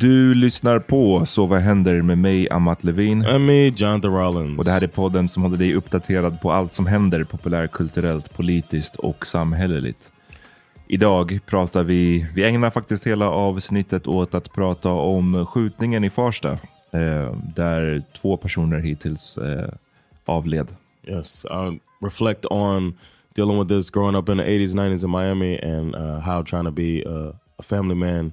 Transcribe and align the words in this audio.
Du 0.00 0.34
lyssnar 0.34 0.78
på 0.78 1.26
Så 1.26 1.46
vad 1.46 1.60
händer 1.60 2.02
med 2.02 2.18
mig, 2.18 2.50
Amat 2.50 2.84
Levin. 2.84 3.26
And 3.26 3.46
me, 3.46 3.68
Jonathan 3.68 4.14
Rollins. 4.14 4.58
Och 4.58 4.64
det 4.64 4.70
här 4.70 4.82
är 4.82 4.86
podden 4.86 5.28
som 5.28 5.42
håller 5.42 5.56
dig 5.56 5.74
uppdaterad 5.74 6.40
på 6.40 6.52
allt 6.52 6.72
som 6.72 6.86
händer 6.86 7.24
populärkulturellt, 7.24 8.36
politiskt 8.36 8.96
och 8.96 9.26
samhälleligt. 9.26 10.12
Idag 10.86 11.38
pratar 11.46 11.84
vi, 11.84 12.26
vi 12.34 12.44
ägnar 12.44 12.70
faktiskt 12.70 13.06
hela 13.06 13.30
avsnittet 13.30 14.06
åt 14.06 14.34
att 14.34 14.52
prata 14.52 14.90
om 14.90 15.46
skjutningen 15.46 16.04
i 16.04 16.10
Farsta. 16.10 16.58
Eh, 16.90 17.36
där 17.56 18.02
två 18.20 18.36
personer 18.36 18.78
hittills 18.78 19.38
eh, 19.38 19.68
avled. 20.24 20.66
Yes, 21.06 21.46
uh, 21.50 21.72
reflect 22.00 22.46
on 22.50 22.94
dealing 23.34 23.58
with 23.58 23.68
this 23.68 23.90
growing 23.90 24.16
up 24.16 24.28
in 24.28 24.36
the 24.36 24.44
80s, 24.44 24.74
90s 24.74 25.04
in 25.04 25.10
Miami 25.10 25.58
and 25.58 25.94
uh, 25.94 26.20
how 26.20 26.42
trying 26.42 26.64
to 26.64 26.70
be 26.70 27.02
a, 27.02 27.32
a 27.58 27.62
family 27.62 27.94
man 27.94 28.32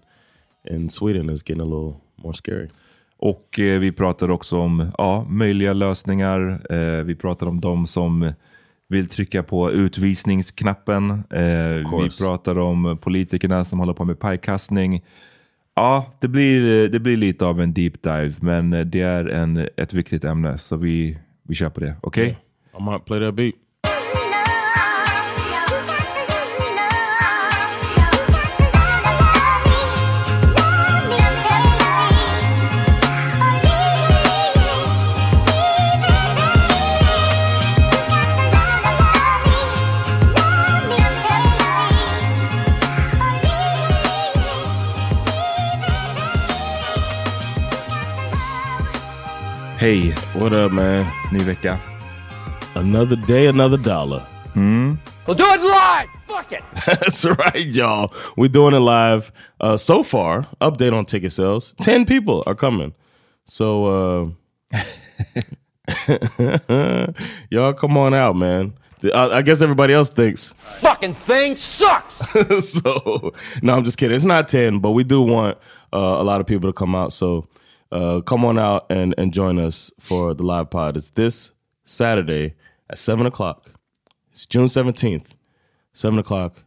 in 0.69 0.89
Sweden 0.89 1.29
is 1.29 1.41
getting 1.49 1.61
a 1.61 1.65
little 1.65 1.93
more 2.15 2.33
scary. 2.33 2.67
Och 3.17 3.59
eh, 3.59 3.79
vi 3.79 3.91
pratar 3.91 4.31
också 4.31 4.57
om 4.57 4.91
ja, 4.97 5.25
möjliga 5.29 5.73
lösningar. 5.73 6.61
Eh, 6.69 7.03
vi 7.03 7.15
pratar 7.15 7.47
om 7.47 7.61
de 7.61 7.87
som 7.87 8.33
vill 8.87 9.07
trycka 9.07 9.43
på 9.43 9.71
utvisningsknappen. 9.71 11.09
Eh, 11.29 12.01
vi 12.03 12.09
pratar 12.19 12.57
om 12.57 12.97
politikerna 13.01 13.65
som 13.65 13.79
håller 13.79 13.93
på 13.93 14.05
med 14.05 14.19
pajkastning. 14.19 15.03
Ja, 15.75 16.05
det 16.19 16.27
blir, 16.27 16.89
det 16.89 16.99
blir 16.99 17.17
lite 17.17 17.45
av 17.45 17.61
en 17.61 17.73
deep 17.73 18.03
dive, 18.03 18.33
men 18.39 18.69
det 18.69 19.01
är 19.01 19.25
en, 19.25 19.67
ett 19.77 19.93
viktigt 19.93 20.23
ämne, 20.23 20.57
så 20.57 20.75
vi, 20.75 21.17
vi 21.43 21.55
kör 21.55 21.69
på 21.69 21.79
det. 21.79 21.95
Okej? 22.01 22.23
Okay? 22.23 22.81
I 22.81 22.91
might 22.91 23.05
play 23.05 23.19
that 23.19 23.35
beat. 23.35 23.55
Hej! 49.81 50.13
What 50.35 50.53
up 50.53 50.71
man? 50.71 51.11
Ny 51.31 51.39
vecka. 51.39 51.79
Another 52.75 53.15
day, 53.15 53.47
another 53.47 53.77
dollar. 53.77 54.23
Mm. 54.53 54.99
We'll 55.25 55.35
do 55.35 55.43
it 55.43 55.59
live! 55.59 56.07
Fuck 56.27 56.51
it! 56.51 56.63
That's 56.85 57.25
right, 57.25 57.65
y'all. 57.65 58.13
We're 58.37 58.49
doing 58.49 58.75
it 58.75 58.79
live. 58.79 59.31
Uh, 59.59 59.77
so 59.77 60.03
far, 60.03 60.45
update 60.61 60.93
on 60.93 61.05
ticket 61.05 61.31
sales. 61.31 61.73
10 61.81 62.05
people 62.05 62.43
are 62.45 62.53
coming. 62.53 62.93
So, 63.45 64.35
uh, 64.71 64.77
y'all 67.49 67.73
come 67.73 67.97
on 67.97 68.13
out, 68.13 68.35
man. 68.35 68.73
I, 69.03 69.37
I 69.37 69.41
guess 69.41 69.61
everybody 69.61 69.95
else 69.95 70.11
thinks. 70.11 70.53
Fucking 70.57 71.15
thing 71.15 71.55
sucks! 71.55 72.17
so, 72.69 73.33
no, 73.63 73.77
I'm 73.77 73.83
just 73.83 73.97
kidding. 73.97 74.15
It's 74.15 74.25
not 74.25 74.47
10, 74.47 74.77
but 74.77 74.91
we 74.91 75.03
do 75.03 75.23
want 75.23 75.57
uh, 75.91 75.97
a 75.97 76.23
lot 76.23 76.39
of 76.39 76.45
people 76.45 76.69
to 76.69 76.73
come 76.73 76.93
out. 76.93 77.13
So, 77.13 77.47
uh, 77.91 78.21
come 78.21 78.45
on 78.45 78.57
out 78.57 78.85
and, 78.89 79.13
and 79.17 79.33
join 79.33 79.59
us 79.59 79.91
for 79.99 80.33
the 80.33 80.43
live 80.43 80.69
pod. 80.69 80.97
It's 80.97 81.11
this 81.11 81.51
Saturday 81.85 82.55
at 82.89 82.97
7 82.97 83.25
o'clock. 83.25 83.71
It's 84.31 84.45
June 84.45 84.67
17th, 84.67 85.31
7 85.93 86.19
o'clock 86.19 86.63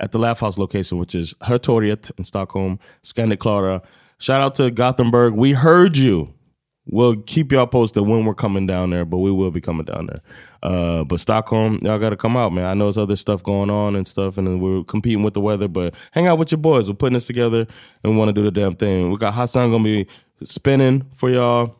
at 0.00 0.12
the 0.12 0.18
Laugh 0.18 0.40
House 0.40 0.58
location, 0.58 0.98
which 0.98 1.14
is 1.14 1.34
Hertoriet 1.42 2.10
in 2.18 2.24
Stockholm, 2.24 2.78
Scandic 3.02 3.38
Clara, 3.38 3.82
shout 4.18 4.40
out 4.40 4.54
to 4.56 4.70
Gothenburg. 4.70 5.34
We 5.34 5.52
heard 5.52 5.96
you. 5.96 6.32
We'll 6.88 7.16
keep 7.22 7.50
y'all 7.50 7.66
posted 7.66 8.06
when 8.06 8.24
we're 8.24 8.34
coming 8.34 8.64
down 8.64 8.90
there, 8.90 9.04
but 9.04 9.18
we 9.18 9.32
will 9.32 9.50
be 9.50 9.60
coming 9.60 9.86
down 9.86 10.06
there. 10.06 10.20
Uh, 10.62 11.02
but 11.02 11.18
Stockholm, 11.18 11.80
y'all 11.82 11.98
got 11.98 12.10
to 12.10 12.16
come 12.16 12.36
out, 12.36 12.52
man. 12.52 12.64
I 12.64 12.74
know 12.74 12.84
there's 12.84 12.98
other 12.98 13.16
stuff 13.16 13.42
going 13.42 13.70
on 13.70 13.96
and 13.96 14.06
stuff, 14.06 14.38
and 14.38 14.62
we're 14.62 14.84
competing 14.84 15.24
with 15.24 15.34
the 15.34 15.40
weather, 15.40 15.66
but 15.66 15.94
hang 16.12 16.28
out 16.28 16.38
with 16.38 16.52
your 16.52 16.58
boys. 16.58 16.88
We're 16.88 16.94
putting 16.94 17.14
this 17.14 17.26
together 17.26 17.66
and 18.04 18.16
want 18.16 18.28
to 18.28 18.32
do 18.32 18.44
the 18.44 18.52
damn 18.52 18.76
thing. 18.76 19.10
We 19.10 19.16
got 19.16 19.34
Hassan 19.34 19.70
going 19.70 19.82
to 19.82 20.04
be 20.04 20.08
spinning 20.44 21.06
for 21.14 21.30
y'all. 21.30 21.76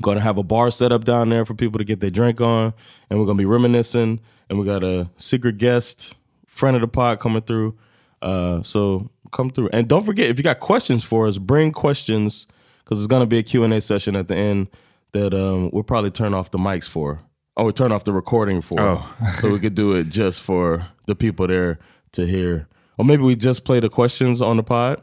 Going 0.00 0.16
to 0.16 0.22
have 0.22 0.38
a 0.38 0.44
bar 0.44 0.70
set 0.70 0.92
up 0.92 1.04
down 1.04 1.30
there 1.30 1.44
for 1.44 1.54
people 1.54 1.78
to 1.78 1.84
get 1.84 1.98
their 1.98 2.10
drink 2.10 2.40
on, 2.40 2.72
and 3.08 3.18
we're 3.18 3.24
going 3.26 3.36
to 3.36 3.42
be 3.42 3.46
reminiscing. 3.46 4.20
And 4.48 4.58
we 4.58 4.64
got 4.64 4.84
a 4.84 5.10
secret 5.18 5.58
guest, 5.58 6.14
friend 6.46 6.76
of 6.76 6.80
the 6.80 6.86
pod 6.88 7.18
coming 7.18 7.42
through. 7.42 7.76
Uh, 8.22 8.62
so 8.62 9.10
come 9.32 9.50
through, 9.50 9.70
and 9.72 9.88
don't 9.88 10.04
forget 10.06 10.28
if 10.30 10.36
you 10.38 10.44
got 10.44 10.60
questions 10.60 11.02
for 11.02 11.26
us, 11.26 11.38
bring 11.38 11.72
questions 11.72 12.46
because 12.84 12.98
it's 12.98 13.08
going 13.08 13.22
to 13.22 13.26
be 13.26 13.38
a 13.38 13.42
Q 13.42 13.64
and 13.64 13.72
A 13.74 13.80
session 13.80 14.14
at 14.14 14.28
the 14.28 14.36
end 14.36 14.68
that 15.12 15.34
um, 15.34 15.70
we'll 15.72 15.82
probably 15.82 16.10
turn 16.12 16.34
off 16.34 16.52
the 16.52 16.58
mics 16.58 16.88
for. 16.88 17.20
Oh, 17.56 17.64
we 17.64 17.72
turn 17.72 17.90
off 17.90 18.04
the 18.04 18.12
recording 18.12 18.62
for, 18.62 18.78
Oh. 18.80 19.16
so 19.40 19.50
we 19.50 19.58
could 19.58 19.74
do 19.74 19.92
it 19.94 20.08
just 20.08 20.40
for 20.40 20.86
the 21.06 21.16
people 21.16 21.48
there 21.48 21.80
to 22.12 22.24
hear. 22.26 22.68
Or 22.96 23.04
maybe 23.04 23.22
we 23.24 23.34
just 23.34 23.64
play 23.64 23.80
the 23.80 23.88
questions 23.88 24.40
on 24.40 24.56
the 24.56 24.62
pod 24.62 25.02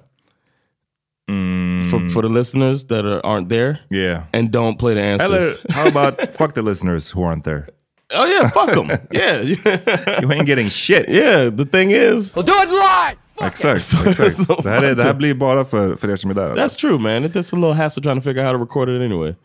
for 1.28 2.10
for 2.10 2.22
the 2.22 2.30
listeners 2.30 2.86
that 2.86 3.06
are, 3.06 3.20
aren't 3.26 3.50
there, 3.50 3.80
Yeah. 3.92 4.24
and 4.34 4.52
don't 4.52 4.78
play 4.80 4.94
the 4.94 5.02
answers. 5.02 5.30
Eller 5.32 5.54
how 5.70 5.88
about 5.88 6.34
fuck 6.36 6.54
the 6.54 6.62
listeners 6.62 7.12
who 7.16 7.24
aren't 7.24 7.44
there? 7.44 7.68
oh 8.14 8.26
yeah, 8.26 8.50
fuck 8.50 8.74
them. 8.74 8.88
yeah, 9.12 9.42
You 10.22 10.32
ain't 10.32 10.46
getting 10.46 10.70
shit. 10.70 11.10
yeah. 11.10 11.50
The 11.50 11.66
thing 11.66 11.92
is, 11.92 12.34
We'll 12.36 12.46
do 12.46 12.54
it 12.54 12.70
live! 12.70 13.18
Fuck 13.36 13.48
it. 13.48 13.66
Exakt. 13.66 14.08
exakt. 14.08 14.36
så 14.48 14.62
Det, 14.64 14.70
här 14.70 14.84
är, 14.84 14.96
det 14.96 15.04
här 15.04 15.14
blir 15.14 15.34
bara 15.34 15.66
för, 15.66 15.96
för 15.96 16.10
er 16.10 16.16
som 16.16 16.30
är 16.32 16.36
där. 16.36 16.50
Alltså. 16.50 16.66
That's 16.66 16.80
true, 16.80 16.98
man. 17.00 17.24
It's 17.26 17.36
just 17.36 17.54
a 17.54 17.56
little 17.56 17.74
hassle 17.74 18.02
trying 18.04 18.16
to 18.16 18.22
figure 18.24 18.42
out 18.42 18.48
how 18.48 18.54
to 18.54 18.60
record 18.64 18.90
it 18.90 19.02
anyway. 19.02 19.36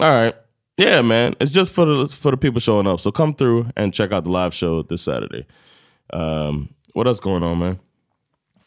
All 0.00 0.22
right. 0.24 0.34
Yeah, 0.76 1.02
man. 1.02 1.34
It's 1.40 1.52
just 1.54 1.72
for 1.74 1.86
the 1.86 2.08
for 2.16 2.30
the 2.30 2.36
people 2.36 2.60
showing 2.60 2.86
up. 2.86 3.00
So 3.00 3.10
come 3.12 3.34
through 3.34 3.66
and 3.76 3.94
check 3.94 4.12
out 4.12 4.24
the 4.24 4.30
live 4.30 4.52
show 4.54 4.82
this 4.82 5.02
Saturday. 5.02 5.46
Um, 6.12 6.68
what 6.94 7.06
else 7.06 7.20
going 7.20 7.42
on, 7.42 7.58
man? 7.58 7.78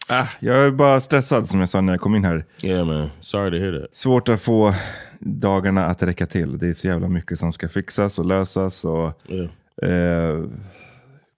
Ah, 0.10 0.28
jag 0.40 0.58
är 0.66 0.72
bara 0.72 1.00
stressad 1.00 1.48
som 1.50 1.60
jag 1.60 1.70
sa 1.70 1.82
när 1.82 1.94
jag 1.94 2.02
kom 2.02 2.16
in 2.16 2.26
här. 2.26 2.46
Yeah, 2.64 2.86
man. 2.88 3.10
Sorry 3.20 3.52
to 3.52 3.58
hear 3.66 3.82
that. 3.82 3.96
Svårt 3.96 4.30
att 4.30 4.42
få 4.42 4.74
dagarna 5.20 5.86
att 5.86 6.04
räcka 6.04 6.26
till. 6.26 6.58
Det 6.58 6.68
är 6.68 6.74
så 6.74 6.88
jävla 6.88 7.08
mycket 7.08 7.40
som 7.40 7.54
ska 7.54 7.68
fixas 7.70 8.20
och 8.20 8.26
lösas. 8.26 8.86
Och, 8.86 9.22
Yeah. 9.30 9.50
eh, 9.82 10.44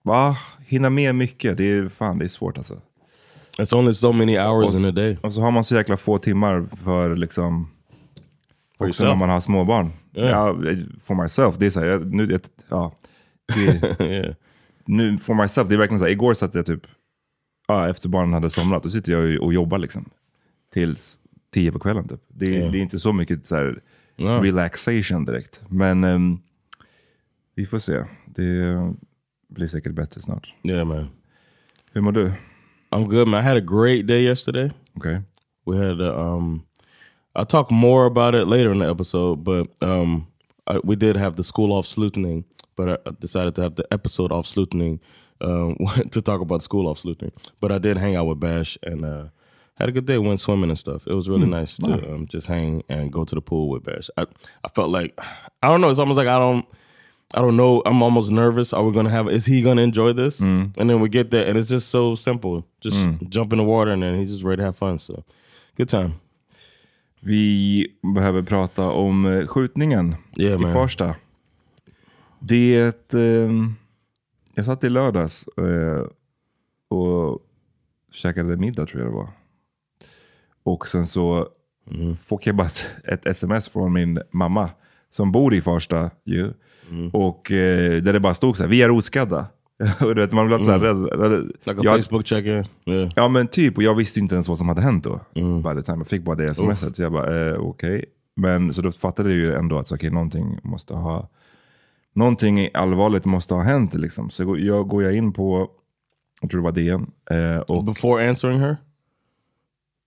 va? 0.02 0.36
Hinna 0.66 0.90
med 0.90 1.14
mycket. 1.14 1.56
Det 1.56 1.64
är, 1.72 1.88
fan, 1.88 2.18
det 2.18 2.24
är 2.24 2.28
svårt 2.28 2.58
alltså. 2.58 2.80
It's 3.58 3.74
only 3.76 3.94
so 3.94 4.12
many 4.12 4.38
hours 4.38 4.76
in 4.78 4.86
a 4.88 4.90
day. 4.90 5.18
Och 5.22 5.32
så 5.32 5.40
har 5.40 5.50
man 5.50 5.64
så 5.64 5.74
jäkla 5.76 5.96
få 5.96 6.18
timmar 6.18 6.64
för 6.84 7.16
liksom 7.16 7.70
For 8.78 8.88
också 8.88 9.02
yourself. 9.04 9.08
när 9.08 9.16
man 9.16 9.28
har 9.30 9.40
småbarn. 9.40 9.92
Yeah. 10.14 10.30
Ja, 10.30 10.74
for 11.04 11.22
myself, 11.22 11.56
det 11.58 11.66
är 11.66 11.70
så 11.70 11.80
här, 11.80 11.86
jag, 11.86 12.14
nu, 12.14 12.30
jag, 12.30 12.40
ja, 12.68 12.92
det, 13.54 14.00
yeah. 14.04 14.34
nu, 14.86 15.18
for 15.18 15.34
myself, 15.34 15.68
det 15.68 15.74
är 15.74 15.78
verkligen 15.78 15.98
så 15.98 16.04
här, 16.04 16.12
igår 16.12 16.34
satt 16.34 16.54
jag 16.54 16.66
typ, 16.66 16.82
ja, 17.72 17.88
efter 17.88 18.08
barnen 18.08 18.32
hade 18.34 18.50
somnat, 18.50 18.82
då 18.82 18.90
sitter 18.90 19.12
jag 19.12 19.42
och 19.42 19.52
jobbar 19.54 19.78
liksom. 19.78 20.10
Tills 20.72 21.18
tio 21.50 21.72
på 21.72 21.78
kvällen 21.78 22.08
typ. 22.08 22.20
Det, 22.28 22.46
är- 22.46 22.50
Yeah. 22.50 22.72
det 22.72 22.78
är 22.78 22.82
inte 22.82 22.98
så 22.98 23.12
mycket 23.12 23.46
så 23.46 23.56
här, 23.56 23.80
No. 24.16 24.28
relaxation 24.42 25.24
direkt. 25.24 25.60
Men 25.68 26.04
ehm, 26.04 26.38
vi 27.54 27.66
får 27.66 27.78
se. 27.78 28.04
Det 28.26 28.76
blir 29.48 29.68
säkert 29.68 29.92
bättre 29.92 30.22
snart. 30.22 30.54
Yeah, 30.62 30.84
man. 30.88 31.08
Hur 31.92 32.00
mår 32.00 32.12
du? 32.12 32.32
I'm 32.90 33.06
good, 33.08 33.28
man. 33.28 33.40
I 33.40 33.42
had 33.48 33.56
a 33.56 33.60
great 33.60 34.06
day 34.06 34.24
yesterday. 34.24 34.70
Okej. 34.94 35.20
We 35.66 35.86
had 35.86 36.00
a, 36.00 36.22
um 36.34 36.62
I'll 37.38 37.46
talk 37.46 37.70
more 37.70 38.06
about 38.06 38.34
it 38.42 38.48
later 38.48 38.72
in 38.72 38.80
the 38.80 38.86
episode, 38.90 39.42
but 39.42 39.82
um 39.82 40.24
I, 40.66 40.78
we 40.84 40.96
did 40.96 41.16
have 41.16 41.36
the 41.36 41.42
school 41.44 41.72
off 41.72 41.86
sleuthing, 41.86 42.44
but 42.76 42.88
I 43.06 43.10
decided 43.20 43.54
to 43.54 43.62
have 43.62 43.74
the 43.74 43.84
episode 43.90 44.34
off 44.34 44.46
sleuthing 44.46 45.00
um, 45.40 45.76
to 46.10 46.20
talk 46.20 46.40
about 46.40 46.62
school 46.62 46.88
off 46.88 46.98
sleuthing. 46.98 47.32
But 47.60 47.72
I 47.72 47.78
did 47.78 47.96
hang 47.96 48.16
out 48.16 48.26
with 48.26 48.40
Bash 48.40 48.78
and 48.82 49.04
uh, 49.04 49.24
had 49.74 49.88
a 49.88 49.92
good 49.92 50.06
day. 50.06 50.18
Went 50.18 50.40
swimming 50.40 50.70
and 50.70 50.78
stuff. 50.78 51.06
It 51.06 51.14
was 51.14 51.28
really 51.28 51.46
nice 51.46 51.76
to 51.78 51.92
um, 51.92 52.26
just 52.26 52.46
hang 52.46 52.82
and 52.88 53.12
go 53.12 53.24
to 53.24 53.34
the 53.34 53.40
pool 53.40 53.68
with 53.68 53.84
Bash. 53.84 54.10
I 54.16 54.26
I 54.64 54.68
felt 54.68 54.90
like 54.90 55.18
I 55.62 55.68
don't 55.68 55.80
know. 55.80 55.90
It's 55.90 55.98
almost 55.98 56.16
like 56.16 56.28
I 56.28 56.38
don't. 56.38 56.66
I 57.32 57.40
don't 57.40 57.56
know. 57.56 57.80
I'm 57.86 58.02
almost 58.02 58.32
nervous. 58.32 58.72
Are 58.72 58.82
we 58.82 58.92
gonna 58.92 59.10
have? 59.10 59.28
Is 59.28 59.46
he 59.46 59.62
gonna 59.62 59.82
enjoy 59.82 60.12
this? 60.12 60.40
And 60.40 60.90
then 60.90 61.00
we 61.00 61.08
get 61.08 61.30
there, 61.30 61.46
and 61.46 61.56
it's 61.56 61.68
just 61.68 61.88
so 61.88 62.16
simple. 62.16 62.64
Just 62.80 62.98
jump 63.28 63.52
in 63.52 63.58
the 63.58 63.64
water, 63.64 63.92
and 63.92 64.02
then 64.02 64.18
he's 64.18 64.30
just 64.30 64.42
ready 64.42 64.60
to 64.60 64.64
have 64.64 64.76
fun. 64.76 64.98
So, 64.98 65.22
good 65.76 65.88
time. 65.88 66.14
Vi 67.20 67.86
behöver 68.14 68.42
prata 68.42 68.90
om 68.90 69.26
eh, 69.26 69.46
skjutningen 69.46 70.14
Yeah, 70.36 70.54
i 70.54 70.58
man. 70.58 70.72
Farsta. 70.72 71.14
Det... 72.38 73.14
Eh, 73.14 73.50
jag 74.60 74.66
satt 74.66 74.84
i 74.84 74.88
lördags 74.90 75.48
eh, 75.48 76.06
och 76.88 77.38
käkade 78.12 78.56
middag 78.56 78.86
tror 78.86 79.02
jag 79.02 79.12
det 79.12 79.16
var. 79.16 79.28
Och 80.62 80.88
sen 80.88 81.06
så 81.06 81.48
fick 82.28 82.46
jag 82.46 82.56
bara 82.56 82.68
ett, 83.04 83.26
sms 83.26 83.68
från 83.68 83.92
min 83.92 84.20
mamma 84.30 84.70
som 85.10 85.32
bor 85.32 85.54
i 85.54 85.60
Farsta. 85.60 86.10
Ju, 86.24 86.52
Och 87.12 87.50
eh, 87.52 88.02
där 88.02 88.12
det 88.12 88.20
bara 88.20 88.34
stod 88.34 88.56
så 88.56 88.62
här, 88.62 88.70
vi 88.70 88.82
är 88.82 88.90
oskadda. 88.90 89.46
och 90.00 90.14
du 90.14 90.20
vet, 90.20 90.32
man 90.32 90.46
blev 90.46 90.62
så 90.62 90.70
här 90.70 90.78
rädd. 90.78 91.42
Like 91.64 91.80
Jag- 91.82 92.04
Facebook 92.04 92.26
check-in. 92.26 92.64
Yeah. 92.84 93.10
Ja 93.16 93.28
men 93.28 93.46
typ, 93.48 93.76
och 93.76 93.82
jag 93.82 93.94
visste 93.94 94.20
inte 94.20 94.34
ens 94.34 94.48
vad 94.48 94.58
som 94.58 94.68
hade 94.68 94.80
hänt 94.82 95.04
då. 95.04 95.20
By 95.34 95.74
the 95.74 95.82
time. 95.82 95.98
Jag 95.98 96.08
fick 96.08 96.22
bara 96.22 96.36
det 96.36 96.54
smset. 96.54 96.96
Så 96.96 97.02
jag 97.02 97.12
bara, 97.12 97.48
eh, 97.50 97.54
okej. 97.60 98.04
Men 98.36 98.72
så 98.72 98.82
då 98.82 98.92
fattade 98.92 99.28
jag 99.30 99.38
ju 99.38 99.54
ändå 99.54 99.78
att 99.78 99.88
så, 99.88 99.94
okej, 99.94 100.10
någonting 100.10 100.58
måste 100.62 100.94
ha... 100.94 101.28
Någonting 102.12 102.68
allvarligt 102.74 103.24
måste 103.24 103.54
ha 103.54 103.62
hänt 103.62 103.94
liksom. 103.94 104.30
Så 104.30 104.56
jag 104.58 104.88
går 104.88 105.02
jag 105.02 105.14
in 105.14 105.32
på, 105.32 105.70
jag 106.40 106.50
tror 106.50 106.60
det 106.60 106.64
var 106.64 106.72
DN. 106.72 107.10
Eh, 107.30 107.58
och, 107.58 107.84
Before 107.84 108.28
answering 108.28 108.60
her, 108.60 108.76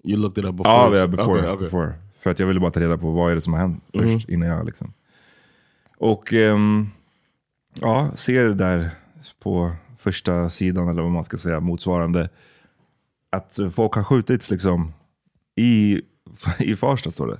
you 0.03 0.17
looked 0.17 0.43
it 0.43 0.49
up 0.49 0.55
before. 0.55 0.73
ja, 0.75 0.97
ja, 0.97 1.07
before, 1.07 1.39
Okay, 1.39 1.51
okay. 1.51 1.65
before. 1.65 1.93
För 2.19 2.29
att 2.29 2.39
jag 2.39 2.47
ville 2.47 2.59
bara 2.59 2.71
ta 2.71 2.79
reda 2.79 2.97
på 2.97 3.11
vad 3.11 3.31
är 3.31 3.35
det 3.35 3.41
som 3.41 3.53
har 3.53 3.59
hänt 3.59 3.83
först 3.93 4.29
innan 4.29 4.47
jag 4.49 4.65
liksom. 4.65 4.93
Och 5.97 6.33
ehm, 6.33 6.87
ja, 7.73 8.11
ser 8.15 8.45
där 8.45 8.89
på 9.39 9.71
första 9.97 10.49
sidan 10.49 10.87
eller 10.89 11.01
vad 11.01 11.11
man 11.11 11.23
ska 11.23 11.37
säga, 11.37 11.59
motsvarande. 11.59 12.29
Att 13.29 13.59
folk 13.75 13.93
har 13.93 14.03
skjutits 14.03 14.51
liksom 14.51 14.93
i, 15.55 16.01
i 16.59 16.75
Farsta 16.75 17.11
står 17.11 17.27
det. 17.27 17.39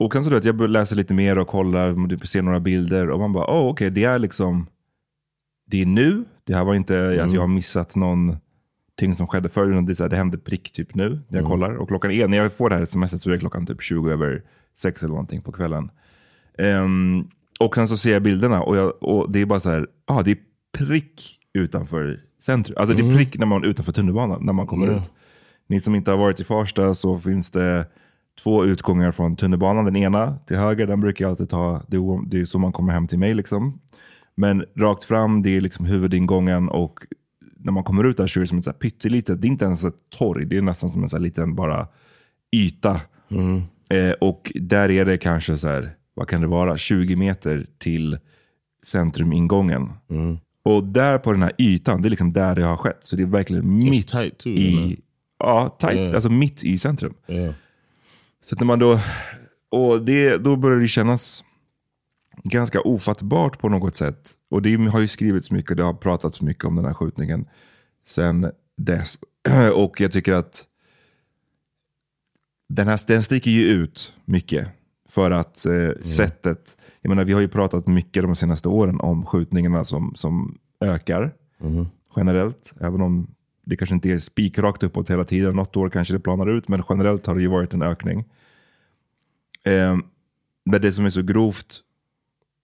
Och 0.00 0.12
sen 0.12 0.24
så 0.24 0.30
du 0.30 0.36
vet, 0.36 0.44
jag 0.44 0.70
läsa 0.70 0.94
lite 0.94 1.14
mer 1.14 1.38
och 1.38 1.48
kollar, 1.48 2.24
ser 2.26 2.42
några 2.42 2.60
bilder 2.60 3.10
och 3.10 3.18
man 3.18 3.32
bara, 3.32 3.44
oh, 3.44 3.70
okej, 3.70 3.90
det 3.90 4.04
är 4.04 4.18
liksom, 4.18 4.66
det 5.66 5.82
är 5.82 5.86
nu. 5.86 6.24
Det 6.44 6.54
här 6.54 6.64
var 6.64 6.74
inte 6.74 7.20
att 7.24 7.32
jag 7.32 7.40
har 7.40 7.48
missat 7.48 7.96
någonting 7.96 9.16
som 9.16 9.26
skedde 9.26 9.48
förr, 9.48 9.66
det, 9.82 9.92
är 9.92 9.94
så 9.94 10.04
här, 10.04 10.10
det 10.10 10.16
hände 10.16 10.38
prick 10.38 10.72
typ 10.72 10.94
nu 10.94 11.20
när 11.28 11.38
jag 11.38 11.48
kollar. 11.48 11.74
Och 11.74 11.88
klockan 11.88 12.10
är, 12.10 12.28
när 12.28 12.36
jag 12.36 12.52
får 12.52 12.70
det 12.70 12.76
här 12.76 12.84
smset 12.84 13.22
så 13.22 13.30
är 13.30 13.38
klockan 13.38 13.66
typ 13.66 13.82
20 13.82 14.10
över 14.10 14.42
6 14.78 15.02
eller 15.02 15.12
någonting 15.12 15.42
på 15.42 15.52
kvällen. 15.52 15.90
Ehm, 16.58 17.28
och 17.60 17.74
sen 17.74 17.88
så 17.88 17.96
ser 17.96 18.12
jag 18.12 18.22
bilderna 18.22 18.62
och, 18.62 18.76
jag, 18.76 19.02
och 19.02 19.32
det 19.32 19.40
är 19.40 19.46
bara 19.46 19.60
så 19.60 19.70
här, 19.70 19.86
ah, 20.04 20.22
det 20.22 20.30
är 20.30 20.38
prick 20.78 21.38
utanför 21.54 22.20
centrum. 22.42 22.76
Alltså 22.78 22.96
det 22.96 23.02
är 23.02 23.16
prick 23.16 23.38
när 23.38 23.46
man 23.46 23.64
utanför 23.64 23.92
tunnelbanan, 23.92 24.44
när 24.46 24.52
man 24.52 24.66
kommer 24.66 24.86
Mm. 24.86 24.98
ut. 24.98 25.10
Ni 25.66 25.80
som 25.80 25.94
inte 25.94 26.10
har 26.10 26.18
varit 26.18 26.40
i 26.40 26.44
Farsta 26.44 26.94
så 26.94 27.18
finns 27.18 27.50
det 27.50 27.86
två 28.42 28.64
utgångar 28.64 29.12
från 29.12 29.36
tunnelbanan. 29.36 29.84
Den 29.84 29.96
ena 29.96 30.38
till 30.46 30.56
höger, 30.56 30.86
den 30.86 31.00
brukar 31.00 31.24
jag 31.24 31.30
alltid 31.30 31.48
ta. 31.48 31.82
Det 31.88 31.96
är, 31.96 32.28
det 32.30 32.40
är 32.40 32.44
så 32.44 32.58
man 32.58 32.72
kommer 32.72 32.92
hem 32.92 33.06
till 33.06 33.18
mig. 33.18 33.34
Liksom. 33.34 33.80
Men 34.34 34.64
rakt 34.76 35.04
fram, 35.04 35.42
det 35.42 35.56
är 35.56 35.60
liksom 35.60 35.86
huvudingången 35.86 36.68
och 36.68 37.00
när 37.56 37.72
man 37.72 37.84
kommer 37.84 38.04
ut 38.04 38.16
där 38.16 38.26
så 38.26 38.38
är 38.38 38.40
det 38.40 38.46
som 38.46 38.58
ett 38.58 38.64
så 38.64 38.70
här 38.70 38.78
pyttelitet, 38.78 39.42
det 39.42 39.46
är 39.46 39.50
inte 39.50 39.64
ens 39.64 39.84
ett 39.84 40.10
torg, 40.18 40.44
det 40.46 40.56
är 40.56 40.62
nästan 40.62 40.90
som 40.90 41.02
en 41.02 41.08
så 41.08 41.18
liten 41.18 41.54
bara 41.54 41.88
yta. 42.56 43.00
Eh, 43.90 44.12
och 44.20 44.52
där 44.54 44.90
är 44.90 45.04
det 45.04 45.18
kanske 45.18 45.56
så 45.56 45.68
här, 45.68 45.90
vad 46.14 46.28
kan 46.28 46.40
det 46.40 46.46
vara, 46.46 46.76
20 46.76 47.16
meter 47.16 47.66
till 47.78 48.18
centrumingången. 48.86 49.92
Och 50.62 50.84
där 50.84 51.18
på 51.18 51.32
den 51.32 51.42
här 51.42 51.52
ytan, 51.58 52.02
det 52.02 52.08
är 52.08 52.10
liksom 52.10 52.32
där 52.32 52.54
det 52.54 52.62
har 52.62 52.76
skett. 52.76 52.98
Så 53.00 53.16
det 53.16 53.22
är 53.22 53.26
verkligen 53.26 53.76
mitt 53.78 54.08
too, 54.38 54.52
i, 54.52 54.74
eller? 54.76 54.96
ja, 55.38 55.76
tight, 55.80 55.94
Yeah. 55.94 56.14
alltså 56.14 56.30
mitt 56.30 56.64
i 56.64 56.78
centrum. 56.78 57.14
Yeah. 57.28 57.54
Så 58.40 58.54
att 58.54 58.60
när 58.60 58.66
man 58.66 58.78
då, 58.78 59.00
och 59.70 60.02
det, 60.02 60.36
då 60.36 60.56
börjar 60.56 60.78
det 60.78 60.88
kännas 60.88 61.44
ganska 62.44 62.80
ofattbart 62.80 63.58
på 63.58 63.68
något 63.68 63.96
sätt. 63.96 64.30
Och 64.50 64.62
det 64.62 64.76
har 64.76 65.00
ju 65.00 65.08
skrivits 65.08 65.50
mycket, 65.50 65.76
det 65.76 65.84
har 65.84 65.94
pratats 65.94 66.40
mycket 66.40 66.64
om 66.64 66.76
den 66.76 66.84
här 66.84 66.94
skjutningen 66.94 67.48
sen 68.06 68.50
dess. 68.76 69.18
Och 69.74 70.00
jag 70.00 70.12
tycker 70.12 70.32
att 70.32 70.66
den, 72.68 72.88
här, 72.88 73.00
den 73.06 73.22
sticker 73.22 73.50
ju 73.50 73.64
ut 73.66 74.14
mycket. 74.24 74.68
För 75.08 75.30
att 75.30 75.66
eh, 75.66 76.02
sättet, 76.02 76.76
jag 77.00 77.08
menar 77.08 77.24
vi 77.24 77.32
har 77.32 77.40
ju 77.40 77.48
pratat 77.48 77.86
mycket 77.86 78.22
de 78.22 78.36
senaste 78.36 78.68
åren 78.68 79.00
om 79.00 79.26
skjutningarna 79.26 79.84
som, 79.84 80.12
som 80.14 80.58
ökar 80.80 81.34
generellt. 82.16 82.72
Även 82.80 83.00
om 83.00 83.34
Det 83.70 83.76
kanske 83.76 83.94
inte 83.94 84.10
är 84.10 84.18
spikrakt 84.18 84.82
uppåt 84.82 85.10
hela 85.10 85.24
tiden. 85.24 85.56
Något 85.56 85.76
år 85.76 85.90
kanske 85.90 86.14
det 86.14 86.20
planar 86.20 86.46
ut, 86.46 86.68
men 86.68 86.82
generellt 86.88 87.26
har 87.26 87.34
det 87.34 87.40
ju 87.40 87.48
varit 87.48 87.74
en 87.74 87.82
ökning. 87.82 88.24
Eh, 89.64 89.96
men 90.64 90.82
det 90.82 90.92
som 90.92 91.06
är 91.06 91.10
så 91.10 91.22
grovt 91.22 91.80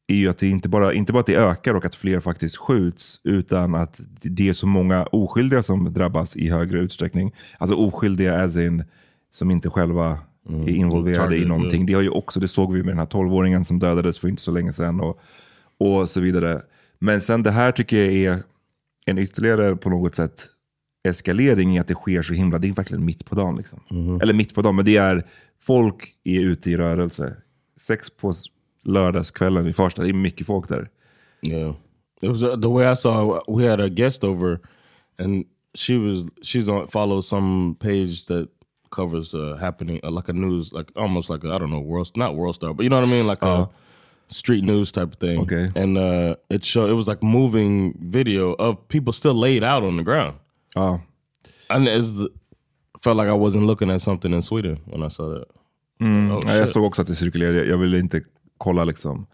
är 0.07 0.15
ju 0.15 0.29
att 0.29 0.39
det 0.39 0.49
inte 0.49 0.69
bara, 0.69 0.93
inte 0.93 1.13
bara 1.13 1.21
att 1.21 1.27
det 1.27 1.37
ökar 1.37 1.75
och 1.75 1.85
att 1.85 1.95
fler 1.95 2.21
faktiskt 2.21 2.57
skjuts, 2.57 3.21
utan 3.25 3.75
att 3.75 4.01
det 4.23 4.49
är 4.49 4.53
så 4.53 4.67
många 4.67 5.05
oskyldiga 5.05 5.63
som 5.63 5.93
drabbas 5.93 6.37
i 6.37 6.49
högre 6.49 6.79
utsträckning. 6.79 7.35
Alltså 7.59 7.77
oskyldiga 7.77 8.43
as 8.43 8.57
in, 8.57 8.85
som 9.33 9.51
inte 9.51 9.71
själva 9.71 10.19
är 10.49 10.69
involverade 10.69 11.29
Target, 11.29 11.43
i 11.43 11.49
någonting. 11.49 11.87
Det, 11.87 11.93
har 11.93 12.03
ju 12.03 12.11
också, 12.11 12.41
det 12.41 12.49
såg 12.49 12.73
vi 12.73 12.83
med 12.83 12.89
den 12.89 12.99
här 12.99 13.07
12-åringen 13.07 13.63
som 13.63 13.79
dödades 13.79 14.19
för 14.19 14.29
inte 14.29 14.43
så 14.43 14.51
länge 14.51 14.73
sedan 14.73 15.01
och, 15.01 15.21
och 15.79 16.09
så 16.09 16.21
vidare. 16.21 16.63
Men 16.99 17.21
sen 17.21 17.43
det 17.43 17.51
här 17.51 17.73
tycker 17.73 17.97
jag 17.97 18.15
är 18.15 18.43
en 19.07 19.19
ytterligare 19.19 19.77
på 19.77 19.91
något 19.91 20.15
sätt 20.15 20.47
eskalering 21.09 21.77
i 21.77 21.79
att 21.79 21.89
det 21.89 21.95
sker 21.95 22.23
så 22.23 22.33
himla, 22.35 22.59
det 22.59 22.69
är 22.69 22.73
verkligen 22.73 23.05
mitt 23.05 23.25
på 23.25 23.35
dagen. 23.35 23.57
Liksom. 23.57 23.81
Eller 24.23 24.35
mitt 24.35 24.55
på 24.55 24.63
dagen, 24.63 24.77
men 24.77 24.85
det 24.85 24.97
är 24.97 25.27
folk 25.63 26.15
är 26.25 26.41
ute 26.41 26.71
i 26.71 26.77
rörelse. 26.77 27.37
Sex 27.77 28.11
på 28.11 28.33
lördagskvällen 28.85 29.67
i 29.67 29.73
Farsta, 29.73 30.03
det 30.03 30.09
är 30.09 30.13
mycket 30.13 30.47
folk 30.47 30.69
där. 30.69 30.89
Yeah, 31.43 31.75
it 32.23 32.29
was 32.31 32.43
uh, 32.43 32.61
the 32.61 32.69
way 32.69 32.93
I 32.93 32.97
saw. 32.97 33.41
We 33.49 33.69
had 33.71 33.81
a 33.81 33.89
guest 33.89 34.25
over, 34.25 34.59
and 35.19 35.45
she 35.75 35.99
was 35.99 36.25
she's 36.43 36.69
on 36.69 36.89
follows 36.89 37.29
some 37.29 37.75
page 37.75 38.27
that 38.27 38.49
covers 38.91 39.35
uh, 39.35 39.57
happening 39.61 40.01
uh, 40.05 40.11
like 40.11 40.29
a 40.31 40.33
news, 40.33 40.73
like 40.73 40.91
almost 40.97 41.31
like 41.31 41.45
I 41.45 41.55
I 41.55 41.59
don't 41.59 41.71
know 41.71 41.81
world, 41.81 42.11
not 42.17 42.35
world 42.35 42.55
star, 42.55 42.75
but 42.75 42.83
you 42.85 42.89
know 42.91 42.99
what 43.01 43.09
I 43.09 43.13
mean, 43.13 43.27
like 43.27 43.43
a 43.43 43.47
Uh. 43.47 43.67
street 44.29 44.65
news 44.65 44.93
type 44.93 45.13
of 45.13 45.19
thing. 45.21 45.39
Okay. 45.41 45.71
and 45.83 45.99
uh, 45.99 46.35
it 46.51 46.65
showed 46.65 46.91
it 46.91 46.95
was 46.97 47.07
like 47.09 47.23
moving 47.23 47.95
video 48.11 48.55
of 48.59 48.77
people 48.89 49.13
still 49.13 49.35
laid 49.35 49.63
out 49.63 49.85
on 49.85 49.97
the 49.97 50.03
ground. 50.05 50.35
And 51.69 51.89
it's 51.89 52.29
felt 53.05 53.17
like 53.17 53.29
I 53.29 53.33
wasn't 53.37 53.67
looking 53.67 53.91
at 53.91 54.03
something 54.03 54.35
in 54.35 54.43
Sweden 54.43 54.79
when 54.85 55.03
I 55.07 55.11
saw 55.11 55.39
that. 55.39 55.49
Oh, 56.01 56.41
Ja, 56.47 56.55
jag 56.57 56.69
såg 56.69 56.85
också 56.85 57.03
att 57.03 57.09
det 57.09 57.15
cirkulerade, 57.15 57.65
jag 57.65 57.79
ville 57.79 57.99
inte 57.99 58.23
kolla 58.59 58.85
liksom. 58.85 59.27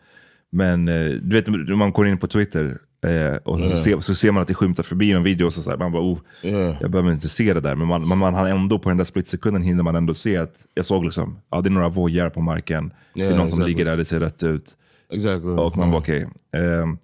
Men 0.51 0.89
eh, 0.89 1.11
du 1.11 1.37
vet, 1.37 1.69
man 1.77 1.93
går 1.93 2.07
in 2.07 2.19
på 2.19 2.27
Twitter 2.27 2.79
eh, 3.07 3.37
och 3.45 3.59
så, 3.61 3.77
ser, 3.77 4.01
så 4.01 4.15
ser 4.15 4.33
man 4.33 4.43
att 4.43 4.49
det 4.49 4.55
skymtar 4.55 4.83
förbi 4.83 5.13
en 5.13 5.23
video 5.23 5.45
och 5.47 5.53
så, 5.53 5.63
så 5.63 5.71
här, 5.71 5.77
man 5.77 5.93
bara, 5.93 6.03
oh, 6.03 6.19
Yeah. 6.43 6.77
jag 6.81 6.91
behöver 6.91 7.13
inte 7.13 7.29
se 7.29 7.55
det 7.55 7.61
där. 7.61 7.75
Men 7.75 7.89
man, 7.89 8.09
man, 8.09 8.19
man 8.19 8.35
ändå 8.47 8.79
på 8.79 8.89
den 8.89 8.99
där 8.99 9.05
splitsekunden 9.05 9.63
hinner 9.63 9.83
man 9.83 9.97
ändå 9.97 10.15
se 10.15 10.37
att, 10.37 10.55
jag 10.75 10.85
såg 10.85 11.05
liksom, 11.05 11.39
ja 11.51 11.61
det 11.61 11.69
är 11.69 11.71
några 11.71 11.89
vojar 11.89 12.31
på 12.31 12.41
marken. 12.41 12.93
det 13.15 13.21
är 13.21 13.25
Yeah, 13.25 13.39
någon 13.39 13.49
som 13.49 13.59
exactly. 13.59 13.73
ligger 13.75 13.85
där, 13.85 13.97
det 13.97 14.05
ser 14.05 14.21
rätt 14.21 14.43
ut. 14.43 14.77
Exactly. 15.13 15.51
Och 15.51 15.77
man 15.77 15.91
bara 15.91 16.01
okej. 16.01 16.29
Ehm, 16.53 16.99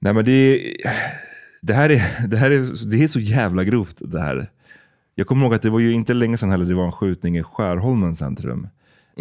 nej 0.00 0.14
men 0.14 0.24
det, 0.24 0.60
det, 1.60 1.72
här 1.72 1.90
är, 1.90 2.26
det 2.28 2.36
här 2.36 2.50
är, 2.50 2.90
det 2.90 3.02
är 3.02 3.06
så 3.06 3.20
jävla 3.20 3.64
grovt 3.64 3.96
det 4.00 4.20
här. 4.20 4.50
Jag 5.14 5.26
kommer 5.26 5.44
ihåg 5.44 5.54
att 5.54 5.62
det 5.62 5.70
var 5.70 5.80
ju 5.80 5.92
inte 5.92 6.14
länge 6.14 6.36
sedan 6.36 6.50
heller 6.50 6.64
det 6.64 6.74
var 6.74 6.86
en 6.86 6.92
skjutning 6.92 7.38
i 7.38 7.42
Skärholmen 7.42 8.16
centrum. 8.16 8.68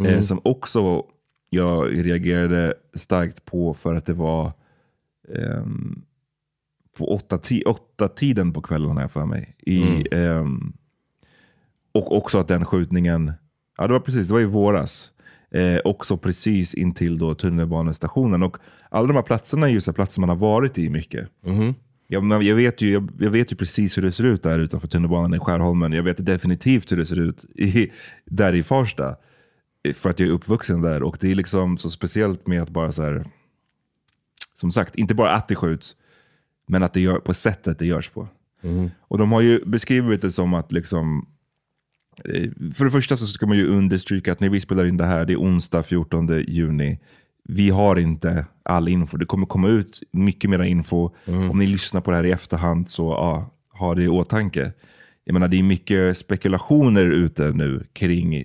Eh, 0.05 0.21
som 0.21 0.41
också 0.43 1.03
jag 1.49 2.05
reagerade 2.05 2.73
starkt 2.93 3.45
på 3.45 3.73
för 3.73 3.95
att 3.95 4.05
det 4.05 4.13
var 4.13 4.51
ehm, 5.35 6.01
på 6.97 7.13
åtta, 7.15 7.37
ti, 7.37 7.63
åtta 7.63 8.07
tiden 8.07 8.53
på 8.53 8.61
kvällen 8.61 8.97
jag 8.97 9.11
för 9.11 9.25
mig. 9.25 9.55
I, 9.59 10.07
ehm, 10.11 10.73
och 11.91 12.17
också 12.17 12.39
att 12.39 12.47
den 12.47 12.65
skjutningen, 12.65 13.33
ja 13.77 13.87
det 13.87 13.93
var 13.93 13.99
precis, 13.99 14.27
det 14.27 14.33
var 14.33 14.41
i 14.41 14.45
våras. 14.45 15.11
Eh, 15.51 15.79
också 15.85 16.17
precis 16.17 16.73
intill 16.73 17.17
då 17.17 17.35
tunnelbanestationen. 17.35 18.43
Och 18.43 18.57
alla 18.89 19.07
de 19.07 19.13
här 19.15 19.23
platserna 19.23 19.67
är 19.67 19.71
ju 19.71 19.81
så 19.81 19.91
här 19.91 19.95
platser 19.95 20.21
man 20.21 20.29
har 20.29 20.35
varit 20.35 20.77
i 20.77 20.89
mycket. 20.89 21.29
Ja, 21.41 21.51
men 22.09 22.45
jag, 22.45 22.55
vet 22.55 22.81
ju, 22.81 22.91
jag, 22.91 23.09
jag 23.19 23.31
vet 23.31 23.51
ju 23.51 23.55
precis 23.55 23.97
hur 23.97 24.01
det 24.01 24.11
ser 24.11 24.23
ut 24.23 24.43
där 24.43 24.59
utanför 24.59 24.87
tunnelbanan 24.87 25.33
i 25.33 25.39
Skärholmen. 25.39 25.91
Jag 25.91 26.03
vet 26.03 26.25
definitivt 26.25 26.91
hur 26.91 26.97
det 26.97 27.05
ser 27.05 27.19
ut 27.19 27.45
i, 27.55 27.91
där 28.25 28.55
i 28.55 28.63
Farsta. 28.63 29.15
För 29.93 30.09
att 30.09 30.19
jag 30.19 30.29
är 30.29 30.33
uppvuxen 30.33 30.81
där. 30.81 31.03
Och 31.03 31.17
det 31.19 31.31
är 31.31 31.35
liksom 31.35 31.77
så 31.77 31.89
speciellt 31.89 32.47
med 32.47 32.61
att 32.61 32.69
bara 32.69 32.91
så 32.91 33.03
här, 33.03 33.25
som 34.53 34.71
sagt, 34.71 34.95
inte 34.95 35.15
bara 35.15 35.31
att 35.31 35.47
det 35.47 35.55
skjuts, 35.55 35.95
men 36.67 36.83
att 36.83 36.93
det 36.93 36.99
gör, 36.99 37.19
på 37.19 37.33
sättet 37.33 37.79
det 37.79 37.85
görs 37.85 38.09
på. 38.09 38.27
Och 38.99 39.17
de 39.17 39.31
har 39.31 39.41
ju 39.41 39.65
beskrivit 39.65 40.21
det 40.21 40.31
som 40.31 40.53
att 40.53 40.71
liksom, 40.71 41.27
eh, 42.25 42.51
för 42.73 42.85
det 42.85 42.91
första 42.91 43.17
så 43.17 43.25
ska 43.25 43.45
man 43.45 43.57
ju 43.57 43.67
understryka 43.67 44.31
att 44.31 44.39
när 44.39 44.49
vi 44.49 44.59
spelar 44.59 44.85
in 44.85 44.97
det 44.97 45.05
här, 45.05 45.25
det 45.25 45.33
är 45.33 45.37
onsdag 45.37 45.83
14 45.83 46.43
juni. 46.47 46.99
Vi 47.47 47.69
har 47.69 47.99
inte 47.99 48.45
all 48.63 48.87
info. 48.87 49.17
Det 49.17 49.25
kommer 49.25 49.45
komma 49.45 49.67
ut 49.67 50.03
mycket 50.11 50.49
mer 50.49 50.63
info. 50.63 51.09
Om 51.49 51.59
ni 51.59 51.67
lyssnar 51.67 52.01
på 52.01 52.11
det 52.11 52.17
här 52.17 52.25
i 52.25 52.31
efterhand 52.31 52.89
så 52.89 53.03
ja, 53.03 53.51
ha 53.69 53.95
det 53.95 54.03
i 54.03 54.07
åtanke. 54.07 54.71
Jag 55.23 55.33
menar, 55.33 55.47
det 55.47 55.59
är 55.59 55.63
mycket 55.63 56.17
spekulationer 56.17 57.05
ute 57.05 57.51
nu 57.51 57.83
kring 57.93 58.43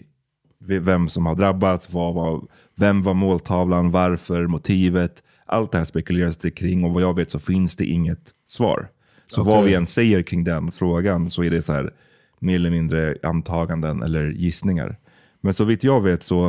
vem 0.66 1.08
som 1.08 1.26
har 1.26 1.34
drabbats, 1.34 1.92
vad 1.92 2.14
var, 2.14 2.42
vem 2.74 3.02
var 3.02 3.14
måltavlan, 3.14 3.90
varför, 3.90 4.46
motivet. 4.46 5.22
Allt 5.46 5.72
det 5.72 5.78
här 5.78 5.84
spekuleras 5.84 6.36
det 6.36 6.50
kring 6.50 6.84
och 6.84 6.92
vad 6.92 7.02
jag 7.02 7.16
vet 7.16 7.30
så 7.30 7.38
finns 7.38 7.76
det 7.76 7.84
inget 7.84 8.30
svar. 8.46 8.88
Så 9.28 9.42
vad 9.42 9.64
vi 9.64 9.74
än 9.74 9.86
säger 9.86 10.22
kring 10.22 10.44
den 10.44 10.72
frågan 10.72 11.30
så 11.30 11.44
är 11.44 11.50
det 11.50 11.62
så 11.62 11.72
här 11.72 11.90
mer 12.38 12.54
eller 12.54 12.70
mindre 12.70 13.16
antaganden 13.22 14.02
eller 14.02 14.30
gissningar. 14.30 14.98
Men 15.40 15.54
så 15.54 15.64
vitt 15.64 15.84
jag 15.84 16.00
vet 16.00 16.22
så 16.22 16.46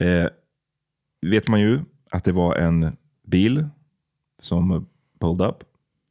eh, 0.00 0.26
vet 1.30 1.48
man 1.48 1.60
ju 1.60 1.80
att 2.10 2.24
det 2.24 2.32
var 2.32 2.56
en 2.56 2.96
bil 3.22 3.68
som 4.40 4.86
pulled 5.20 5.46
up 5.46 5.56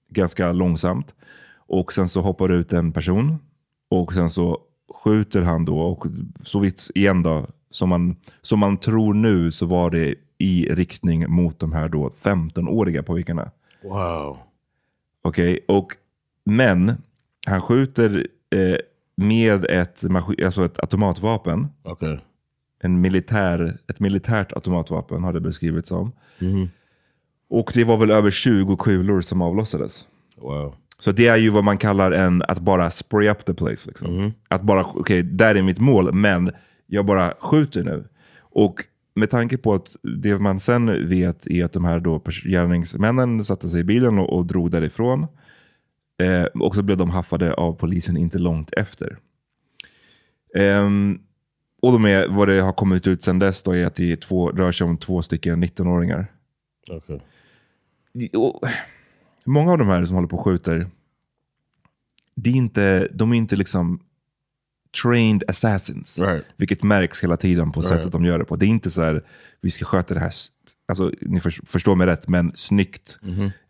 ganska 0.09 0.51
långsamt. 0.51 1.15
Och 1.55 1.93
sen 1.93 2.09
så 2.09 2.21
hoppar 2.21 2.49
ut 2.51 2.73
en 2.73 2.91
person 2.91 3.37
och 3.89 4.13
sen 4.13 4.29
så 4.29 4.59
skjuter 5.03 5.41
han 5.41 5.65
då 5.65 5.79
och 5.79 6.05
så 6.43 6.59
vitt 6.59 6.91
igen 6.95 7.23
då 7.23 7.47
som 7.69 7.89
man, 7.89 8.15
som 8.41 8.59
man 8.59 8.77
tror 8.77 9.13
nu 9.13 9.51
så 9.51 9.65
var 9.65 9.91
det 9.91 10.15
i 10.37 10.67
riktning 10.71 11.31
mot 11.31 11.59
de 11.59 11.73
här 11.73 11.89
då 11.89 12.09
15-åriga 12.21 13.03
pojkarna. 13.03 13.51
Wow. 13.83 14.37
Okej, 15.21 15.59
och 15.67 15.93
men 16.43 16.91
han 17.47 17.61
skjuter 17.61 18.27
eh, 18.49 18.77
med 19.15 19.65
ett, 19.65 20.03
alltså 20.43 20.65
ett 20.65 20.79
automatvapen. 20.79 21.67
Okay. 21.83 22.17
En 22.83 23.01
militär, 23.01 23.77
ett 23.87 23.99
militärt 23.99 24.53
automatvapen 24.53 25.23
har 25.23 25.33
det 25.33 25.41
beskrivits 25.41 25.89
som. 25.89 26.11
Och 27.49 27.71
det 27.73 27.83
var 27.83 27.97
väl 27.97 28.11
över 28.11 28.31
20 28.31 28.77
kulor 28.77 29.21
som 29.21 29.41
avlossades. 29.41 30.07
Wow. 30.37 30.75
Så 30.99 31.11
det 31.11 31.27
är 31.27 31.37
ju 31.37 31.49
vad 31.49 31.63
man 31.63 31.77
kallar 31.77 32.11
en, 32.11 32.41
att 32.47 32.59
bara 32.59 32.89
spray 32.89 33.29
up 33.29 33.45
the 33.45 33.53
place. 33.53 33.89
Liksom. 33.89 34.31
Att 34.47 34.61
bara, 34.61 34.83
okej, 34.83 35.23
där 35.23 35.55
är 35.55 35.61
mitt 35.61 35.79
mål, 35.79 36.13
men 36.13 36.51
jag 36.87 37.05
bara 37.05 37.33
skjuter 37.39 37.83
nu. 37.83 38.07
Och 38.39 38.83
med 39.15 39.29
tanke 39.29 39.57
på 39.57 39.73
att 39.73 39.95
det 40.21 40.39
man 40.39 40.59
sen 40.59 41.09
vet 41.09 41.47
är 41.47 41.65
att 41.65 41.73
de 41.73 41.85
här 41.85 41.99
då 41.99 42.21
gärningsmännen 42.43 43.43
satte 43.43 43.69
sig 43.69 43.81
i 43.81 43.83
bilen 43.83 44.19
och, 44.19 44.37
och 44.37 44.45
drog 44.45 44.71
därifrån. 44.71 45.27
Eh, 46.21 46.43
och 46.43 46.75
så 46.75 46.83
blev 46.83 46.97
de 46.97 47.09
haffade 47.09 47.53
av 47.53 47.73
polisen 47.73 48.17
inte 48.17 48.39
långt 48.39 48.73
efter. 48.73 49.17
Ehm, 50.55 51.19
och 51.83 51.91
de 51.91 52.05
är, 52.05 52.27
vad 52.27 52.47
det 52.47 52.61
har 52.61 52.71
kommit 52.73 53.07
ut 53.07 53.23
sen 53.23 53.39
dess 53.39 53.63
då 53.63 53.75
är 53.75 53.85
att 53.85 53.95
det 53.95 54.11
är 54.11 54.15
två, 54.15 54.49
rör 54.49 54.71
sig 54.71 54.85
om 54.85 54.97
två 54.97 55.21
stycken 55.21 55.63
19-åringar. 55.63 56.31
Okay. 56.89 57.19
Och 58.33 58.61
många 59.45 59.71
av 59.71 59.77
de 59.77 59.87
här 59.87 60.05
som 60.05 60.15
håller 60.15 60.27
på 60.27 60.37
och 60.37 60.43
skjuter, 60.43 60.87
det 62.35 62.49
är 62.49 62.53
inte, 62.53 63.07
de 63.13 63.31
är 63.31 63.37
inte 63.37 63.55
liksom 63.55 63.99
trained 65.03 65.43
assassins. 65.47 66.19
Right. 66.19 66.45
Vilket 66.57 66.83
märks 66.83 67.23
hela 67.23 67.37
tiden 67.37 67.71
på 67.71 67.81
sättet 67.81 67.99
Right. 67.99 68.11
de 68.11 68.25
gör 68.25 68.39
det 68.39 68.45
på. 68.45 68.55
Det 68.55 68.65
är 68.65 68.67
inte 68.67 68.91
så 68.91 69.01
här, 69.01 69.23
vi 69.61 69.69
ska 69.69 69.85
sköta 69.85 70.13
det 70.13 70.19
här, 70.19 70.31
alltså, 70.85 71.11
ni 71.21 71.39
för, 71.39 71.51
förstår 71.65 71.95
mig 71.95 72.07
rätt, 72.07 72.27
men 72.27 72.51
snyggt, 72.55 73.19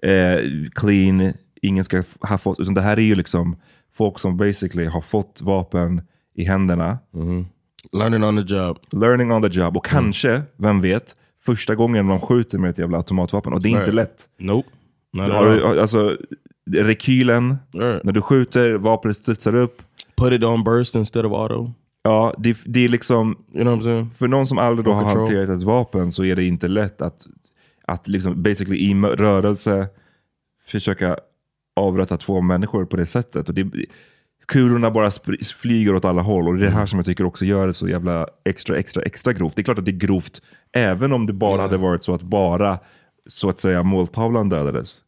eh, 0.03 0.39
clean, 0.71 1.33
ingen 1.61 1.83
ska 1.83 2.03
ha 2.19 2.37
fått, 2.37 2.59
utan 2.59 2.73
det 2.73 2.81
här 2.81 2.97
är 2.97 3.01
ju 3.01 3.15
liksom 3.15 3.55
folk 3.93 4.19
som 4.19 4.37
basically 4.37 4.85
har 4.85 5.01
fått 5.01 5.41
vapen 5.41 6.01
i 6.35 6.43
händerna, 6.45 6.99
Learning 7.91 8.23
on 8.23 8.35
the 8.47 8.55
job. 8.55 8.77
learning 8.93 9.31
on 9.31 9.41
the 9.41 9.47
job 9.59 9.77
och 9.77 9.85
kanske, 9.85 10.41
vem 10.57 10.81
vet, 10.81 11.15
första 11.45 11.75
gången 11.75 12.07
de 12.07 12.19
skjuter 12.19 12.57
med 12.57 12.69
ett 12.69 12.77
jävla 12.77 12.97
automatvapen. 12.97 13.53
Och 13.53 13.61
det 13.61 13.69
är 13.69 13.79
inte 13.79 13.91
lätt. 13.91 14.27
Nope. 14.39 14.69
At 15.19 15.29
har, 15.29 15.45
du- 15.45 15.79
alltså, 15.79 16.17
rekylen, 16.71 17.55
när 17.73 18.11
du 18.11 18.21
skjuter, 18.21 18.73
vapnet 18.73 19.17
studsar 19.17 19.55
upp. 19.55 19.81
Put 20.17 20.31
it 20.33 20.43
on 20.43 20.63
burst 20.63 20.95
instead 20.95 21.25
of 21.25 21.33
auto. 21.33 21.71
Ja, 22.03 22.33
det, 22.37 22.57
det 22.65 22.85
är 22.85 22.89
liksom, 22.89 23.37
You 23.53 23.63
know 23.63 23.73
what 23.75 23.79
I'm 23.81 23.83
saying? 23.83 24.09
för 24.15 24.27
någon 24.27 24.47
som 24.47 24.57
aldrig 24.57 24.85
då 24.85 24.91
har 24.93 25.01
control. 25.03 25.19
hanterat 25.19 25.49
ett 25.49 25.63
vapen 25.63 26.11
så 26.11 26.23
är 26.23 26.35
det 26.35 26.43
inte 26.43 26.67
lätt 26.67 27.01
att, 27.01 27.27
att 27.87 28.07
liksom 28.07 28.43
basically 28.43 28.77
i 28.79 28.93
rörelse 28.93 29.87
försöka 30.67 31.17
avrätta 31.75 32.17
två 32.17 32.41
människor 32.41 32.85
på 32.85 32.97
det 32.97 33.05
sättet. 33.05 33.49
Och 33.49 33.55
det, 33.55 33.67
kulorna 34.45 34.91
bara 34.91 35.11
flyger 35.57 35.95
åt 35.95 36.05
alla 36.05 36.21
håll 36.21 36.47
och 36.47 36.55
det 36.55 36.61
är 36.61 36.69
det 36.69 36.75
här 36.75 36.85
som 36.85 36.99
jag 36.99 37.05
tycker 37.05 37.23
också 37.25 37.45
gör 37.45 37.67
det 37.67 37.73
så 37.73 37.87
jävla 37.87 38.27
extra, 38.45 38.77
extra, 38.77 39.03
extra 39.03 39.33
grovt. 39.33 39.55
Det 39.55 39.61
är 39.61 39.63
klart 39.63 39.79
att 39.79 39.85
det 39.85 39.91
är 39.91 39.97
grovt 40.07 40.41
även 40.71 41.13
om 41.13 41.25
det 41.25 41.33
bara 41.33 41.61
hade 41.61 41.77
varit 41.77 42.03
så 42.03 42.13
att 42.13 42.21
bara 42.21 42.79
så 43.25 43.49
att 43.49 43.59
säga 43.59 43.83
måltavlan 43.83 44.49
dödades. 44.49 45.01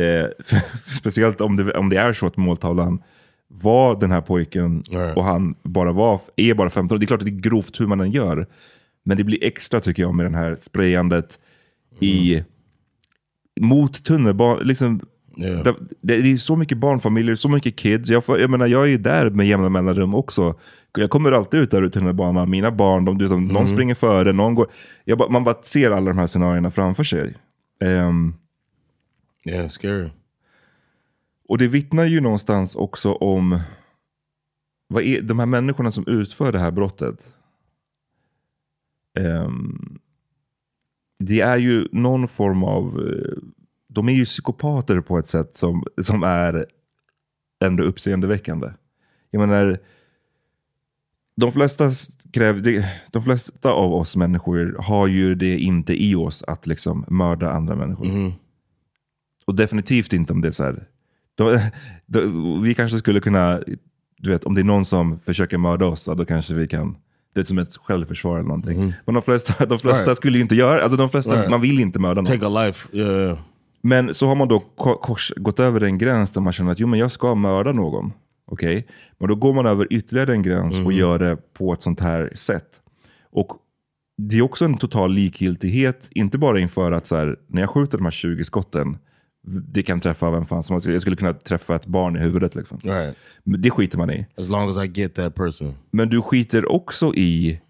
Eh, 0.00 0.58
speciellt 0.98 1.40
om 1.40 1.56
det, 1.56 1.72
om 1.72 1.88
det 1.88 1.96
är 1.96 2.12
så 2.12 2.26
att 2.26 2.36
måltavlan 2.36 3.02
var 3.48 4.00
den 4.00 4.10
här 4.10 4.20
pojken 4.20 4.84
Right. 4.90 5.16
och 5.16 5.24
han 5.24 5.54
bara 5.62 5.92
var, 5.92 6.20
är 6.36 6.54
bara 6.54 6.70
15 6.70 6.96
år. 6.96 6.98
Det 6.98 7.04
är 7.04 7.06
klart 7.06 7.20
att 7.20 7.26
det 7.26 7.32
är 7.32 7.40
grovt 7.40 7.80
hur 7.80 7.86
man 7.86 8.00
än 8.00 8.10
gör. 8.10 8.46
Men 9.04 9.16
det 9.16 9.24
blir 9.24 9.44
extra 9.44 9.80
tycker 9.80 10.02
jag 10.02 10.14
med 10.14 10.32
det 10.32 10.38
här 10.38 10.56
sprayandet 10.60 11.38
i, 12.00 12.42
mot 13.60 14.04
tunnelbanan. 14.04 14.66
Liksom, 14.66 15.00
Yeah. 15.44 15.62
det, 16.00 16.20
det 16.20 16.32
är 16.32 16.36
så 16.36 16.56
mycket 16.56 16.78
barnfamiljer, 16.78 17.34
så 17.34 17.48
mycket 17.48 17.76
kids. 17.76 18.10
Jag, 18.10 18.24
får- 18.24 18.40
jag 18.40 18.50
menar, 18.50 18.66
jag 18.66 18.82
är 18.82 18.86
ju 18.88 18.98
där 18.98 19.30
med 19.30 19.46
jämna 19.46 19.68
mellanrum 19.68 20.14
också. 20.14 20.58
Jag 20.98 21.10
kommer 21.10 21.32
alltid 21.32 21.60
ut 21.60 21.70
där 21.70 21.82
ur 21.82 21.88
tunnelbanan. 21.88 22.50
Mina 22.50 22.70
barn, 22.72 23.04
de, 23.04 23.18
du, 23.18 23.28
som, 23.28 23.46
någon 23.46 23.66
springer 23.66 23.94
före, 23.94 24.32
någon 24.32 24.54
går... 24.54 24.66
Jag 25.04 25.30
man 25.30 25.44
bara 25.44 25.62
ser 25.62 25.90
alla 25.90 26.06
de 26.10 26.18
här 26.18 26.26
scenarierna 26.26 26.70
framför 26.70 27.04
sig. 27.04 27.34
Ehm, 27.80 28.34
Yeah, 29.44 29.68
scary. 29.68 30.08
och 31.48 31.58
det 31.58 31.68
vittnar 31.68 32.04
ju 32.04 32.20
någonstans 32.20 32.74
också 32.76 33.12
om 33.12 33.60
vad 34.88 35.02
är, 35.02 35.22
de 35.22 35.38
här 35.38 35.46
människorna 35.46 35.90
som 35.90 36.04
utför 36.06 36.52
det 36.52 36.58
här 36.58 36.70
brottet. 36.70 37.26
Ehm, 39.18 39.98
det 41.18 41.40
är 41.40 41.56
ju 41.56 41.88
någon 41.92 42.28
form 42.28 42.64
av... 42.64 43.00
De 43.96 44.08
är 44.08 44.12
ju 44.12 44.24
psykopater 44.24 45.00
på 45.00 45.18
ett 45.18 45.26
sätt 45.28 45.56
som, 45.56 45.84
som 46.02 46.22
är 46.22 46.66
ändå 47.64 47.82
uppseendeväckande. 47.84 48.68
Jag 49.30 49.40
menar, 49.48 49.78
de 51.36 51.52
flesta, 51.52 51.90
kräv, 52.32 52.62
de, 52.62 52.84
de 53.10 53.22
flesta 53.22 53.70
av 53.70 53.94
oss 53.94 54.16
människor 54.16 54.76
har 54.78 55.06
ju 55.06 55.34
det 55.34 55.58
inte 55.58 56.04
i 56.04 56.14
oss 56.14 56.42
att 56.42 56.66
liksom 56.66 57.04
mörda 57.08 57.50
andra 57.50 57.74
människor. 57.74 58.06
Och 59.46 59.54
definitivt 59.54 60.12
inte 60.12 60.32
om 60.32 60.40
det 60.40 60.48
är 60.48 60.52
så 60.52 60.64
här. 60.64 60.84
Då, 61.34 61.58
då, 62.06 62.20
vi 62.62 62.74
kanske 62.74 62.98
skulle 62.98 63.20
kunna, 63.20 63.60
du 64.18 64.30
vet, 64.30 64.44
om 64.44 64.54
det 64.54 64.60
är 64.60 64.64
någon 64.64 64.84
som 64.84 65.18
försöker 65.20 65.58
mörda 65.58 65.86
oss, 65.86 66.04
då 66.04 66.24
kanske 66.24 66.54
vi 66.54 66.68
kan, 66.68 66.96
det 67.34 67.40
är 67.40 67.44
som 67.44 67.58
ett 67.58 67.76
självförsvar 67.76 68.34
eller 68.38 68.48
någonting. 68.48 68.92
Men 69.04 69.14
de 69.14 69.22
flesta, 69.22 69.66
de 69.66 69.78
flesta 69.78 70.04
Right. 70.06 70.16
skulle 70.16 70.36
ju 70.38 70.42
inte 70.42 70.54
göra, 70.54 70.82
alltså 70.82 70.96
de 70.96 71.08
flesta, 71.10 71.36
Right. 71.36 71.50
man 71.50 71.60
vill 71.60 71.80
inte 71.80 71.98
mörda 71.98 72.14
någon. 72.20 72.24
Take 72.24 72.46
a 72.46 72.64
life. 72.66 72.96
Yeah. 72.96 73.38
Men 73.80 74.14
så 74.14 74.26
har 74.26 74.36
man 74.36 74.48
då 74.48 74.60
ko- 74.60 74.98
kors, 74.98 75.32
gått 75.36 75.60
över 75.60 75.80
en 75.84 75.98
gräns 75.98 76.30
där 76.30 76.40
man 76.40 76.52
känner 76.52 76.72
att 76.72 76.78
jo, 76.78 76.86
men 76.86 76.98
jag 76.98 77.10
ska 77.10 77.34
mörda 77.34 77.72
någon. 77.72 78.12
Okej? 78.46 78.86
Men 79.18 79.28
då 79.28 79.34
går 79.34 79.54
man 79.54 79.66
över 79.66 79.86
ytterligare 79.92 80.32
en 80.32 80.42
gräns 80.42 80.78
och 80.78 80.92
gör 80.92 81.18
det 81.18 81.36
på 81.52 81.72
ett 81.72 81.82
sånt 81.82 82.00
här 82.00 82.32
sätt. 82.36 82.80
Och 83.30 83.48
det 84.22 84.38
är 84.38 84.42
också 84.42 84.64
en 84.64 84.76
total 84.76 85.12
likgiltighet, 85.12 86.08
inte 86.10 86.38
bara 86.38 86.60
inför 86.60 86.92
att 86.92 87.06
så 87.06 87.16
här, 87.16 87.36
när 87.46 87.60
jag 87.60 87.70
skjuter 87.70 87.98
de 87.98 88.04
här 88.04 88.10
20 88.10 88.44
skotten, 88.44 88.98
det 89.48 89.82
kan 89.82 90.00
träffa 90.00 90.30
vem 90.30 90.44
fan 90.44 90.62
som 90.62 90.74
helst. 90.74 90.86
Jag 90.88 91.00
skulle 91.00 91.16
kunna 91.16 91.34
träffa 91.34 91.76
ett 91.76 91.86
barn 91.86 92.16
i 92.16 92.18
huvudet. 92.18 92.54
Liksom. 92.54 92.78
Right. 92.82 93.16
Men 93.44 93.62
Det 93.62 93.70
skiter 93.70 93.98
man 93.98 94.10
i. 94.10 94.26
As 94.36 94.48
long 94.48 94.70
as 94.70 94.76
I 94.84 94.86
get 95.00 95.14
that 95.14 95.34
person. 95.34 95.74
Men 95.90 96.08
du 96.08 96.22
skiter 96.22 96.72
också 96.72 97.14
i 97.14 97.60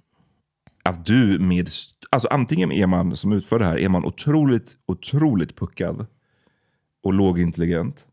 att 0.89 1.07
du 1.07 1.39
med... 1.39 1.69
Alltså 2.11 2.29
antingen 2.29 2.73
är 2.73 2.87
man 2.87 3.17
som 3.17 3.33
utför 3.33 3.59
det 3.59 3.65
här, 3.65 3.79
är 3.79 3.89
man 3.89 4.05
otroligt, 4.05 4.77
otroligt 4.87 5.57
puckad 5.57 6.07
och 7.03 7.13
lågintelligent. 7.13 8.05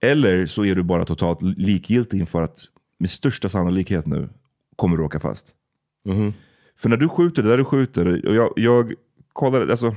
Eller 0.00 0.46
så 0.46 0.64
är 0.64 0.74
du 0.74 0.82
bara 0.82 1.04
totalt 1.04 1.42
likgiltig 1.42 2.20
inför 2.20 2.42
att 2.42 2.58
med 2.98 3.10
största 3.10 3.48
sannolikhet 3.48 4.06
nu 4.06 4.28
kommer 4.76 4.96
du 4.96 5.02
åka 5.02 5.20
fast. 5.20 5.46
För 6.76 6.88
när 6.88 6.96
du 6.96 7.08
skjuter 7.08 7.42
där 7.42 7.56
du 7.56 7.64
skjuter, 7.64 8.26
och 8.26 8.34
jag, 8.34 8.52
jag 8.56 8.92
kollar, 9.32 9.68
alltså, 9.68 9.94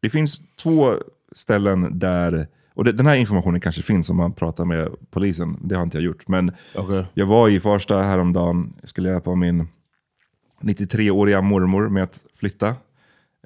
det 0.00 0.10
finns 0.10 0.42
två 0.62 0.94
ställen 1.32 1.98
där, 1.98 2.48
och 2.74 2.84
det, 2.84 2.92
den 2.92 3.06
här 3.06 3.16
informationen 3.16 3.60
kanske 3.60 3.82
finns 3.82 4.10
om 4.10 4.16
man 4.16 4.32
pratar 4.32 4.64
med 4.64 4.88
polisen, 5.10 5.58
det 5.62 5.74
har 5.74 5.82
inte 5.82 5.98
jag 5.98 6.04
gjort. 6.04 6.28
Men 6.28 6.52
Okay. 6.74 7.04
jag 7.14 7.26
var 7.26 7.48
i 7.48 7.60
Farsta 7.60 8.02
häromdagen, 8.02 8.72
skulle 8.84 9.08
hjälpa 9.08 9.34
min 9.34 9.68
93-åriga 10.60 11.40
mormor 11.40 11.88
med 11.88 12.02
att 12.02 12.20
flytta. 12.34 12.76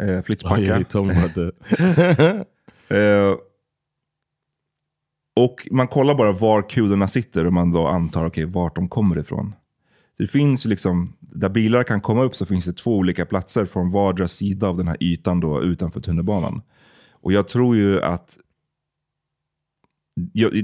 Eh, 0.00 0.22
flyttpacka. 0.22 0.76
about 1.10 1.34
that. 1.34 2.46
Eh, 2.88 3.36
och 5.36 5.68
man 5.70 5.88
kollar 5.88 6.14
bara 6.14 6.32
var 6.32 6.70
kulorna 6.70 7.08
sitter 7.08 7.46
och 7.46 7.52
man 7.52 7.72
då 7.72 7.86
antar 7.86 8.26
okay, 8.26 8.44
vart 8.44 8.74
de 8.74 8.88
kommer 8.88 9.18
ifrån. 9.18 9.52
Det 10.18 10.26
finns 10.26 10.64
liksom, 10.64 11.16
där 11.20 11.48
bilar 11.48 11.84
kan 11.84 12.00
komma 12.00 12.22
upp 12.22 12.36
så 12.36 12.46
finns 12.46 12.64
det 12.64 12.72
två 12.72 12.96
olika 12.96 13.26
platser 13.26 13.64
från 13.64 13.90
vardera 13.90 14.28
sida 14.28 14.68
av 14.68 14.76
den 14.76 14.88
här 14.88 14.96
ytan 15.00 15.40
då 15.40 15.62
utanför 15.62 16.00
tunnelbanan. 16.00 16.62
Och 17.10 17.32
jag 17.32 17.48
tror 17.48 17.76
ju 17.76 18.02
att 18.02 18.38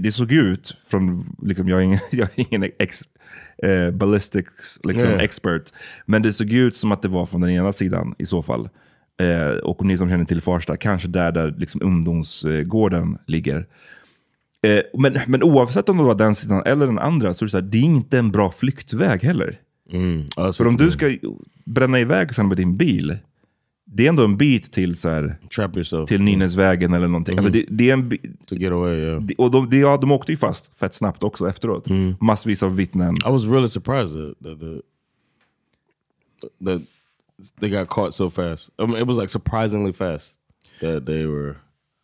det 0.00 0.12
såg 0.12 0.32
ut 0.32 0.76
från, 0.86 1.36
liksom, 1.42 1.68
jag 1.68 1.80
är 1.80 1.84
ingen, 1.84 2.00
jag 2.10 2.28
är 2.38 2.54
ingen 2.54 2.72
ex, 2.78 3.02
eh, 3.62 3.90
ballistics 3.90 4.80
liksom, 4.84 5.10
Nej. 5.10 5.24
expert, 5.24 5.62
men 6.06 6.22
det 6.22 6.32
såg 6.32 6.52
ut 6.52 6.76
som 6.76 6.92
att 6.92 7.02
det 7.02 7.08
var 7.08 7.26
från 7.26 7.40
den 7.40 7.50
ena 7.50 7.72
sidan 7.72 8.14
i 8.18 8.26
så 8.26 8.42
fall. 8.42 8.68
Eh, 9.22 9.58
och 9.58 9.84
ni 9.84 9.98
som 9.98 10.10
känner 10.10 10.24
till 10.24 10.40
Farsta, 10.40 10.76
kanske 10.76 11.08
där, 11.08 11.32
där 11.32 11.54
liksom 11.58 11.82
ungdomsgården 11.82 13.18
ligger. 13.26 13.66
Eh, 14.62 14.80
men, 14.98 15.18
men 15.26 15.42
oavsett 15.42 15.88
om 15.88 15.96
det 15.96 16.04
var 16.04 16.14
den 16.14 16.34
sidan 16.34 16.62
eller 16.66 16.86
den 16.86 16.98
andra, 16.98 17.34
så 17.34 17.44
är 17.44 17.46
det, 17.46 17.50
så 17.50 17.56
här, 17.56 17.62
det 17.62 17.78
är 17.78 17.82
inte 17.82 18.18
en 18.18 18.30
bra 18.30 18.50
flyktväg 18.50 19.22
heller. 19.22 19.58
Mm. 19.92 20.26
That's 20.26 20.56
För 20.56 20.66
om 20.66 20.76
du 20.76 20.90
ska 20.90 21.16
bränna 21.64 22.00
iväg 22.00 22.34
sen 22.34 22.48
med 22.48 22.56
din 22.56 22.76
bil, 22.76 23.18
det 23.92 24.04
är 24.04 24.08
ändå 24.08 24.24
en 24.24 24.36
bit 24.36 24.72
till, 24.72 24.96
så 24.96 25.08
här. 25.08 25.36
Trap 25.56 25.76
yourself 25.76 26.08
till 26.08 26.20
Nynäsvägen 26.22 26.94
eller 26.94 27.08
någonting. 27.08 27.38
Alltså 27.38 27.52
det, 27.52 27.64
det 27.68 27.90
är 27.90 27.92
en, 27.92 28.10
to 28.46 28.54
get 28.54 28.72
away. 28.72 28.96
Yeah. 28.98 29.22
det- 29.22 29.34
och 29.34 29.50
de, 29.50 29.68
de, 29.70 29.78
ja, 29.78 29.98
de 30.00 30.12
åkte 30.12 30.32
ju 30.32 30.38
fast 30.38 30.78
fett 30.78 30.94
snabbt 30.94 31.24
också 31.24 31.48
efteråt. 31.48 31.86
Massvis 32.20 32.62
av 32.62 32.76
vittnen. 32.76 33.16
I 33.16 33.30
was 33.30 33.44
really 33.44 33.68
surprised 33.68 34.14
that 34.18 34.38
that, 34.44 34.60
the, 34.60 34.80
that 36.64 36.82
they 37.60 37.70
got 37.70 37.88
caught 37.88 38.14
so 38.14 38.30
fast. 38.30 38.70
I 38.78 38.86
mean, 38.86 39.02
it 39.02 39.06
was 39.08 39.16
like 39.18 39.28
surprisingly 39.28 39.92
fast 39.92 40.34
that 40.80 41.06
they 41.06 41.26
were. 41.26 41.54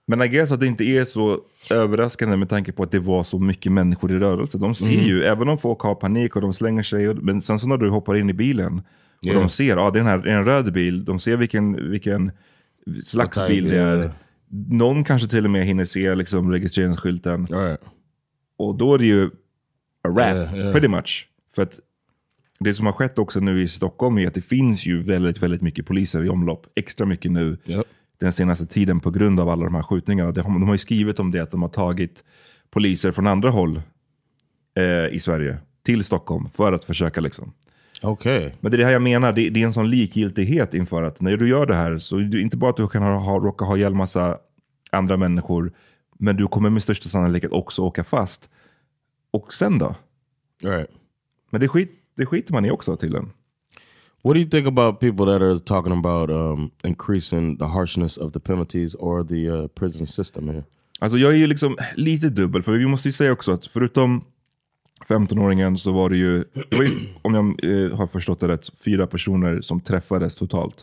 Men 0.08 0.22
I 0.22 0.28
guess 0.28 0.52
att 0.52 0.60
det 0.60 0.66
inte 0.66 0.84
är 0.84 1.04
så 1.04 1.40
överraskande 1.70 2.36
med 2.36 2.48
tanke 2.48 2.72
på 2.72 2.82
att 2.82 2.90
det 2.90 2.98
var 2.98 3.22
så 3.22 3.38
mycket 3.38 3.72
människor 3.72 4.12
i 4.12 4.18
rörelse. 4.18 4.58
De 4.58 4.74
ser 4.74 4.90
ju, 5.06 5.24
även 5.24 5.48
om 5.48 5.58
folk 5.58 5.80
har 5.80 5.94
panik 5.94 6.36
och 6.36 6.42
de 6.42 6.52
slänger 6.54 6.82
sig, 6.82 7.08
och, 7.08 7.16
men 7.22 7.42
sen 7.42 7.60
så 7.60 7.66
när 7.66 7.76
du 7.76 7.90
hoppar 7.90 8.16
in 8.16 8.30
i 8.30 8.32
bilen 8.32 8.82
och 9.20 9.26
Yeah. 9.26 9.40
de 9.40 9.48
ser, 9.48 9.76
ja 9.76 9.90
det 9.90 9.98
är 9.98 10.02
här, 10.02 10.18
det 10.18 10.30
är 10.32 10.38
en 10.38 10.44
röd 10.44 10.72
bil, 10.72 11.04
de 11.04 11.18
ser 11.20 11.36
vilken, 11.36 11.90
vilken 11.90 12.30
slags 13.04 13.38
Vad 13.38 13.48
bil 13.48 13.64
det 13.64 13.78
är. 13.78 13.96
yeah. 13.98 14.10
Någon 14.70 15.04
kanske 15.04 15.28
till 15.28 15.44
och 15.44 15.50
med 15.50 15.64
hinner 15.66 15.84
se 15.84 16.14
liksom, 16.14 16.52
registreringsskylten. 16.52 17.46
Right. 17.46 17.80
Och 18.58 18.74
då 18.74 18.94
är 18.94 18.98
det 18.98 19.06
ju 19.06 19.26
a 20.04 20.08
wrap, 20.08 20.18
Yeah, 20.34 20.56
yeah. 20.56 20.72
pretty 20.72 20.88
much. 20.88 21.28
För 21.54 21.62
att 21.62 21.80
det 22.60 22.74
som 22.74 22.86
har 22.86 22.92
skett 22.92 23.18
också 23.18 23.40
nu 23.40 23.62
i 23.62 23.68
Stockholm 23.68 24.18
är 24.18 24.26
att 24.26 24.34
det 24.34 24.40
finns 24.40 24.86
ju 24.86 25.02
väldigt, 25.02 25.42
väldigt 25.42 25.62
mycket 25.62 25.86
poliser 25.86 26.24
i 26.24 26.28
omlopp. 26.28 26.66
Extra 26.74 27.06
mycket 27.06 27.32
nu 27.32 27.58
den 28.18 28.32
senaste 28.32 28.66
tiden 28.66 29.00
på 29.00 29.10
grund 29.10 29.40
av 29.40 29.48
alla 29.48 29.64
de 29.64 29.74
här 29.74 29.82
skjutningarna. 29.82 30.32
De 30.32 30.40
har, 30.40 30.60
de 30.60 30.62
har 30.62 30.74
ju 30.74 30.78
skrivit 30.78 31.20
om 31.20 31.30
det, 31.30 31.40
att 31.40 31.50
de 31.50 31.62
har 31.62 31.68
tagit 31.68 32.24
poliser 32.70 33.12
från 33.12 33.26
andra 33.26 33.50
håll 33.50 33.80
eh, 34.76 35.14
i 35.14 35.18
Sverige 35.20 35.58
till 35.82 36.04
Stockholm 36.04 36.48
för 36.54 36.72
att 36.72 36.84
försöka 36.84 37.20
liksom. 37.20 37.52
Okay. 38.02 38.50
Men 38.60 38.70
det 38.70 38.76
är 38.76 38.78
det 38.78 38.84
här 38.84 38.92
jag 38.92 39.02
menar, 39.02 39.32
det, 39.32 39.50
det 39.50 39.62
är 39.62 39.66
en 39.66 39.72
sån 39.72 39.90
likgiltighet 39.90 40.74
inför 40.74 41.02
att 41.02 41.20
när 41.20 41.36
du 41.36 41.48
gör 41.48 41.66
det 41.66 41.74
här 41.74 41.98
så 41.98 42.16
är 42.16 42.22
det 42.22 42.40
inte 42.40 42.56
bara 42.56 42.70
att 42.70 42.76
du 42.76 42.88
kan 42.88 43.02
ha, 43.02 43.18
ha, 43.18 43.38
råka 43.38 43.64
ha 43.64 43.76
ihjäl 43.76 43.94
massa 43.94 44.38
andra 44.90 45.16
människor, 45.16 45.72
men 46.18 46.36
du 46.36 46.48
kommer 46.48 46.70
med 46.70 46.82
största 46.82 47.08
sannolikhet 47.08 47.52
också 47.52 47.82
åka 47.82 48.04
fast. 48.04 48.50
Och 49.30 49.52
sen 49.52 49.78
då? 49.78 49.94
Right. 50.62 50.90
Men 51.50 51.60
det, 51.60 51.68
skit, 51.68 51.92
det 52.16 52.26
skiter 52.26 52.52
man 52.52 52.64
i 52.64 52.70
också 52.70 52.96
till 52.96 53.14
en. 53.14 53.32
What 54.22 54.34
do 54.34 54.40
you 54.40 54.50
think 54.50 54.66
about 54.66 55.00
people 55.00 55.26
that 55.26 55.42
are 55.42 55.58
talking 55.58 55.92
about 55.92 56.30
um, 56.30 56.70
increasing 56.84 57.58
the 57.58 57.64
harshness 57.64 58.18
of 58.18 58.32
the 58.32 58.40
penalties 58.40 58.94
or 58.94 59.24
the 59.24 59.48
uh, 59.50 59.66
prison 59.66 60.06
system 60.06 60.48
here? 60.48 60.64
Alltså 61.00 61.18
jag 61.18 61.32
är 61.32 61.36
ju 61.36 61.46
liksom 61.46 61.76
lite 61.94 62.28
dubbel, 62.28 62.62
för 62.62 62.72
vi 62.72 62.86
måste 62.86 63.08
ju 63.08 63.12
säga 63.12 63.32
också 63.32 63.52
att 63.52 63.66
förutom 63.66 64.24
15-åringen 65.08 65.76
så 65.76 65.92
var 65.92 66.10
det 66.10 66.16
ju, 66.16 66.44
det 66.52 66.76
var 66.76 66.84
ju 66.84 66.90
om 67.22 67.34
jag 67.34 67.44
eh, 67.64 67.96
har 67.96 68.06
förstått 68.06 68.40
det 68.40 68.48
rätt, 68.48 68.68
fyra 68.84 69.06
personer 69.06 69.60
som 69.60 69.80
träffades 69.80 70.36
totalt. 70.36 70.76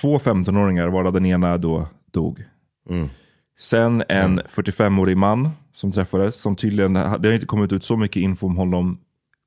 Två 0.00 0.18
15-åringar, 0.18 0.88
varav 0.88 1.12
den 1.12 1.26
ena 1.26 1.58
då 1.58 1.88
dog. 2.10 2.44
Sen 3.58 4.02
en 4.08 4.40
45-årig 4.40 5.16
man 5.16 5.50
som 5.74 5.92
träffades, 5.92 6.36
som 6.36 6.56
tydligen, 6.56 6.92
det 6.92 7.00
har 7.00 7.32
inte 7.32 7.46
kommit 7.46 7.72
ut 7.72 7.84
så 7.84 7.96
mycket 7.96 8.20
info 8.20 8.46
om 8.46 8.56
honom, 8.56 8.98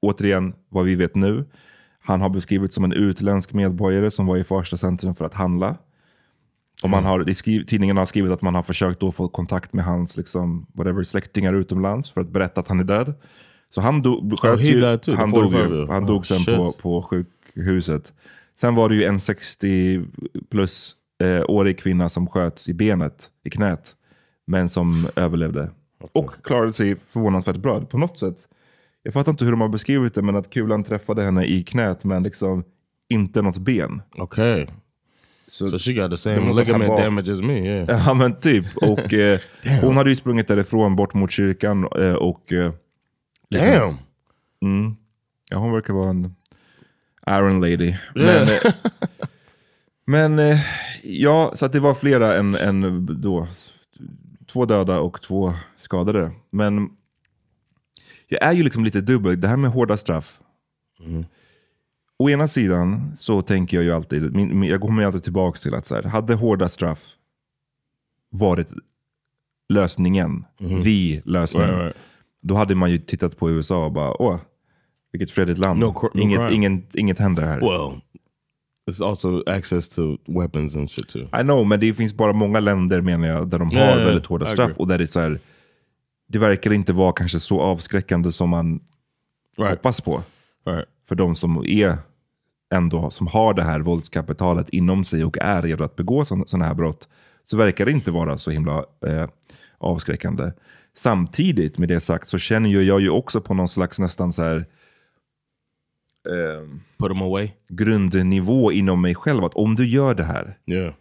återigen 0.02 0.54
vad 0.70 0.86
vi 0.86 0.96
vet 0.96 1.15
nu. 1.15 1.46
Han 2.02 2.22
har 2.22 2.30
beskrivits 2.30 2.76
som 2.76 2.84
en 2.84 2.94
utländsk 2.94 3.54
medborgare 3.54 4.12
som 4.12 4.26
var 4.26 4.38
i 4.38 4.44
Farsta 4.44 4.78
centrum 4.78 5.15
för 5.15 5.26
att 5.26 5.34
handla. 5.34 5.78
Och 6.84 6.89
man 6.89 7.06
har, 7.06 7.20
det 7.20 7.36
skriv, 7.36 7.65
tidningen 7.65 7.98
har 7.98 8.06
skrivit 8.06 8.32
att 8.32 8.42
man 8.42 8.56
har 8.56 8.63
försökt 8.63 9.00
då 9.00 9.12
få 9.12 9.28
kontakt 9.28 9.74
med 9.74 9.86
hans 9.86 10.18
liksom, 10.18 10.65
whatever, 10.74 11.04
släktingar 11.04 11.54
utomlands 11.54 12.12
för 12.12 12.22
att 12.22 12.30
berätta 12.30 12.62
att 12.62 12.68
han 12.68 12.80
är 12.80 12.84
död. 12.84 13.13
Så 13.69 13.82
han 13.82 14.01
dog, 14.01 14.39
sköts 14.39 14.63
ju, 14.63 14.84
han 15.15 15.32
dog, 15.32 15.51
45 15.51 15.71
ju, 15.71 15.77
year. 15.77 15.88
han 15.88 16.05
dog 16.05 16.25
sen 16.25 16.39
shit. 16.39 16.55
på, 16.58 16.71
på 16.71 17.01
sjukhuset. 17.01 18.13
Sen 18.60 18.75
var 18.75 18.89
det 18.89 18.95
ju 18.95 19.03
en 19.03 19.19
60 19.19 20.01
plus 20.49 20.95
eh, 21.23 21.43
årig 21.47 21.79
kvinna 21.79 22.10
som 22.10 22.27
sköts 22.27 22.69
i 22.69 22.73
benet, 22.73 23.29
i 23.43 23.49
knät, 23.49 23.95
men 24.47 24.69
som 24.69 24.91
överlevde. 25.15 25.69
Och 26.12 26.32
klarade 26.43 26.73
sig 26.73 26.95
förvånansvärt 27.08 27.55
bra 27.58 27.82
på 27.82 27.97
något 27.97 28.17
sätt. 28.17 28.38
Jag 29.03 29.13
fattar 29.13 29.32
inte 29.32 29.45
hur 29.45 29.51
de 29.51 29.62
har 29.62 29.69
beskrivit 29.69 30.13
det, 30.13 30.21
men 30.21 30.36
att 30.36 30.49
kulan 30.49 30.84
träffade 30.84 31.23
henne 31.23 31.45
i 31.45 31.63
knät, 31.63 32.03
men 32.03 32.23
liksom 32.23 32.63
inte 33.10 33.41
något 33.41 33.58
ben. 33.58 34.01
Okay. 34.17 34.67
So, 35.47 35.79
she 35.79 35.93
got 35.93 36.12
the 36.12 36.17
same 36.17 36.53
ligament 36.53 36.97
damage 36.97 37.32
as 37.32 37.41
me. 37.41 37.60
Yeah. 37.60 37.88
Ja 38.08 38.13
men 38.13 38.39
typ. 38.39 38.65
Och 38.75 39.13
eh, 39.13 39.39
hon 39.82 39.97
hade 39.97 40.10
ju 40.10 40.15
sprungit 40.15 40.47
därifrån 40.47 40.95
bort 40.95 41.13
mot 41.13 41.32
kyrkan 41.32 41.88
eh, 41.99 42.13
och... 42.13 42.53
Eh, 42.53 42.71
liksom- 43.49 43.71
Damn. 43.73 43.97
Mm. 44.62 44.95
Ja 45.49 45.57
hon 45.57 45.71
verkar 45.73 45.93
vara 45.93 46.09
en 46.09 46.35
Iron 47.29 47.62
Lady. 47.62 47.95
Men, 48.15 48.25
Yeah. 48.25 48.49
eh, 48.65 48.73
men 50.05 50.39
eh, 50.39 50.59
ja, 51.03 51.51
så 51.55 51.65
att 51.65 51.73
det 51.73 51.79
var 51.79 51.93
flera 51.93 52.35
än, 52.38 52.55
än 52.55 53.05
då. 53.21 53.47
Två 54.47 54.65
döda 54.65 54.99
och 54.99 55.21
två 55.21 55.53
skadade. 55.77 56.31
Men 56.49 56.89
jag 58.27 58.43
är 58.43 58.53
ju 58.53 58.63
liksom 58.63 58.85
lite 58.85 59.01
dubbel. 59.01 59.41
Det 59.41 59.47
här 59.47 59.57
med 59.57 59.71
hårda 59.71 59.97
straff. 59.97 60.39
Å 62.17 62.29
ena 62.29 62.47
sidan 62.47 63.15
så 63.19 63.41
tänker 63.41 63.77
jag 63.77 63.83
ju 63.83 63.91
alltid, 63.93 64.35
min, 64.35 64.59
min, 64.59 64.69
jag 64.69 64.81
kommer 64.81 65.01
ju 65.01 65.05
alltid 65.07 65.23
tillbaka 65.23 65.57
till 65.59 65.73
att 65.75 65.85
så 65.85 65.95
här, 65.95 66.03
hade 66.03 66.33
hårda 66.35 66.69
straff 66.69 66.99
varit 68.29 68.71
lösningen, 69.69 70.45
the 70.83 71.21
lösning, 71.25 71.62
Right, 71.63 71.83
right. 71.83 71.97
Då 72.41 72.56
hade 72.56 72.75
man 72.75 72.91
ju 72.91 72.97
tittat 72.97 73.38
på 73.38 73.49
USA 73.49 73.86
och 73.86 73.91
bara, 73.91 74.21
åh, 74.21 74.39
vilket 75.12 75.32
fredligt 75.32 75.60
land. 75.60 75.80
No 75.80 75.86
cr- 75.86 76.10
no 76.13 76.21
inget, 76.21 76.39
crime. 76.39 76.54
inget, 76.54 76.95
inget 76.95 77.19
händer 77.19 77.43
här. 77.43 77.60
Well, 77.60 78.02
it's 78.91 79.10
also 79.10 79.43
access 79.49 79.89
to 79.89 80.17
weapons 80.28 80.75
and 80.75 80.91
shit 80.91 81.10
too. 81.10 81.21
I 81.21 81.43
know, 81.43 81.67
men 81.67 81.80
det 81.80 81.93
finns 81.93 82.13
bara 82.13 82.34
många 82.34 82.60
länder 82.60 83.02
menar 83.02 83.28
jag, 83.28 83.47
där 83.49 83.60
de 83.60 83.67
har 83.75 83.86
ja. 83.86 83.95
väldigt 83.95 84.25
hårda 84.25 84.45
I 84.45 84.49
straff. 84.49 84.71
Och 84.78 84.88
där 84.88 84.97
det 84.97 85.04
är 85.04 85.06
så 85.06 85.19
här, 85.19 85.39
det 86.28 86.39
verkar 86.39 86.73
inte 86.73 86.93
vara 86.93 87.12
kanske 87.12 87.39
så 87.39 87.62
avskräckande 87.62 88.32
som 88.32 88.49
man 88.49 88.80
Right. 89.58 89.69
hoppas 89.71 90.02
på. 90.02 90.23
Right. 90.65 90.86
För 91.08 91.15
de 91.15 91.36
som 91.36 91.63
är 91.65 91.97
ändå, 92.73 93.10
som 93.10 93.28
har 93.28 93.54
det 93.54 93.63
här 93.63 93.80
våldskapitalet 93.80 94.69
inom 94.69 95.04
sig 95.04 95.25
och 95.25 95.38
är 95.38 95.62
redo 95.62 95.84
att 95.84 95.95
begå 95.95 96.25
sådana 96.25 96.65
här 96.65 96.73
brott, 96.73 97.10
så 97.43 97.58
verkar 97.58 97.86
det 97.86 97.91
inte 97.91 98.12
vara 98.12 98.38
så 98.38 98.52
himla 98.52 98.78
eh, 99.08 99.28
avskräckande. 99.78 100.52
Samtidigt 100.93 101.78
med 101.78 101.88
det 101.89 101.99
sagt 101.99 102.28
så 102.30 102.38
känner 102.38 102.69
ju 102.69 102.84
jag 102.84 103.02
ju 103.02 103.10
också 103.10 103.41
på 103.41 103.54
någon 103.54 103.67
slags 103.67 103.99
nästan 103.99 104.34
så 104.34 104.43
här 104.43 104.65
eh, 106.30 106.67
grundnivå 107.69 108.71
inom 108.71 109.02
mig 109.02 109.15
själv. 109.15 109.43
Att 109.43 109.54
om 109.54 109.75
du 109.75 109.88
gör 109.88 110.15
det 110.15 110.23
här 110.23 110.58
Yeah. 110.67 110.93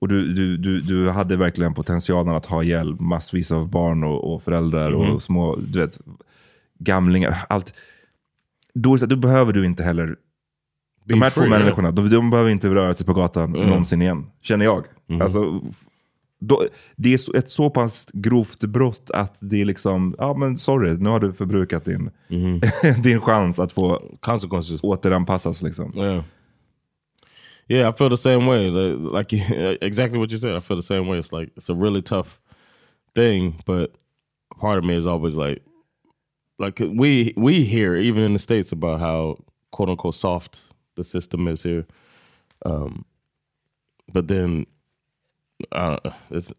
och 0.00 0.08
du, 0.08 0.32
du, 0.32 0.56
du, 0.56 0.80
du 0.80 1.08
hade 1.10 1.36
verkligen 1.36 1.74
potentialen 1.74 2.34
att 2.34 2.46
ha 2.46 2.62
ihjäl 2.62 3.00
massvis 3.00 3.52
av 3.52 3.68
barn 3.70 4.04
och, 4.04 4.34
och 4.34 4.42
föräldrar 4.42 4.90
Mhm. 4.90 5.00
och 5.00 5.22
små 5.22 5.56
du 5.56 5.80
vet, 5.80 5.98
gamlingar. 6.78 7.36
Allt. 7.48 7.74
Då, 8.74 8.96
då 8.96 9.16
behöver 9.16 9.52
du 9.52 9.66
inte 9.66 9.82
heller... 9.82 10.16
De 11.04 11.22
här 11.22 11.30
free, 11.30 11.44
två 11.44 11.48
yeah. 11.50 11.62
människorna, 11.62 11.90
de, 11.90 12.10
de 12.10 12.30
behöver 12.30 12.50
inte 12.50 12.68
röra 12.68 12.94
sig 12.94 13.06
på 13.06 13.12
gatan 13.14 13.54
Mm. 13.54 13.68
någonsin 13.68 14.02
igen. 14.02 14.26
Känner 14.42 14.64
jag. 14.64 14.84
Mhm. 15.06 15.22
Alltså, 15.22 15.60
då, 16.40 16.66
det 16.96 17.12
är 17.12 17.36
ett 17.36 17.50
så 17.50 17.70
pass 17.70 18.06
grovt 18.12 18.64
brott 18.64 19.10
att 19.10 19.36
det 19.40 19.60
är 19.60 19.64
liksom, 19.64 20.14
ja 20.18 20.34
men 20.34 20.58
sorry, 20.58 20.96
nu 20.96 21.08
har 21.10 21.20
du 21.20 21.32
förbrukat 21.32 21.84
din, 21.84 22.10
din 23.02 23.20
chans 23.20 23.58
att 23.58 23.72
få. 23.72 24.02
Consequences. 24.20 24.80
återanpassas. 24.82 25.62
Liksom. 25.62 25.92
Yeah. 25.96 26.24
Yeah, 27.68 27.88
I 27.88 27.92
feel 27.92 28.10
the 28.10 28.16
same 28.16 28.46
way. 28.46 28.68
Like 28.70 29.32
exactly 29.80 30.18
what 30.18 30.32
you 30.32 30.38
said. 30.38 30.58
I 30.58 30.60
feel 30.60 30.76
the 30.76 30.82
same 30.82 31.06
way. 31.06 31.20
It's 31.20 31.32
like 31.32 31.52
it's 31.56 31.68
a 31.68 31.74
really 31.74 32.02
tough 32.02 32.40
thing, 33.14 33.62
but 33.64 33.92
part 34.58 34.78
of 34.78 34.84
me 34.84 34.96
is 34.96 35.06
always 35.06 35.36
like, 35.36 35.62
like 36.58 36.80
we 36.80 37.32
we 37.36 37.64
hear 37.64 37.94
even 37.94 38.24
in 38.24 38.32
the 38.32 38.40
states 38.40 38.72
about 38.72 38.98
how 38.98 39.36
quote 39.70 39.88
unquote 39.88 40.16
soft 40.16 40.58
the 40.96 41.04
system 41.04 41.46
is 41.46 41.62
here, 41.62 41.86
um, 42.66 43.04
but 44.12 44.26
then 44.26 44.66
uh, 45.72 45.98
it's 46.30 46.52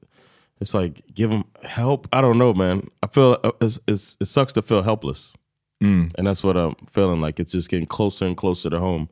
it's 0.59 0.73
like 0.73 1.01
give 1.13 1.29
them 1.29 1.45
help. 1.63 2.07
I 2.13 2.21
don't 2.21 2.37
know, 2.37 2.53
man. 2.53 2.87
I 3.01 3.07
feel 3.07 3.39
uh, 3.43 3.51
it's, 3.61 3.79
it's, 3.87 4.17
it 4.19 4.25
sucks 4.25 4.53
to 4.53 4.61
feel 4.61 4.83
helpless, 4.83 5.33
and 6.17 6.27
that's 6.27 6.43
what 6.43 6.55
I'm 6.57 6.75
feeling 6.89 7.21
like. 7.21 7.39
It's 7.39 7.53
just 7.53 7.69
getting 7.69 7.87
closer 7.87 8.25
and 8.25 8.37
closer 8.37 8.69
to 8.69 8.79
home. 8.79 9.09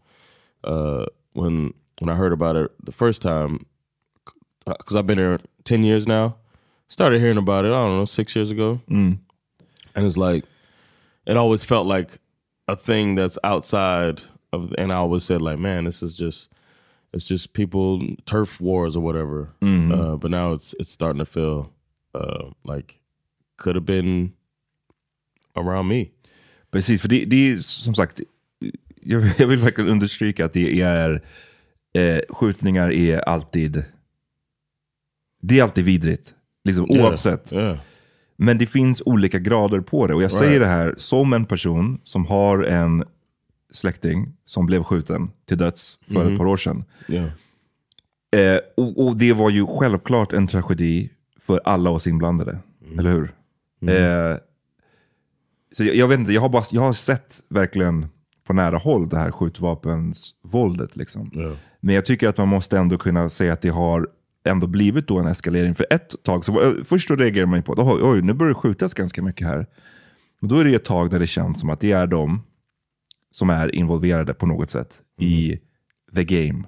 Uh, 0.63 1.05
when 1.33 1.73
when 1.99 2.09
I 2.09 2.15
heard 2.15 2.33
about 2.33 2.55
it 2.55 2.71
the 2.83 2.91
first 2.91 3.21
time, 3.21 3.65
because 4.65 4.95
I've 4.95 5.07
been 5.07 5.17
here 5.17 5.39
ten 5.63 5.83
years 5.83 6.07
now, 6.07 6.35
started 6.87 7.19
hearing 7.19 7.37
about 7.37 7.65
it. 7.65 7.69
I 7.69 7.71
don't 7.71 7.97
know 7.97 8.05
six 8.05 8.35
years 8.35 8.51
ago, 8.51 8.81
and 9.95 10.05
it's 10.05 10.17
like 10.17 10.43
it 11.25 11.37
always 11.37 11.63
felt 11.63 11.87
like 11.87 12.19
a 12.67 12.75
thing 12.75 13.15
that's 13.15 13.39
outside 13.43 14.21
of, 14.53 14.73
and 14.77 14.91
I 14.91 14.97
always 14.97 15.23
said 15.23 15.41
like, 15.41 15.57
man, 15.59 15.85
this 15.85 16.03
is 16.03 16.13
just 16.13 16.49
it's 17.13 17.31
just 17.31 17.53
people 17.53 18.15
turf 18.25 18.61
wars 18.61 18.95
or 18.95 19.03
whatever. 19.03 19.49
Uh, 19.61 20.17
but 20.17 20.31
now 20.31 20.53
it's 20.53 20.75
it's 20.79 20.91
starting 20.91 21.19
to 21.19 21.25
feel 21.25 21.71
uh, 22.15 22.51
like 22.63 22.99
could 23.57 23.75
have 23.75 23.85
been 23.85 24.33
around 25.55 25.87
me. 25.87 26.09
Precis, 26.71 27.01
för 27.01 27.07
det, 27.07 27.25
det 27.25 27.51
är 27.51 27.57
som 27.57 27.95
sagt, 27.95 28.21
jag, 29.01 29.23
jag 29.37 29.47
vill 29.47 29.59
verkligen 29.59 29.89
understryka 29.89 30.45
att 30.45 30.53
det 30.53 30.81
är, 30.81 31.21
eh, 31.93 32.19
skjutningar 32.29 32.91
är 32.91 33.19
alltid, 33.19 33.83
det 35.41 35.59
är 35.59 35.63
alltid 35.63 35.85
vidrigt. 35.85 36.33
Liksom, 36.63 36.85
oavsett. 36.89 37.53
Yeah. 37.53 37.77
Men 38.35 38.57
det 38.57 38.65
finns 38.65 39.01
olika 39.05 39.39
grader 39.39 39.79
på 39.79 40.07
det. 40.07 40.13
Och 40.13 40.23
jag 40.23 40.31
säger 40.31 40.59
det 40.59 40.65
här 40.65 40.95
som 40.97 41.33
en 41.33 41.45
person 41.45 41.99
som 42.03 42.25
har 42.25 42.63
en 42.63 43.03
släkting 43.71 44.33
som 44.45 44.65
blev 44.65 44.83
skjuten 44.83 45.31
till 45.45 45.57
döds 45.57 45.99
för 46.13 46.31
ett 46.31 46.37
par 46.37 46.45
år 46.45 46.57
sedan. 46.57 46.83
Yeah. 47.07 47.29
Eh, 48.31 48.59
och, 48.77 49.07
och 49.07 49.17
det 49.17 49.33
var 49.33 49.49
ju 49.49 49.67
självklart 49.67 50.33
en 50.33 50.47
tragedi 50.47 51.09
för 51.39 51.61
alla 51.63 51.89
oss 51.89 52.07
inblandade. 52.07 52.59
Eller 52.97 53.11
hur? 53.11 53.33
Eh, 53.89 54.37
så 55.71 55.83
jag, 55.83 55.95
jag 55.95 56.07
vet 56.07 56.19
inte, 56.19 56.33
jag 56.33 56.41
har, 56.41 56.49
bara, 56.49 56.63
jag 56.71 56.81
har 56.81 56.93
sett 56.93 57.39
verkligen 57.49 58.07
på 58.47 58.53
nära 58.53 58.77
håll 58.77 59.09
det 59.09 59.17
här 59.17 59.31
skjutvapensvåldet. 59.31 60.95
Liksom. 60.95 61.31
Yeah. 61.35 61.53
Men 61.79 61.95
jag 61.95 62.05
tycker 62.05 62.27
att 62.27 62.37
man 62.37 62.47
måste 62.47 62.77
ändå 62.77 62.97
kunna 62.97 63.29
säga 63.29 63.53
att 63.53 63.61
det 63.61 63.69
har 63.69 64.07
ändå 64.43 64.67
blivit 64.67 65.07
då 65.07 65.19
en 65.19 65.27
eskalering. 65.27 65.75
För 65.75 65.87
ett 65.89 66.23
tag, 66.23 66.45
så 66.45 66.51
var, 66.51 66.83
först 66.85 67.07
då 67.07 67.15
reagerar 67.15 67.45
man 67.45 67.59
ju 67.59 67.63
på 67.63 67.73
att 67.73 67.79
oj, 67.79 68.01
oj, 68.03 68.21
nu 68.21 68.33
börjar 68.33 68.49
det 68.53 68.59
skjutas 68.59 68.93
ganska 68.93 69.21
mycket 69.21 69.47
här. 69.47 69.67
Men 70.39 70.49
då 70.49 70.57
är 70.57 70.65
det 70.65 70.75
ett 70.75 70.85
tag 70.85 71.09
där 71.09 71.19
det 71.19 71.27
känns 71.27 71.59
som 71.59 71.69
att 71.69 71.79
det 71.79 71.91
är 71.91 72.07
de 72.07 72.41
som 73.31 73.49
är 73.49 73.75
involverade 73.75 74.33
på 74.33 74.45
något 74.45 74.69
sätt 74.69 75.01
i 75.19 75.59
the 76.15 76.23
game 76.23 76.63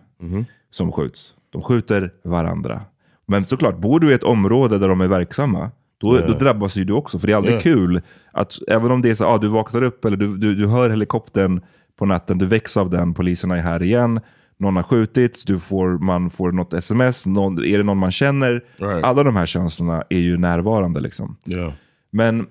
som 0.69 0.91
skjuts. 0.91 1.33
De 1.49 1.61
skjuter 1.61 2.13
varandra. 2.23 2.81
Men 3.27 3.45
såklart, 3.45 3.77
bor 3.77 3.99
du 3.99 4.11
i 4.11 4.13
ett 4.13 4.23
område 4.23 4.77
där 4.77 4.87
de 4.87 5.01
är 5.01 5.07
verksamma, 5.07 5.71
då, 5.97 6.17
då 6.17 6.33
drabbas 6.33 6.75
ju 6.75 6.83
du 6.83 6.93
också. 6.93 7.19
För 7.19 7.27
det 7.27 7.33
är 7.33 7.37
aldrig 7.37 7.55
Ja. 7.55 7.59
kul 7.61 8.01
att, 8.31 8.53
även 8.67 8.91
om 8.91 9.01
det 9.01 9.09
är 9.09 9.13
så 9.15 9.25
ah, 9.25 9.37
du 9.37 9.47
vaknar 9.47 9.81
upp 9.81 10.05
eller 10.05 10.17
du, 10.17 10.37
du, 10.37 10.55
du 10.55 10.67
hör 10.67 10.89
helikoptern 10.89 11.61
på 11.95 12.05
natten, 12.05 12.37
du 12.37 12.45
väcks 12.45 12.77
av 12.77 12.89
den, 12.89 13.13
poliserna 13.13 13.57
är 13.57 13.61
här 13.61 13.83
igen, 13.83 14.19
någon 14.57 14.75
har 14.75 14.83
skjutits, 14.83 15.43
du 15.43 15.59
får, 15.59 15.89
man 15.97 16.29
får 16.29 16.51
något 16.51 16.73
sms, 16.73 17.25
någon, 17.25 17.65
är 17.65 17.77
det 17.77 17.83
någon 17.83 17.97
man 17.97 18.11
känner? 18.11 18.63
Right. 18.77 19.03
Alla 19.03 19.23
de 19.23 19.35
här 19.35 19.45
känslorna 19.45 20.03
är 20.09 20.19
ju 20.19 20.37
närvarande. 20.37 20.99
liksom. 20.99 21.37
Yeah. 21.45 21.73
Men 22.11 22.47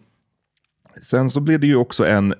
sen 1.03 1.29
så 1.31 1.41
blev 1.41 1.61
det 1.61 1.67
ju 1.67 1.77
också 1.77 2.07
en 2.07 2.35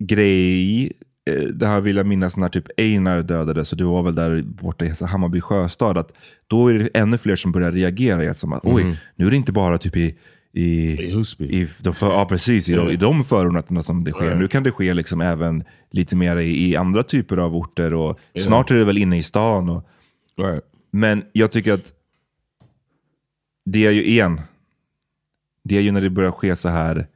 grej, 0.00 0.84
eh, 1.30 1.42
det 1.42 1.66
här 1.66 1.80
vill 1.80 1.96
jag 1.96 2.06
minnas 2.06 2.36
när 2.36 2.48
typ 2.48 2.64
Einar 2.76 3.22
dödades, 3.22 3.68
så 3.68 3.76
det 3.76 3.84
var 3.84 4.02
väl 4.02 4.14
där 4.14 4.42
borta 4.42 4.84
i 4.84 4.92
Hammarby 5.00 5.40
sjöstad, 5.40 5.98
att 5.98 6.14
då 6.46 6.68
är 6.68 6.74
det 6.74 6.88
ännu 6.94 7.18
fler 7.18 7.36
som 7.36 7.52
börjar 7.52 7.72
reagera. 7.72 8.34
Som 8.34 8.52
att, 8.52 8.60
Oj, 8.64 8.96
nu 9.16 9.26
är 9.26 9.30
det 9.30 9.36
inte 9.36 9.52
bara 9.52 9.78
typ 9.78 9.96
i 9.96 10.18
i, 10.52 10.92
I 11.02 11.14
Husby. 11.14 11.44
i, 11.44 11.68
de 11.82 11.94
för, 11.94 12.06
ja, 12.06 12.26
precis, 12.28 12.68
i, 12.68 12.72
de, 12.74 12.90
i 12.90 12.96
de 12.96 13.24
förorterna 13.24 13.82
som 13.82 14.04
det 14.04 14.12
sker. 14.12 14.24
Right. 14.24 14.38
Nu 14.38 14.48
kan 14.48 14.62
det 14.62 14.72
ske 14.72 14.94
liksom 14.94 15.20
även 15.20 15.64
lite 15.90 16.16
mer 16.16 16.36
i, 16.36 16.70
i 16.70 16.76
andra 16.76 17.02
typer 17.02 17.36
av 17.36 17.56
orter. 17.56 17.94
Och 17.94 18.18
Snart 18.40 18.70
är 18.70 18.74
det 18.74 18.84
väl 18.84 18.98
inne 18.98 19.18
i 19.18 19.22
stan. 19.22 19.68
Och, 19.68 19.88
Right. 20.38 20.64
men 20.90 21.24
jag 21.32 21.50
tycker 21.50 21.72
att 21.72 21.92
det 23.64 23.86
är 23.86 23.90
ju 23.90 24.18
en. 24.20 24.40
Det 25.64 25.76
är 25.76 25.80
ju 25.80 25.90
när 25.90 26.00
det 26.00 26.10
börjar 26.10 26.30
ske 26.30 26.56
så 26.56 26.68
här 26.68 27.06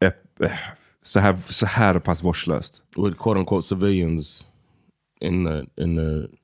öpp- 0.00 0.44
eh, 0.44 0.52
så 1.02 1.20
här, 1.20 1.36
så 1.46 1.66
här 1.66 1.98
pass 1.98 2.24
vårdslöst. 2.24 2.82
With 2.96 3.22
quote 3.22 3.40
unquote 3.40 3.66
civilians 3.68 4.46
in 5.20 5.44
the 5.44 5.82
in 5.82 5.94
the 5.96 6.36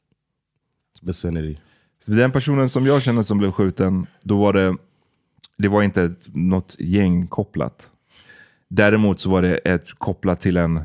vicinity. 1.03 1.57
Den 2.07 2.33
personen 2.33 2.69
som 2.69 2.87
jag 2.87 3.03
känner 3.03 3.23
som 3.23 3.39
blev 3.39 3.53
skjuten, 3.53 4.07
då 4.23 4.39
var 4.39 4.53
det, 4.53 4.77
det 5.59 5.69
var 5.69 5.83
inte 5.83 6.03
ett, 6.03 6.27
något 6.35 6.77
gäng 6.79 7.27
kopplat. 7.27 7.91
Däremot 8.69 9.21
så 9.21 9.31
var 9.31 9.43
det 9.43 9.57
ett 9.57 9.93
kopplat 9.99 10.41
till 10.41 10.57
en, 10.57 10.81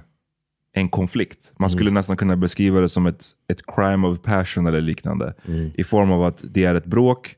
en 0.73 0.89
konflikt. 0.89 1.51
Man 1.57 1.69
skulle 1.69 1.91
nästan 1.91 2.17
kunna 2.17 2.36
beskriva 2.38 2.79
det 2.79 2.89
som 2.89 3.05
ett, 3.05 3.25
ett 3.47 3.65
crime 3.65 4.07
of 4.07 4.21
passion 4.21 4.67
eller 4.67 4.81
liknande. 4.81 5.33
I 5.75 5.83
form 5.83 6.12
av 6.12 6.23
att 6.23 6.43
det 6.49 6.63
är 6.63 6.75
ett 6.75 6.86
bråk 6.86 7.38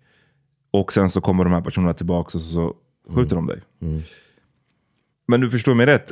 Och 0.72 0.94
sen 0.94 1.10
så 1.10 1.22
kommer 1.22 1.44
de 1.44 1.54
här 1.54 1.62
personerna 1.62 1.94
tillbaka 1.94 2.38
och 2.38 2.42
så 2.42 2.74
skjuter 3.16 3.36
de 3.36 3.48
dig. 3.48 3.62
Men 5.28 5.42
du 5.42 5.52
förstår 5.52 5.76
mig 5.76 5.86
rätt. 5.86 6.12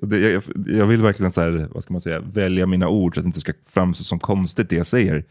Jag, 0.66 0.86
vill 0.86 1.02
verkligen 1.02 1.32
så 1.32 1.40
här, 1.40 1.68
vad 1.70 1.82
ska 1.82 1.92
man 1.92 2.00
säga, 2.00 2.20
välja 2.20 2.66
mina 2.66 2.88
ord 2.88 3.14
så 3.14 3.20
att 3.20 3.24
det 3.24 3.28
inte 3.28 3.40
ska 3.40 3.52
framstå 3.66 4.04
som 4.04 4.18
konstigt 4.18 4.68
det 4.68 4.76
jag 4.76 4.86
säger. 4.86 5.24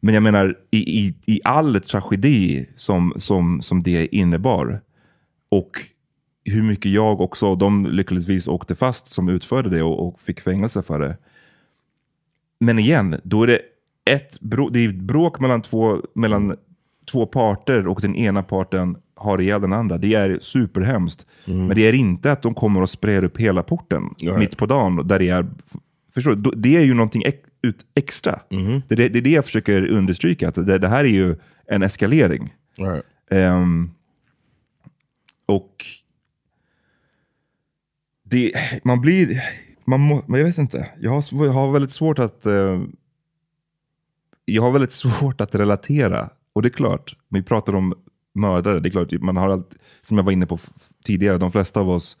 Men 0.00 0.14
jag 0.14 0.22
menar, 0.22 0.58
i, 0.70 0.78
i, 0.78 1.14
i 1.26 1.40
all 1.44 1.80
tragedi 1.80 2.68
som, 2.76 3.14
som, 3.16 3.62
som 3.62 3.82
det 3.82 4.16
innebar 4.16 4.80
och 5.48 5.86
hur 6.44 6.62
mycket 6.62 6.92
jag 6.92 7.20
också, 7.20 7.54
de 7.54 7.86
lyckligtvis 7.86 8.48
åkte 8.48 8.74
fast 8.74 9.08
som 9.08 9.28
utförde 9.28 9.70
det 9.70 9.82
och, 9.82 10.08
och 10.08 10.20
fick 10.20 10.40
fängelse 10.40 10.82
för 10.82 11.00
det. 11.00 11.16
Men 12.60 12.78
igen, 12.78 13.20
då 13.24 13.42
är 13.42 13.46
det 13.46 13.60
ett 14.04 14.38
det 14.72 14.84
är 14.84 14.88
ett 14.88 14.94
bråk 14.94 15.40
mellan 15.40 15.62
två, 15.62 16.02
mellan 16.14 16.56
två 17.10 17.26
parter 17.26 17.86
och 17.86 18.00
den 18.00 18.16
ena 18.16 18.42
parten 18.42 18.96
har 19.22 19.40
ihjäl 19.40 19.60
den 19.60 19.72
andra. 19.72 19.98
Det 19.98 20.14
är 20.14 20.38
superhemskt. 20.40 21.26
Men 21.44 21.68
det 21.68 21.88
är 21.88 21.92
inte 21.92 22.32
att 22.32 22.42
de 22.42 22.54
kommer 22.54 22.80
och 22.82 22.90
sprayar 22.90 23.24
upp 23.24 23.38
hela 23.38 23.62
porten 23.62 24.14
Right. 24.18 24.38
mitt 24.38 24.56
på 24.56 24.66
dagen. 24.66 25.08
Där 25.08 25.18
det, 25.18 25.28
är, 25.28 25.46
förstår 26.14 26.34
du? 26.34 26.50
Det 26.56 26.76
är 26.76 26.80
ju 26.84 26.94
någonting 26.94 27.22
ex, 27.26 27.38
ut, 27.62 27.86
extra. 27.94 28.40
Det, 28.88 28.94
är 28.94 28.96
det, 28.96 29.08
det 29.08 29.18
är 29.18 29.22
det 29.22 29.30
jag 29.30 29.44
försöker 29.44 29.86
understryka. 29.86 30.48
Att 30.48 30.54
det, 30.54 30.78
det 30.78 30.88
här 30.88 31.04
är 31.04 31.08
ju 31.08 31.36
en 31.66 31.82
eskalering. 31.82 32.54
Right. 32.78 33.04
Ehm, 33.30 33.90
och 35.46 35.86
det, 38.24 38.52
man 38.84 39.00
blir, 39.00 39.42
man 39.84 40.00
må, 40.00 40.24
jag 40.28 40.44
vet 40.44 40.58
inte, 40.58 40.88
jag 41.00 41.10
har, 41.10 41.46
jag 41.46 41.52
har 41.52 41.72
väldigt 41.72 41.92
svårt 41.92 42.18
att 42.18 42.46
eh, 42.46 42.82
jag 44.44 44.62
har 44.62 44.72
väldigt 44.72 44.92
svårt 44.92 45.40
att 45.40 45.54
relatera. 45.54 46.30
Och 46.52 46.62
det 46.62 46.68
är 46.68 46.70
klart, 46.70 47.16
vi 47.28 47.42
pratar 47.42 47.74
om 47.74 47.94
mördare, 48.32 48.80
det 48.80 48.88
är 48.88 48.90
klart, 48.90 49.12
man 49.12 49.36
har 49.36 49.48
allt, 49.48 49.74
som 50.02 50.16
jag 50.16 50.24
var 50.24 50.32
inne 50.32 50.46
på 50.46 50.58
tidigare, 51.04 51.38
de 51.38 51.52
flesta 51.52 51.80
av 51.80 51.90
oss 51.90 52.16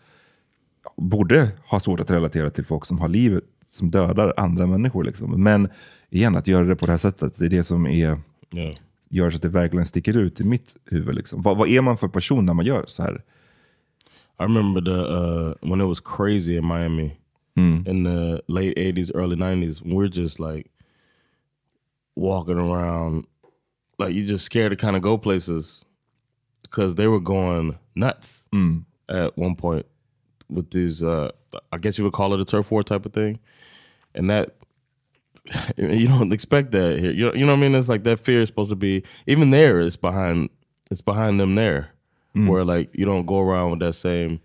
borde 0.96 1.48
ha 1.66 1.80
svårt 1.80 2.00
att 2.00 2.10
relatera 2.10 2.50
till 2.50 2.64
folk 2.64 2.84
som 2.84 2.98
har 2.98 3.08
livet 3.08 3.44
som 3.68 3.90
dödar 3.90 4.34
andra 4.36 4.66
människor. 4.66 5.04
Liksom. 5.04 5.42
Men 5.42 5.68
igen, 6.10 6.36
att 6.36 6.48
göra 6.48 6.64
det 6.64 6.76
på 6.76 6.86
det 6.86 6.92
här 6.92 6.98
sättet, 6.98 7.32
det 7.36 7.44
är 7.44 7.48
det 7.48 7.64
som 7.64 7.86
är 7.86 8.20
Yeah. 8.54 8.74
gör 9.08 9.30
så 9.30 9.36
att 9.36 9.42
det 9.42 9.48
verkligen 9.48 9.86
sticker 9.86 10.16
ut 10.16 10.40
i 10.40 10.44
mitt 10.44 10.76
huvud. 10.84 11.14
Liksom. 11.14 11.42
Vad, 11.42 11.56
vad 11.56 11.68
är 11.68 11.80
man 11.80 11.98
för 11.98 12.08
person 12.08 12.46
när 12.46 12.54
man 12.54 12.64
gör 12.64 12.84
så 12.86 13.02
här? 13.02 13.22
I 14.40 14.42
remember 14.42 14.80
the 14.80 14.90
uh, 14.90 15.54
when 15.70 15.80
it 15.80 15.86
was 15.86 16.00
crazy 16.00 16.56
in 16.56 16.66
Miami 16.66 17.16
in 17.86 18.04
the 18.04 18.42
late 18.48 18.74
'80s, 18.76 19.10
early 19.14 19.36
'90s. 19.36 19.82
When 19.82 19.92
we're 19.92 20.20
just 20.20 20.40
like 20.40 20.68
walking 22.16 22.58
around, 22.58 23.26
like 23.98 24.12
you 24.12 24.26
just 24.26 24.44
scared 24.44 24.78
to 24.78 24.86
kind 24.86 24.96
of 24.96 25.02
go 25.02 25.18
places 25.18 25.84
because 26.72 26.94
they 26.96 27.06
were 27.06 27.20
going 27.20 27.78
nuts 27.94 28.48
at 29.08 29.36
one 29.38 29.54
point 29.54 29.86
with 30.48 30.70
these. 30.70 31.02
Uh, 31.02 31.30
I 31.70 31.76
guess 31.78 31.98
you 31.98 32.04
would 32.04 32.14
call 32.14 32.32
it 32.34 32.40
a 32.40 32.44
turf 32.46 32.70
war 32.70 32.82
type 32.82 33.04
of 33.06 33.12
thing, 33.12 33.38
and 34.14 34.28
that 34.30 34.56
you 35.76 36.08
don't 36.08 36.32
expect 36.32 36.70
that 36.72 36.98
here. 36.98 37.12
You 37.12 37.26
know, 37.26 37.34
you 37.34 37.40
know 37.44 37.52
what 37.52 37.58
I 37.58 37.60
mean? 37.68 37.74
It's 37.74 37.88
like 37.90 38.04
that 38.04 38.20
fear 38.20 38.40
is 38.42 38.48
supposed 38.48 38.70
to 38.70 38.76
be 38.76 39.02
even 39.26 39.50
there. 39.50 39.80
It's 39.80 39.96
behind. 39.96 40.48
It's 40.90 41.02
behind 41.02 41.38
them 41.38 41.54
there, 41.54 41.90
where 42.48 42.64
like 42.64 42.88
you 42.94 43.04
don't 43.04 43.26
go 43.26 43.40
around 43.40 43.70
with 43.70 43.80
that 43.80 43.94
same 43.94 44.40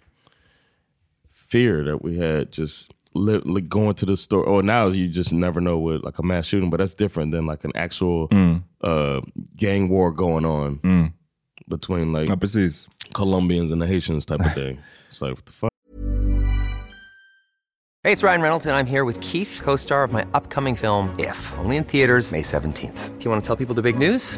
fear 1.31 1.83
that 1.85 2.01
we 2.03 2.17
had 2.17 2.51
just 2.51 2.93
li- 3.13 3.41
like 3.45 3.69
going 3.69 3.95
to 3.95 4.05
the 4.05 4.17
store. 4.17 4.43
Or 4.43 4.61
now 4.63 4.87
you 4.87 5.07
just 5.07 5.33
never 5.33 5.61
know 5.61 5.77
with 5.77 6.03
like 6.03 6.19
a 6.19 6.23
mass 6.23 6.45
shooting, 6.45 6.69
but 6.69 6.77
that's 6.79 6.93
different 6.93 7.31
than 7.31 7.45
like 7.45 7.63
an 7.63 7.71
actual 7.75 8.27
uh, 8.81 9.21
gang 9.55 9.89
war 9.89 10.11
going 10.11 10.45
on 10.45 10.79
between 11.67 12.13
like 12.13 12.29
Ja, 12.29 12.35
precis. 12.35 12.87
Colombians 13.13 13.71
and 13.71 13.81
the 13.81 13.87
Haitians 13.87 14.25
type 14.25 14.39
of 14.41 14.53
thing. 14.53 14.79
It's 15.09 15.21
like 15.21 15.35
what 15.35 15.45
the 15.45 15.53
fuck. 15.53 15.71
Hey, 18.03 18.11
it's 18.13 18.23
Ryan 18.23 18.41
Reynolds, 18.41 18.65
and 18.65 18.75
I'm 18.75 18.85
here 18.85 19.03
with 19.05 19.19
Keith, 19.21 19.59
co 19.63 19.75
star 19.75 20.03
of 20.03 20.11
my 20.11 20.25
upcoming 20.33 20.75
film, 20.75 21.13
If, 21.17 21.53
only 21.59 21.77
in 21.77 21.83
theaters, 21.83 22.31
May 22.31 22.41
17th. 22.41 23.17
Do 23.17 23.23
you 23.23 23.31
want 23.31 23.43
to 23.43 23.47
tell 23.47 23.55
people 23.55 23.75
the 23.75 23.81
big 23.81 23.97
news? 23.97 24.37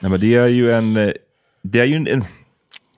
Nej, 0.00 0.10
men 0.10 0.20
det 0.20 0.34
är 0.34 0.48
ju 0.48 0.72
en... 0.72 0.96
eh, 0.96 1.10
Det 1.62 1.80
är 1.80 1.84
ju 1.84 1.96
en... 1.96 2.06
en 2.06 2.24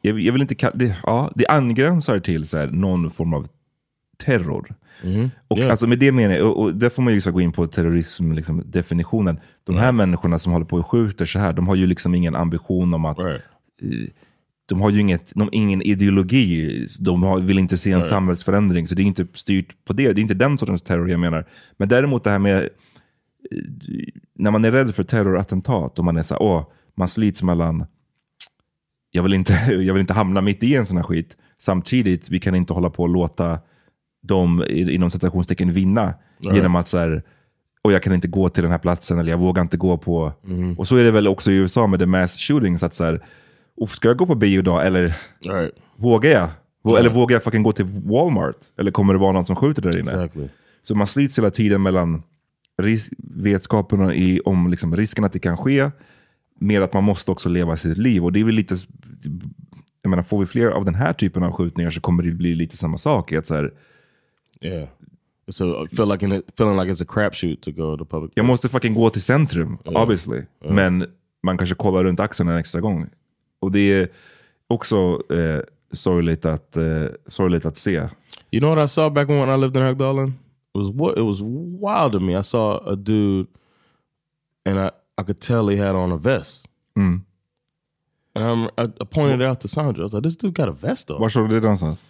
jag, 0.01 0.15
vill 0.15 0.41
inte 0.43 0.55
kalla 0.55 0.75
det... 0.77 0.97
Ja, 1.03 1.33
det 1.35 1.47
angränsar 1.49 2.21
till 2.21 2.47
så 2.47 2.57
här, 2.57 2.67
någon 2.67 3.11
form 3.11 3.35
av 3.35 3.49
terror. 4.25 4.75
Och 5.49 5.59
Yeah. 5.59 5.71
alltså 5.71 5.87
med 5.87 5.99
det 5.99 6.13
menar 6.13 6.35
jag, 6.35 6.47
och, 6.47 6.63
och 6.63 6.75
där 6.75 6.91
får 6.91 7.03
man 7.03 7.13
ju 7.13 7.21
så 7.21 7.33
gå 7.33 7.41
in 7.41 7.53
på 7.53 7.67
terrorism, 7.67 8.33
liksom, 8.33 8.63
definitionen. 8.67 9.41
De 9.65 9.77
här 9.77 9.93
människorna 9.93 10.39
som 10.39 10.53
håller 10.53 10.67
på 10.67 10.77
och 10.77 10.87
skjuter 10.87 11.27
så 11.27 11.39
här, 11.39 11.53
de 11.53 11.69
har 11.69 11.75
ju 11.75 11.87
liksom 11.87 12.15
ingen 12.15 12.35
ambition 12.35 12.95
om 12.95 13.05
att 13.05 13.19
Right. 13.19 13.43
De 14.69 14.81
har 14.81 14.91
ju 14.91 15.01
inget, 15.01 15.33
de, 15.35 15.49
ingen 15.53 15.83
ideologi, 15.83 16.87
de 17.01 17.23
har, 17.23 17.41
vill 17.41 17.59
inte 17.59 17.79
se 17.79 17.93
en 17.93 18.03
samhällsförändring, 18.03 18.89
så 18.89 18.95
det 18.95 19.03
är 19.03 19.05
inte 19.05 19.27
styrt 19.35 19.85
på 19.85 19.93
det. 19.93 20.13
Det 20.13 20.21
är 20.21 20.23
inte 20.23 20.35
den 20.35 20.59
sortens 20.59 20.83
terror 20.83 21.11
jag 21.11 21.21
menar. 21.21 21.49
Men 21.77 21.89
däremot 21.89 22.25
det 22.25 22.31
här 22.31 22.39
med, 22.39 22.63
eh, 22.63 22.69
när 24.39 24.51
man 24.51 24.65
är 24.65 24.73
rädd 24.73 24.95
för 24.95 25.03
terrorattentat 25.03 25.99
och 25.99 26.05
man 26.05 26.17
är 26.17 26.23
så 26.23 26.35
här, 26.35 26.43
åh, 26.43 26.67
man 26.95 27.09
slits 27.09 27.43
mellan, 27.43 27.87
jag 29.11 29.23
vill, 29.23 29.35
inte, 29.35 29.53
jag 29.69 29.95
vill 29.95 30.01
inte 30.01 30.13
hamna 30.13 30.41
mitt 30.41 30.63
i 30.63 30.75
en 30.75 30.87
sån 30.87 30.97
här 30.97 31.05
skit, 31.05 31.37
samtidigt, 31.59 32.31
vi 32.31 32.41
kan 32.41 32.55
inte 32.55 32.73
hålla 32.73 32.91
på 32.91 33.03
och 33.03 33.09
låta 33.09 33.59
dem 34.23 34.65
inom 34.69 35.11
citationstecken 35.11 35.73
vinna 35.73 36.15
genom 36.55 36.77
att 36.77 36.89
så 36.89 36.99
här, 36.99 37.23
och 37.83 37.93
jag 37.93 38.03
kan 38.03 38.13
inte 38.13 38.29
gå 38.29 38.49
till 38.49 38.63
den 38.63 38.73
här 38.73 38.79
platsen 38.79 39.19
eller 39.19 39.31
jag 39.31 39.39
vågar 39.39 39.63
inte 39.63 39.77
gå 39.77 39.99
på... 39.99 40.33
Och 40.77 40.89
så 40.89 40.97
är 40.97 41.05
det 41.05 41.11
väl 41.11 41.29
också 41.29 41.51
i 41.51 41.55
USA 41.55 41.87
med 41.87 41.99
the 41.99 42.07
mass 42.07 42.39
shootings. 42.39 42.83
Att 42.83 42.95
så 42.95 43.05
här, 43.05 43.25
"Uff, 43.81 43.91
ska 43.91 44.09
jag 44.09 44.17
gå 44.17 44.27
på 44.27 44.35
bio 44.35 44.59
idag 44.59 44.87
eller 44.87 45.17
Right. 45.41 45.73
vågar 45.97 46.31
jag? 46.31 46.49
Eller 46.99 47.11
vågar 47.11 47.37
jag 47.37 47.43
fucking 47.43 47.63
gå 47.63 47.73
till 47.73 47.85
Walmart? 47.85 48.57
Eller 48.79 48.91
kommer 48.91 49.13
det 49.13 49.19
vara 49.21 49.33
någon 49.33 49.45
som 49.45 49.57
skjuter 49.57 49.83
där 49.83 49.99
inne? 49.99 50.11
Exactly. 50.11 50.49
Så 50.83 50.95
man 50.95 51.07
slits 51.07 51.39
hela 51.39 51.51
tiden 51.51 51.83
mellan 51.83 52.23
vetskapen 53.19 54.13
i, 54.13 54.41
om 54.45 54.71
liksom 54.71 54.97
risken 54.97 55.25
att 55.25 55.33
det 55.33 55.39
kan 55.39 55.57
ske, 55.57 55.91
med 56.59 56.83
att 56.83 56.93
man 56.93 57.05
måste 57.05 57.31
också 57.31 57.49
leva 57.49 57.77
sitt 57.77 57.99
liv. 57.99 58.25
Och 58.25 58.33
det 58.33 58.41
är 58.41 58.45
väl 58.45 58.55
lite, 58.55 58.77
jag 60.03 60.11
menar, 60.11 60.23
får 60.23 60.41
vi 60.41 60.47
fler 60.47 60.67
av 60.71 60.85
den 60.85 60.95
här 60.95 61.13
typen 61.13 61.43
av 61.43 61.53
skjutningar 61.53 61.91
så 61.91 62.01
kommer 62.01 62.23
det 62.23 62.31
bli 62.31 62.55
lite 62.55 62.77
samma 62.77 62.99
sak. 62.99 63.33
Att 63.33 63.47
så 63.47 63.55
här, 63.55 63.73
Yeah. 64.61 64.89
So 65.49 65.85
I 65.85 65.97
feel 65.97 66.09
like 66.09 66.27
it, 66.27 66.45
feeling 66.55 66.77
like 66.81 66.93
it's 66.93 67.03
a 67.03 67.07
crapshoot 67.09 67.61
to 67.63 67.71
go 67.71 67.97
to 67.97 68.05
public. 68.05 68.33
Jag 68.35 68.45
måste 68.47 68.69
fucking 68.69 68.95
gå 68.95 69.11
till 69.11 69.23
centrum, 69.23 69.79
Ja. 69.85 70.03
obviously. 70.03 70.43
Ja. 70.65 70.73
Men 70.73 71.07
man 71.43 71.59
kanske 71.59 71.75
kollar 71.75 72.05
runt 72.05 72.21
axeln 72.21 72.49
en 72.49 72.57
extra 72.57 72.81
gång. 72.81 73.07
Och 73.65 73.73
det 73.73 73.93
är 73.93 74.09
också 74.67 75.23
eh, 75.31 75.61
sorgligt, 75.93 76.47
att, 76.47 76.77
eh, 76.77 77.05
sorgligt 77.27 77.67
att 77.67 77.77
se. 77.77 78.09
You 78.51 78.61
know 78.61 78.77
what 78.77 78.85
I 78.85 78.89
saw 78.89 79.15
back 79.15 79.29
when 79.29 79.49
I 79.49 79.57
lived 79.57 79.77
in 79.77 79.83
Högdalen? 79.83 80.29
It 80.75 80.79
was 80.79 80.89
what 80.95 81.19
it 81.19 81.25
was 81.25 81.41
wild 81.41 82.13
to 82.13 82.21
me. 82.21 82.39
I 82.39 82.43
saw 82.43 82.79
a 82.87 82.97
dude, 82.97 83.47
and 84.67 84.79
I 84.79 84.91
I 85.17 85.23
could 85.23 85.41
tell 85.41 85.69
he 85.69 85.77
had 85.77 85.95
on 85.97 86.13
a 86.13 86.17
vest. 86.17 86.69
Mm. 86.97 87.21
And 88.35 88.45
I'm, 88.45 88.65
I, 88.77 88.83
I 89.01 89.05
pointed 89.05 89.41
it 89.41 89.47
out 89.47 89.61
to 89.61 89.69
Sandra. 89.69 90.03
I 90.03 90.05
was 90.05 90.13
like, 90.13 90.23
"This 90.23 90.37
dude 90.37 90.55
got 90.55 90.69
a 90.69 90.73
vest 90.73 91.11
on." 91.11 91.21
Var 91.21 91.29
såg 91.29 91.49
du 91.49 91.55
det 91.55 91.61
någonstans? 91.61 92.05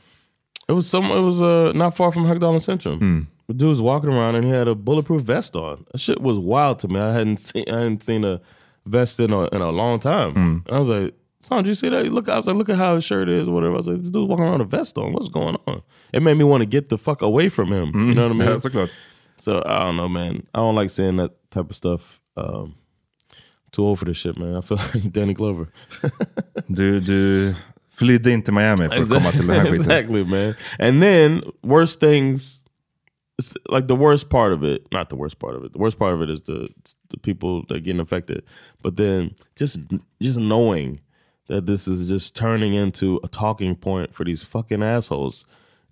It 0.68 0.72
was 0.72 0.88
some. 0.88 1.06
It 1.06 1.22
was 1.22 1.42
uh, 1.42 1.72
not 1.74 1.96
far 1.96 2.12
from 2.12 2.26
Högdalen 2.26 2.60
Centrum. 2.60 3.00
Mm. 3.00 3.26
The 3.46 3.54
dude 3.54 3.68
was 3.68 3.80
walking 3.80 4.10
around 4.10 4.34
and 4.36 4.44
he 4.44 4.50
had 4.50 4.68
a 4.68 4.74
bulletproof 4.74 5.22
vest 5.22 5.56
on. 5.56 5.84
That 5.92 6.00
shit 6.00 6.20
was 6.20 6.38
wild 6.38 6.78
to 6.78 6.88
me. 6.88 7.00
I 7.00 7.12
hadn't 7.12 7.40
seen. 7.40 7.64
I 7.68 7.78
hadn't 7.78 8.02
seen 8.02 8.24
a 8.24 8.40
vest 8.86 9.20
in 9.20 9.32
a 9.32 9.48
in 9.52 9.60
a 9.60 9.70
long 9.70 10.00
time. 10.00 10.34
Mm. 10.34 10.72
I 10.72 10.78
was 10.78 10.88
like, 10.88 11.14
"Son, 11.44 11.62
did 11.62 11.68
you 11.68 11.74
see 11.74 11.88
that? 11.90 12.06
Look!" 12.12 12.28
I 12.28 12.36
was 12.38 12.46
like, 12.46 12.56
"Look 12.56 12.68
at 12.68 12.76
how 12.78 12.94
his 12.94 13.04
shirt 13.04 13.28
is, 13.28 13.48
or 13.48 13.52
whatever." 13.54 13.74
I 13.74 13.76
was 13.76 13.86
like, 13.88 13.98
"This 13.98 14.10
dude's 14.10 14.28
walking 14.28 14.44
around 14.44 14.58
with 14.58 14.72
a 14.72 14.76
vest 14.76 14.98
on. 14.98 15.12
What's 15.12 15.28
going 15.28 15.56
on?" 15.66 15.82
It 16.12 16.22
made 16.22 16.36
me 16.36 16.44
want 16.44 16.62
to 16.62 16.66
get 16.66 16.88
the 16.88 16.98
fuck 16.98 17.22
away 17.22 17.48
from 17.50 17.68
him. 17.72 17.92
You 18.08 18.14
know 18.14 18.22
what 18.28 18.36
I 18.36 18.38
mean? 18.38 18.48
Ja, 18.48 18.58
såklart. 18.58 18.90
So 19.38 19.62
I 19.66 19.78
don't 19.84 19.96
know, 19.96 20.08
man. 20.08 20.46
I 20.54 20.58
don't 20.58 20.74
like 20.76 20.90
seeing 20.90 21.16
that 21.16 21.30
type 21.50 21.70
of 21.70 21.76
stuff. 21.76 22.20
Um, 22.36 22.74
too 23.72 23.84
old 23.84 23.98
for 23.98 24.04
this 24.04 24.16
shit, 24.16 24.38
man. 24.38 24.56
I 24.56 24.60
feel 24.60 24.78
like 24.94 25.12
Danny 25.12 25.34
Glover. 25.34 25.68
Du, 26.68 27.00
du 27.00 27.54
flydde 27.90 28.30
inte 28.30 28.52
Miami 28.52 28.88
för 28.88 29.00
att 29.00 29.08
komma 29.08 29.30
till 29.30 29.46
den 29.46 29.56
här 29.56 29.64
skiten. 29.64 29.80
exactly, 29.80 30.24
man. 30.24 30.54
And 30.78 31.02
then 31.02 31.42
worst 31.62 32.00
things, 32.00 32.64
like 33.68 33.86
the 33.88 33.96
worst 33.96 34.28
part 34.28 34.52
of 34.52 34.62
it. 34.64 34.86
Not 34.92 35.08
the 35.10 35.16
worst 35.16 35.38
part 35.38 35.56
of 35.56 35.64
it. 35.64 35.72
The 35.72 35.78
worst 35.78 35.98
part 35.98 36.14
of 36.14 36.22
it 36.22 36.30
is 36.30 36.42
the 36.42 36.68
the 37.10 37.18
people 37.18 37.62
that 37.68 37.76
are 37.76 37.80
getting 37.80 38.00
affected. 38.00 38.42
But 38.82 38.96
then 38.96 39.30
just 39.56 39.78
just 40.22 40.38
knowing 40.38 41.00
that 41.48 41.66
this 41.66 41.88
is 41.88 42.10
just 42.10 42.36
turning 42.36 42.74
into 42.74 43.20
a 43.24 43.28
talking 43.28 43.76
point 43.76 44.14
for 44.14 44.24
these 44.24 44.46
fucking 44.46 44.82
assholes 44.82 45.46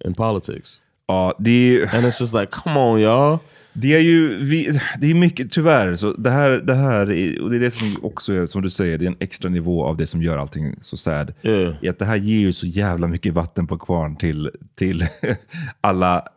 in 0.04 0.14
politics. 0.14 0.80
Ja, 1.06 1.34
det 1.38 1.88
And 1.92 2.06
it's 2.06 2.20
just 2.20 2.34
like, 2.34 2.50
come 2.50 2.80
on, 2.80 3.00
y'all. 3.00 3.38
Det 3.74 3.94
är 3.94 3.98
ju, 4.00 4.44
vi, 4.44 4.80
det 5.00 5.06
är 5.10 5.14
mycket, 5.14 5.52
tyvärr, 5.52 5.96
så 5.96 6.12
det 6.12 6.30
här, 6.30 6.50
det 6.50 6.74
här 6.74 7.10
är, 7.10 7.40
och 7.40 7.50
det 7.50 7.56
är 7.56 7.60
det 7.60 7.70
som 7.70 7.96
också 8.02 8.32
är, 8.32 8.46
som 8.46 8.62
du 8.62 8.70
säger, 8.70 8.98
det 8.98 9.04
är 9.04 9.06
en 9.06 9.16
extra 9.20 9.50
nivå 9.50 9.84
av 9.84 9.96
det 9.96 10.06
som 10.06 10.22
gör 10.22 10.38
allting 10.38 10.74
så 10.82 10.96
sad. 10.96 11.32
Yeah. 11.42 11.74
Att 11.88 11.98
det 11.98 12.04
här 12.04 12.16
ger 12.16 12.40
ju 12.40 12.52
så 12.52 12.66
jävla 12.66 13.06
mycket 13.06 13.34
vatten 13.34 13.66
på 13.66 13.78
kvarn 13.78 14.16
till, 14.16 14.50
till 14.74 15.06
alla 15.80 16.28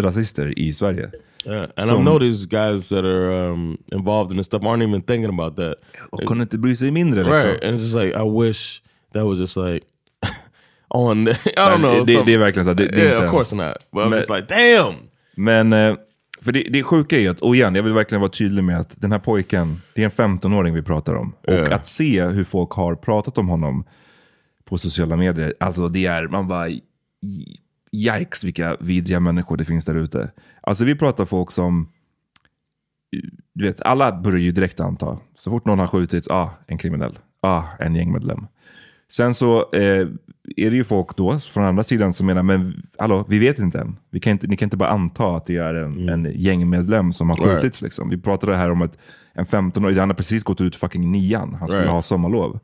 rasister 0.00 0.58
i 0.58 0.72
Sverige. 0.72 1.10
Yeah. 1.46 1.62
And 1.76 1.86
Som- 1.88 2.00
I 2.00 2.04
know 2.04 2.18
these 2.18 2.46
guys 2.46 2.88
that 2.88 3.04
are 3.04 3.50
um, 3.50 3.78
involved 3.92 4.30
in 4.32 4.36
this 4.36 4.46
stuff 4.46 4.62
aren't 4.62 4.82
even 4.88 5.02
thinking 5.02 5.38
about 5.40 5.56
that. 5.56 5.74
Och 6.10 6.20
kunde 6.20 6.42
inte 6.42 6.58
bry 6.58 6.76
sig 6.76 6.90
mindre 6.90 7.24
liksom. 7.24 7.50
Right. 7.50 7.64
And 7.64 7.74
it's 7.74 7.82
just 7.82 7.94
like, 7.94 8.16
I 8.18 8.46
wish 8.46 8.82
that 9.14 9.24
was 9.26 9.38
just 9.38 9.56
like 9.56 9.86
on, 10.88 11.28
I 11.28 11.34
don't 11.56 11.78
know. 11.78 12.04
Det, 12.04 12.22
det 12.26 12.34
är 12.34 12.38
verkligen 12.38 12.66
så. 12.66 12.74
Det, 12.74 12.86
det 12.88 13.02
yeah, 13.04 13.24
of 13.24 13.30
course 13.30 13.56
not. 13.56 13.76
But 13.92 14.00
I'm 14.02 14.08
Men- 14.10 14.18
just 14.18 14.30
like, 14.30 14.46
damn! 14.48 14.94
Men, 15.36 15.72
eh, 15.72 15.96
för 16.40 16.52
det, 16.52 16.62
det 16.70 16.82
sjuka 16.82 17.16
är 17.16 17.20
ju 17.20 17.28
att, 17.28 17.40
och 17.40 17.56
igen, 17.56 17.74
jag 17.74 17.82
vill 17.82 17.92
verkligen 17.92 18.20
vara 18.20 18.30
tydlig 18.30 18.64
med 18.64 18.78
att 18.80 19.00
den 19.00 19.12
här 19.12 19.18
pojken, 19.18 19.80
det 19.94 20.00
är 20.02 20.04
en 20.04 20.38
15-åring 20.38 20.74
vi 20.74 20.82
pratar 20.82 21.14
om. 21.14 21.32
Och 21.46 21.54
Ja. 21.54 21.74
att 21.74 21.86
se 21.86 22.24
hur 22.24 22.44
folk 22.44 22.70
har 22.70 22.94
pratat 22.94 23.38
om 23.38 23.48
honom 23.48 23.84
på 24.64 24.78
sociala 24.78 25.16
medier, 25.16 25.54
alltså 25.60 25.88
det 25.88 26.06
är, 26.06 26.28
man 26.28 26.48
bara, 26.48 26.68
yikes 27.92 28.44
vilka 28.44 28.76
vidriga 28.80 29.20
människor 29.20 29.56
det 29.56 29.64
finns 29.64 29.84
där 29.84 29.94
ute. 29.94 30.30
Alltså 30.62 30.84
vi 30.84 30.94
pratar 30.94 31.24
folk 31.24 31.50
som, 31.50 31.88
du 33.54 33.64
vet, 33.66 33.82
alla 33.82 34.20
börjar 34.20 34.38
ju 34.38 34.50
direkt 34.52 34.80
anta, 34.80 35.18
så 35.36 35.50
fort 35.50 35.66
någon 35.66 35.78
har 35.78 35.86
skjutits, 35.86 36.28
ah, 36.28 36.50
en 36.66 36.78
kriminell, 36.78 37.18
ah, 37.40 37.62
en 37.78 37.94
gängmedlem. 37.94 38.46
Sen 39.12 39.34
så 39.34 39.58
eh, 39.72 40.08
är 40.56 40.70
det 40.70 40.76
ju 40.76 40.84
folk 40.84 41.16
då 41.16 41.38
från 41.38 41.64
andra 41.64 41.84
sidan 41.84 42.12
som 42.12 42.26
menar, 42.26 42.42
men 42.42 42.82
hallå, 42.98 43.24
vi 43.28 43.38
vet 43.38 43.58
inte 43.58 43.78
än. 43.80 43.96
Vi 44.10 44.20
kan 44.20 44.30
inte, 44.30 44.46
ni 44.46 44.56
kan 44.56 44.66
inte 44.66 44.76
bara 44.76 44.88
anta 44.88 45.36
att 45.36 45.46
det 45.46 45.56
är 45.56 45.74
en, 45.74 46.08
en 46.08 46.32
gängmedlem 46.34 47.12
som 47.12 47.30
har 47.30 47.36
Right. 47.36 47.50
skjutits. 47.54 47.82
Liksom. 47.82 48.08
Vi 48.08 48.18
pratade 48.18 48.56
här 48.56 48.70
om 48.70 48.82
att 48.82 48.98
en 49.34 49.46
15-åring, 49.46 49.98
han 49.98 50.08
har 50.08 50.14
precis 50.16 50.44
gått 50.44 50.60
ut 50.60 50.76
fucking 50.76 51.10
nian, 51.12 51.54
han 51.54 51.68
skulle 51.68 51.82
Right. 51.82 51.92
ha 51.94 52.02
sommarlov. 52.02 52.58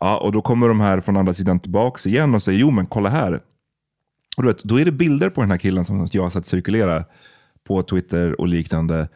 Ja, 0.00 0.18
och 0.18 0.32
då 0.32 0.42
kommer 0.42 0.68
de 0.68 0.80
här 0.80 1.00
från 1.00 1.16
andra 1.16 1.34
sidan 1.34 1.60
tillbaks 1.60 2.06
igen 2.06 2.34
och 2.34 2.42
säger, 2.42 2.58
jo 2.58 2.70
men 2.70 2.86
kolla 2.86 3.08
här. 3.08 3.40
Och 4.38 4.44
du 4.44 4.48
vet, 4.48 4.64
då 4.64 4.80
är 4.80 4.84
det 4.84 4.92
bilder 4.92 5.30
på 5.30 5.40
den 5.40 5.50
här 5.50 5.58
killen 5.58 5.84
som 5.84 6.08
jag 6.12 6.22
har 6.22 6.30
sett 6.30 6.46
cirkulera 6.46 7.04
på 7.66 7.82
Twitter 7.82 8.40
och 8.40 8.48
liknande. 8.48 9.08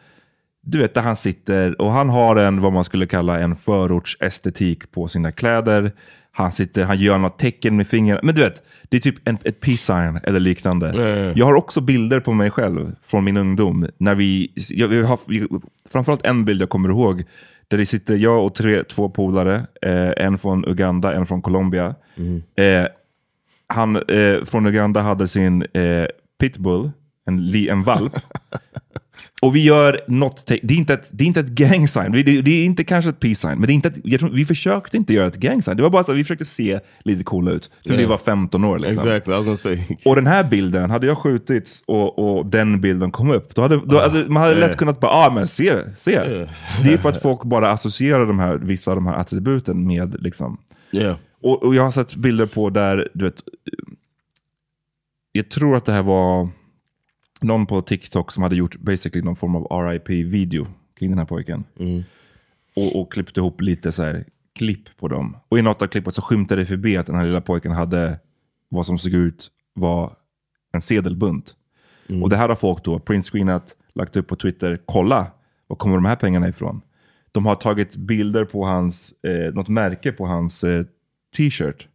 Du 0.61 0.77
vet 0.77 0.93
där 0.93 1.01
han 1.01 1.15
sitter 1.15 1.81
och 1.81 1.91
han 1.91 2.09
har 2.09 2.35
en, 2.35 2.61
vad 2.61 2.73
man 2.73 2.83
skulle 2.83 3.05
kalla 3.05 3.39
en 3.39 3.55
förortsestetik 3.55 4.91
på 4.91 5.07
sina 5.07 5.31
kläder. 5.31 5.91
Han 6.31 6.51
sitter, 6.51 6.83
han 6.83 6.97
gör 6.97 7.17
något 7.17 7.39
tecken 7.39 7.75
med 7.77 7.87
fingrarna. 7.87 8.19
Men 8.23 8.35
du 8.35 8.41
vet, 8.41 8.63
det 8.89 8.97
är 8.97 9.01
typ 9.01 9.27
en, 9.27 9.37
ett 9.43 9.59
peace 9.59 9.77
sign 9.77 10.19
eller 10.23 10.39
liknande. 10.39 10.93
Ja. 10.95 11.33
Jag 11.35 11.45
har 11.45 11.55
också 11.55 11.81
bilder 11.81 12.19
på 12.19 12.33
mig 12.33 12.51
själv 12.51 12.95
från 13.05 13.23
min 13.23 13.37
ungdom. 13.37 13.87
När 13.97 14.15
vi, 14.15 14.51
jag, 14.69 14.87
vi 14.87 15.01
har, 15.01 15.19
framförallt 15.89 16.25
en 16.25 16.45
bild 16.45 16.61
jag 16.61 16.69
kommer 16.69 16.89
ihåg. 16.89 17.23
Där 17.67 17.77
det 17.77 17.85
sitter 17.85 18.15
jag 18.15 18.45
och 18.45 18.55
tre, 18.55 18.83
två 18.83 19.09
polare. 19.09 19.55
Eh, 19.81 20.25
en 20.25 20.37
från 20.37 20.65
Uganda, 20.65 21.13
en 21.13 21.25
från 21.25 21.41
Colombia. 21.41 21.95
Eh, 22.55 22.87
han 23.73 23.95
eh, 23.95 24.45
från 24.45 24.65
Uganda 24.65 25.01
hade 25.01 25.27
sin 25.27 25.61
eh, 25.61 26.05
pitbull, 26.39 26.91
en, 27.25 27.47
li, 27.47 27.69
en 27.69 27.83
valp. 27.83 28.13
och 29.41 29.55
vi 29.55 29.63
gör 29.63 29.99
något, 30.07 30.45
det 30.47 30.63
är 30.63 30.77
inte 30.77 30.93
ett, 30.93 31.09
det 31.11 31.23
är 31.23 31.25
inte 31.25 31.39
ett 31.39 31.49
gang 31.49 31.87
sign, 31.87 32.11
det, 32.11 32.23
det 32.23 32.51
är 32.51 32.65
inte 32.65 32.83
kanske 32.83 33.09
ett 33.09 33.19
peace 33.19 33.35
sign, 33.35 33.59
men 33.59 33.61
det 33.61 33.71
är 33.71 33.75
inte 33.75 33.87
ett, 33.87 34.19
tror, 34.19 34.29
vi 34.29 34.45
försökte 34.45 34.97
inte 34.97 35.13
göra 35.13 35.27
ett 35.27 35.35
gang 35.35 35.63
sign. 35.63 35.77
Det 35.77 35.83
var 35.83 35.89
bara 35.89 36.03
så 36.03 36.11
att 36.11 36.17
vi 36.17 36.23
försökte 36.23 36.45
se 36.45 36.79
lite 36.99 37.23
coola 37.23 37.51
ut, 37.51 37.71
för 37.83 37.89
vi 37.89 37.97
Yeah. 37.97 38.09
var 38.09 38.17
15 38.17 38.63
år. 38.63 38.79
Liksom. 38.79 39.09
Exactly. 39.09 39.33
Och 40.05 40.15
den 40.15 40.27
här 40.27 40.43
bilden, 40.43 40.89
hade 40.89 41.07
jag 41.07 41.17
skjutits 41.17 41.83
och, 41.87 42.19
och 42.19 42.45
den 42.45 42.81
bilden 42.81 43.11
kom 43.11 43.31
upp, 43.31 43.55
då 43.55 43.61
hade, 43.61 43.81
då 43.85 43.99
hade 43.99 44.29
man 44.29 44.43
hade 44.43 44.55
lätt 44.55 44.63
yeah. 44.63 44.77
kunnat 44.77 44.99
bara, 44.99 45.11
ah 45.11 45.29
men 45.29 45.47
se, 45.47 45.73
se. 45.95 46.19
Det 46.83 46.93
är 46.93 46.97
för 46.97 47.09
att 47.09 47.21
folk 47.21 47.43
bara 47.43 47.71
associerar 47.71 48.25
de 48.25 48.39
här, 48.39 48.55
vissa 48.55 48.91
av 48.91 48.97
de 48.97 49.07
här 49.07 49.15
attributen 49.15 49.87
med 49.87 50.15
liksom, 50.19 50.57
Yeah. 50.91 51.15
Och, 51.43 51.63
och 51.63 51.75
jag 51.75 51.83
har 51.83 51.91
sett 51.91 52.15
bilder 52.15 52.45
på 52.45 52.69
där, 52.69 53.09
du 53.13 53.25
vet, 53.25 53.43
jag 55.31 55.49
tror 55.49 55.77
att 55.77 55.85
det 55.85 55.91
här 55.91 56.03
var 56.03 56.49
någon 57.41 57.65
på 57.65 57.81
TikTok 57.81 58.31
som 58.31 58.43
hade 58.43 58.55
gjort 58.55 58.77
basically 58.79 59.25
någon 59.25 59.35
form 59.35 59.55
av 59.55 59.87
RIP-video 59.87 60.67
kring 60.99 61.09
den 61.09 61.17
här 61.17 61.25
pojken. 61.25 61.63
Och, 62.75 63.01
och 63.01 63.13
klippt 63.13 63.37
ihop 63.37 63.61
lite 63.61 63.91
så 63.91 64.03
här 64.03 64.25
klipp 64.55 64.97
på 64.97 65.07
dem. 65.07 65.37
Och 65.49 65.59
i 65.59 65.61
något 65.61 65.81
av 65.81 65.87
klippet 65.87 66.13
så 66.13 66.21
skymtade 66.21 66.61
det 66.61 66.65
förbi 66.65 66.97
att 66.97 67.05
den 67.05 67.15
här 67.15 67.25
lilla 67.25 67.41
pojken 67.41 67.71
hade 67.71 68.19
vad 68.69 68.85
som 68.85 68.97
såg 68.97 69.13
ut 69.13 69.51
var 69.73 70.15
en 70.71 70.81
sedelbunt. 70.81 71.55
Och 72.23 72.29
det 72.29 72.35
här 72.35 72.49
har 72.49 72.55
folk 72.55 72.83
då 72.83 72.99
printscreenat, 72.99 73.75
lagt 73.93 74.17
upp 74.17 74.27
på 74.27 74.35
Twitter. 74.35 74.79
Kolla, 74.85 75.27
var 75.67 75.75
kommer 75.77 75.95
de 75.95 76.05
här 76.05 76.15
pengarna 76.15 76.47
ifrån? 76.47 76.81
De 77.31 77.45
har 77.45 77.55
tagit 77.55 77.95
bilder 77.95 78.45
på 78.45 78.65
hans, 78.65 79.13
eh, 79.23 79.53
något 79.53 79.67
märke 79.67 80.11
på 80.11 80.25
hans 80.25 80.63
eh, 80.63 80.85
t-shirt. 81.33 81.87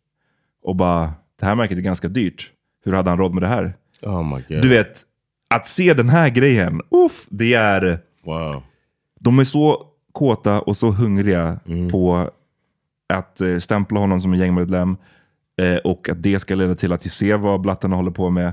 Och 0.63 0.77
bara, 0.77 1.13
det 1.41 1.47
här 1.47 1.55
märket 1.55 1.79
är 1.79 1.83
ganska 1.83 2.09
dyrt. 2.09 2.53
Hur 2.85 2.93
hade 2.93 3.11
han 3.11 3.19
råd 3.19 3.35
med 3.35 3.43
det 3.43 3.49
här? 3.49 3.75
Oh. 4.03 4.41
Du 4.49 4.69
vet, 4.69 5.03
att 5.55 5.67
se 5.67 5.95
den 5.95 6.09
här 6.09 6.29
grejen, 6.29 6.81
uff, 6.91 7.27
det 7.31 7.55
är... 7.55 8.01
Wow. 8.25 8.63
De 9.21 9.39
är 9.39 9.45
så 9.45 9.87
kåta 10.13 10.61
och 10.61 10.77
så 10.77 10.91
hungriga 10.91 11.61
på 11.91 12.31
att 13.09 13.41
eh, 13.41 13.59
stämpla 13.59 14.01
honom 14.01 14.21
som 14.21 14.33
en 14.33 14.39
gängmedlem. 14.39 14.97
Eh, 15.61 15.77
och 15.77 16.09
att 16.09 16.23
det 16.23 16.39
ska 16.39 16.55
leda 16.55 16.75
till 16.75 16.93
att 16.93 17.07
vi 17.07 17.11
ser 17.11 17.39
vad 17.39 17.61
blattarna 17.61 17.97
håller 17.97 18.11
på 18.11 18.31
med. 18.31 18.53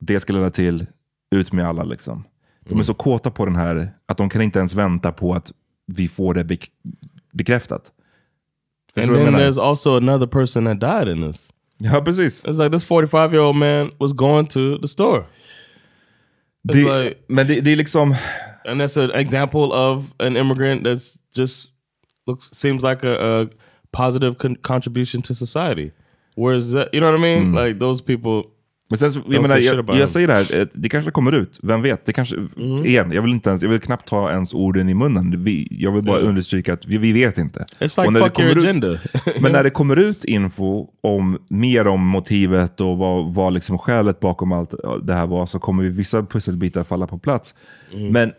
Det 0.00 0.20
ska 0.20 0.32
leda 0.32 0.50
till 0.50 0.86
ut 1.30 1.52
med 1.52 1.68
alla. 1.68 1.84
Liksom. 1.84 2.24
De 2.68 2.78
är 2.78 2.82
så 2.82 2.94
kåta 2.94 3.30
på 3.30 3.44
den 3.44 3.56
här 3.56 3.92
att 4.06 4.16
de 4.16 4.28
kan 4.28 4.42
inte 4.42 4.58
ens 4.58 4.74
vänta 4.74 5.12
på 5.12 5.34
att 5.34 5.52
vi 5.86 6.08
får 6.08 6.34
det 6.34 6.44
bek 6.44 6.70
bekräftat. 7.32 7.92
And 8.96 9.06
du 9.06 9.12
vad 9.12 9.22
jag 9.22 9.32
then 9.32 9.40
there's 9.40 9.58
also 9.58 9.96
another 9.96 10.26
person 10.26 10.64
that 10.64 10.78
died 10.80 11.08
in 11.08 11.32
this. 11.32 11.48
Ja, 11.78 12.00
precis. 12.00 12.42
It's 12.44 12.58
like 12.58 12.70
this 12.70 12.84
45 12.84 13.32
year 13.32 13.42
old 13.42 13.56
man 13.56 13.90
was 13.98 14.12
going 14.12 14.46
to 14.46 14.78
the 14.78 14.88
store. 14.88 15.24
It's 16.64 16.76
Det, 16.76 17.04
like, 17.04 17.16
men 17.28 17.46
det, 17.46 17.60
det 17.64 17.72
är 17.72 17.76
liksom... 17.76 18.14
and 18.64 18.80
that's 18.80 18.96
an 18.96 19.10
example 19.10 19.72
of 19.72 20.14
an 20.20 20.36
immigrant 20.36 20.84
that's 20.84 21.18
just 21.36 21.72
looks 22.26 22.50
seems 22.52 22.82
like 22.82 23.02
a, 23.02 23.40
a 23.40 23.48
positive 23.92 24.38
con 24.38 24.56
contribution 24.56 25.22
to 25.22 25.34
society. 25.34 25.90
Whereas 26.36 26.70
that, 26.72 26.94
you 26.94 27.00
know 27.00 27.10
what 27.10 27.18
I 27.18 27.22
mean? 27.22 27.52
Like 27.52 27.78
those 27.78 28.00
people. 28.00 28.50
Men 28.92 28.98
sen, 28.98 29.12
så, 29.12 29.20
jag, 29.28 29.42
menar, 29.42 29.58
jag, 29.58 29.96
jag 29.96 30.08
säger 30.08 30.28
det 30.28 30.34
här, 30.34 30.60
eh, 30.60 30.66
det 30.74 30.88
kanske 30.88 31.10
kommer 31.10 31.32
ut. 31.32 31.58
Vem 31.62 31.82
vet? 31.82 32.06
Det 32.06 32.12
kanske, 32.12 32.36
Mm. 32.36 32.84
igen, 32.86 33.12
jag 33.12 33.22
vill, 33.22 33.30
inte 33.32 33.48
ens, 33.50 33.62
jag 33.62 33.68
vill 33.70 33.80
knappt 33.80 34.08
ta 34.08 34.30
ens 34.30 34.54
orden 34.54 34.88
i 34.88 34.94
munnen. 34.94 35.44
Vi, 35.44 35.68
jag 35.70 35.92
vill 35.92 36.02
bara 36.04 36.16
Yeah. 36.16 36.28
understryka 36.28 36.72
att 36.72 36.86
vi, 36.86 36.98
vi 36.98 37.12
vet 37.12 37.38
inte. 37.38 37.66
It's 37.78 38.02
like 38.02 38.18
fuck 38.18 38.20
your 38.20 38.28
kommer 38.30 38.50
ut- 38.50 38.64
agenda. 38.64 38.98
men 39.40 39.52
när 39.52 39.64
det 39.64 39.70
kommer 39.70 39.96
ut 39.96 40.24
info 40.24 40.86
om 41.00 41.38
mer 41.48 41.86
om 41.86 42.06
motivet 42.06 42.80
och 42.80 42.98
vad, 42.98 43.34
vad 43.34 43.52
liksom 43.52 43.78
skälet 43.78 44.20
bakom 44.20 44.52
allt 44.52 44.74
det 45.02 45.14
här 45.14 45.26
var, 45.26 45.46
så 45.46 45.58
kommer 45.58 45.82
vissa 45.84 46.22
pusselbitar 46.22 46.84
falla 46.84 47.06
på 47.06 47.18
plats. 47.18 47.54
Mm. 47.94 48.08
Men 48.12 48.32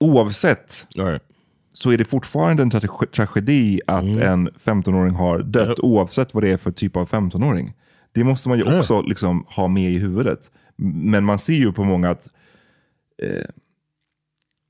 oavsett 0.00 0.86
right. 0.96 1.22
så 1.72 1.90
är 1.90 1.98
det 1.98 2.04
fortfarande 2.04 2.62
en 2.62 2.70
tra- 2.70 3.06
tragedi 3.06 3.80
att 3.86 4.02
Mm. 4.04 4.22
en 4.22 4.48
15-åring 4.64 5.14
har 5.14 5.38
dött, 5.38 5.78
oavsett 5.78 6.34
vad 6.34 6.42
det 6.42 6.50
är 6.50 6.56
för 6.56 6.70
typ 6.70 6.96
av 6.96 7.08
15-åring. 7.08 7.72
Det 8.14 8.24
måste 8.24 8.48
man 8.48 8.58
ju 8.58 8.64
Ja. 8.64 8.78
också 8.78 9.00
liksom 9.02 9.44
ha 9.48 9.68
med 9.68 9.92
i 9.92 9.98
huvudet. 9.98 10.50
Men 10.76 11.24
man 11.24 11.38
ser 11.38 11.54
ju 11.54 11.72
på 11.72 11.84
många 11.84 12.10
att 12.10 12.28
eh, 13.22 13.44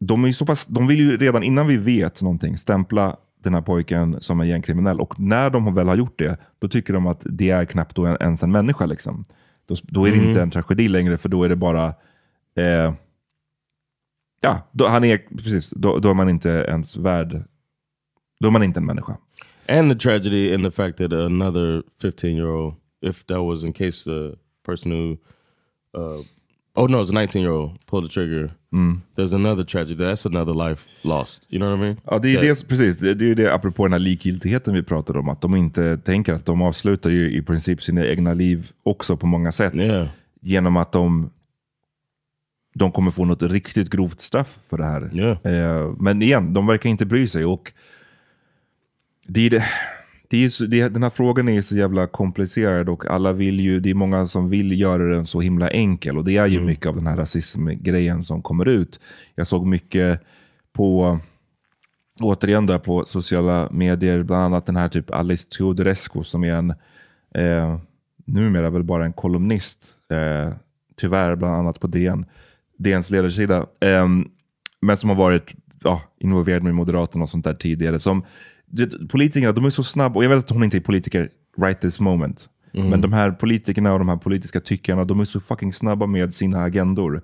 de, 0.01 0.25
är 0.25 0.33
så 0.33 0.47
pass, 0.47 0.67
de 0.67 0.87
vill 0.87 0.99
ju 0.99 1.17
redan 1.17 1.43
innan 1.43 1.67
vi 1.67 1.77
vet 1.77 2.23
någonting 2.23 2.57
stämpla 2.59 3.17
den 3.43 3.55
här 3.55 3.61
pojken 3.61 4.21
som 4.21 4.41
en 4.41 4.49
gängkriminell. 4.49 5.01
Och 5.01 5.21
när 5.21 5.51
de 5.51 5.75
väl 5.75 5.89
har 5.89 5.97
gjort 5.97 6.19
det, 6.19 6.37
då 6.59 6.69
tycker 6.69 6.93
de 6.95 7.07
att 7.07 7.21
det 7.25 7.51
är 7.51 7.65
knappt 7.65 7.99
ens 7.99 8.43
en 8.43 8.53
människa. 8.53 8.87
Liksom. 8.87 9.25
Då, 9.67 9.75
då 9.83 10.05
är 10.07 10.11
det 10.11 10.17
Mm. 10.17 10.29
inte 10.29 10.43
en 10.43 10.51
tragedi 10.51 10.89
längre, 10.89 11.19
för 11.19 11.29
då 11.29 11.45
är 11.45 11.49
det 11.49 11.57
bara 11.57 11.87
eh, 12.57 12.95
Ja, 14.41 14.69
då, 14.73 14.89
han 14.89 15.05
är, 15.05 15.19
precis, 15.19 15.71
då, 15.71 15.99
då 15.99 16.11
är 16.11 16.15
man 16.15 16.29
inte 16.29 16.49
ens 16.49 16.97
värd... 16.97 17.43
Då 18.41 18.47
är 18.47 18.51
man 18.53 18.63
inte 18.63 18.81
en 18.81 18.87
människa. 18.87 19.17
And 19.69 19.93
the 19.93 19.99
tragedy 19.99 20.55
in 20.55 20.63
the 20.63 20.71
fact 20.71 20.99
that 20.99 21.13
another 21.13 21.83
15 22.03 22.31
year 22.31 22.47
old, 22.47 22.75
if 23.09 23.25
that 23.27 23.41
was 23.43 23.63
in 23.65 23.73
case 23.73 24.05
the 24.05 24.37
person 24.67 24.93
who, 24.93 25.17
uh, 25.99 26.23
oh 26.75 26.87
no, 26.89 27.01
it's 27.03 27.11
a 27.11 27.15
19 27.15 27.43
year 27.43 27.53
old 27.53 27.87
pulled 27.87 28.05
the 28.05 28.13
trigger. 28.13 28.51
There's 29.17 29.33
another 29.35 29.65
tragedy. 29.65 30.05
That's 30.05 30.27
another 30.27 30.55
life 30.69 30.83
lost. 31.03 31.47
You 31.49 31.59
know 31.61 31.71
what 31.71 31.79
I 31.79 31.81
mean? 31.83 31.97
Ja, 32.05 32.19
det 32.19 32.29
är, 32.35 32.43
That- 32.43 32.61
det, 32.61 32.69
precis, 32.69 32.97
det, 32.99 33.15
det 33.15 33.25
är 33.25 33.29
ju 33.29 33.35
det 33.35 33.55
apropå 33.55 33.85
den 33.85 33.93
här 33.93 33.99
likgiltigheten 33.99 34.75
vi 34.75 34.83
pratade 34.83 35.19
om. 35.19 35.29
Att 35.29 35.41
de 35.41 35.55
inte 35.55 35.97
tänker 35.97 36.33
att 36.35 36.47
de 36.47 36.63
avslutar 36.63 37.11
ju 37.11 37.31
i 37.39 37.43
princip 37.43 37.83
sina 37.83 38.07
egna 38.07 38.33
liv 38.35 38.71
också 38.83 39.17
på 39.17 39.27
många 39.27 39.53
sätt. 39.53 39.75
Yeah. 39.75 40.09
Genom 40.41 40.77
att 40.77 40.93
de, 40.93 41.31
de 42.75 42.93
kommer 42.93 43.11
få 43.11 43.25
något 43.25 43.43
riktigt 43.43 43.91
grovt 43.91 44.21
straff 44.21 44.59
för 44.69 44.77
det 44.79 44.85
här. 44.85 45.11
Yeah. 45.15 45.39
Eh, 45.83 45.93
men 45.99 46.23
igen, 46.23 46.55
de 46.55 46.67
verkar 46.67 46.91
inte 46.91 47.07
bry 47.07 47.29
sig. 47.29 47.45
Och 47.45 47.73
det 49.29 49.41
är 49.47 49.51
det, 49.51 49.65
det 50.29 50.45
är 50.45 50.49
så, 50.49 50.67
det, 50.67 50.89
den 50.89 51.03
här 51.03 51.11
frågan 51.11 51.49
är 51.49 51.63
så 51.63 51.77
jävla 51.77 52.07
komplicerad 52.07 52.89
och 52.89 53.07
alla 53.07 53.33
vill 53.33 53.61
ju, 53.61 53.81
det 53.81 53.91
är 53.91 53.95
många 53.95 54.27
som 54.27 54.51
vill 54.51 54.81
göra 54.81 55.15
den 55.15 55.27
så 55.27 55.41
himla 55.41 55.71
enkel. 55.71 56.19
Och 56.19 56.25
det 56.25 56.37
är 56.37 56.47
ju 56.47 56.61
mycket 56.61 56.87
av 56.87 56.97
den 56.97 57.07
här 57.07 57.17
rasismgrejen 57.17 58.23
som 58.23 58.43
kommer 58.43 58.69
ut. 58.69 59.01
Jag 59.35 59.47
såg 59.47 59.67
mycket 59.67 60.21
på, 60.73 61.19
återigen 62.23 62.67
där 62.67 62.79
på 62.79 63.05
sociala 63.07 63.69
medier, 63.71 64.23
bland 64.23 64.43
annat 64.43 64.67
den 64.67 64.77
här 64.77 64.89
typ 64.89 65.11
Alice 65.11 65.49
Teodorescu 65.49 66.23
som 66.23 66.45
är 66.45 66.53
en, 66.53 66.71
eh, 67.35 67.79
numera 68.27 68.71
väl 68.71 68.83
bara 68.83 69.05
en 69.05 69.13
kolumnist, 69.13 69.87
eh, 70.11 70.55
tyvärr 70.97 71.37
bland 71.37 71.55
annat 71.55 71.81
på 71.81 71.87
DN, 71.87 72.27
DNs 72.79 73.11
ledarsida, 73.11 73.67
eh, 73.81 74.09
men 74.81 74.97
som 74.97 75.09
har 75.09 75.17
varit 75.17 75.55
ja, 75.85 76.03
involverad 76.19 76.63
med 76.63 76.75
Moderaterna 76.75 77.23
och 77.23 77.29
sånt 77.29 77.45
där 77.45 77.55
tidigare. 77.55 77.99
Som, 77.99 78.25
det, 78.77 79.09
politikerna, 79.09 79.53
de 79.53 79.65
är 79.65 79.71
så 79.71 79.83
snabba, 79.83 80.17
och 80.17 80.25
jag 80.25 80.29
vet 80.31 80.39
att 80.39 80.51
hon 80.51 80.65
inte 80.65 80.77
är 80.77 80.81
politiker 80.81 81.29
right 81.59 81.81
this 81.81 82.01
moment, 82.01 82.49
Mm. 82.77 82.89
men 82.91 83.01
de 83.01 83.13
här 83.13 83.31
politikerna 83.31 83.93
och 83.93 83.99
de 83.99 84.09
här 84.09 84.17
politiska 84.17 84.61
tyckarna, 84.61 85.05
de 85.05 85.21
är 85.21 85.25
så 85.25 85.41
fucking 85.41 85.73
snabba 85.73 86.07
med 86.07 86.35
sina 86.35 86.63
agendor. 86.63 87.23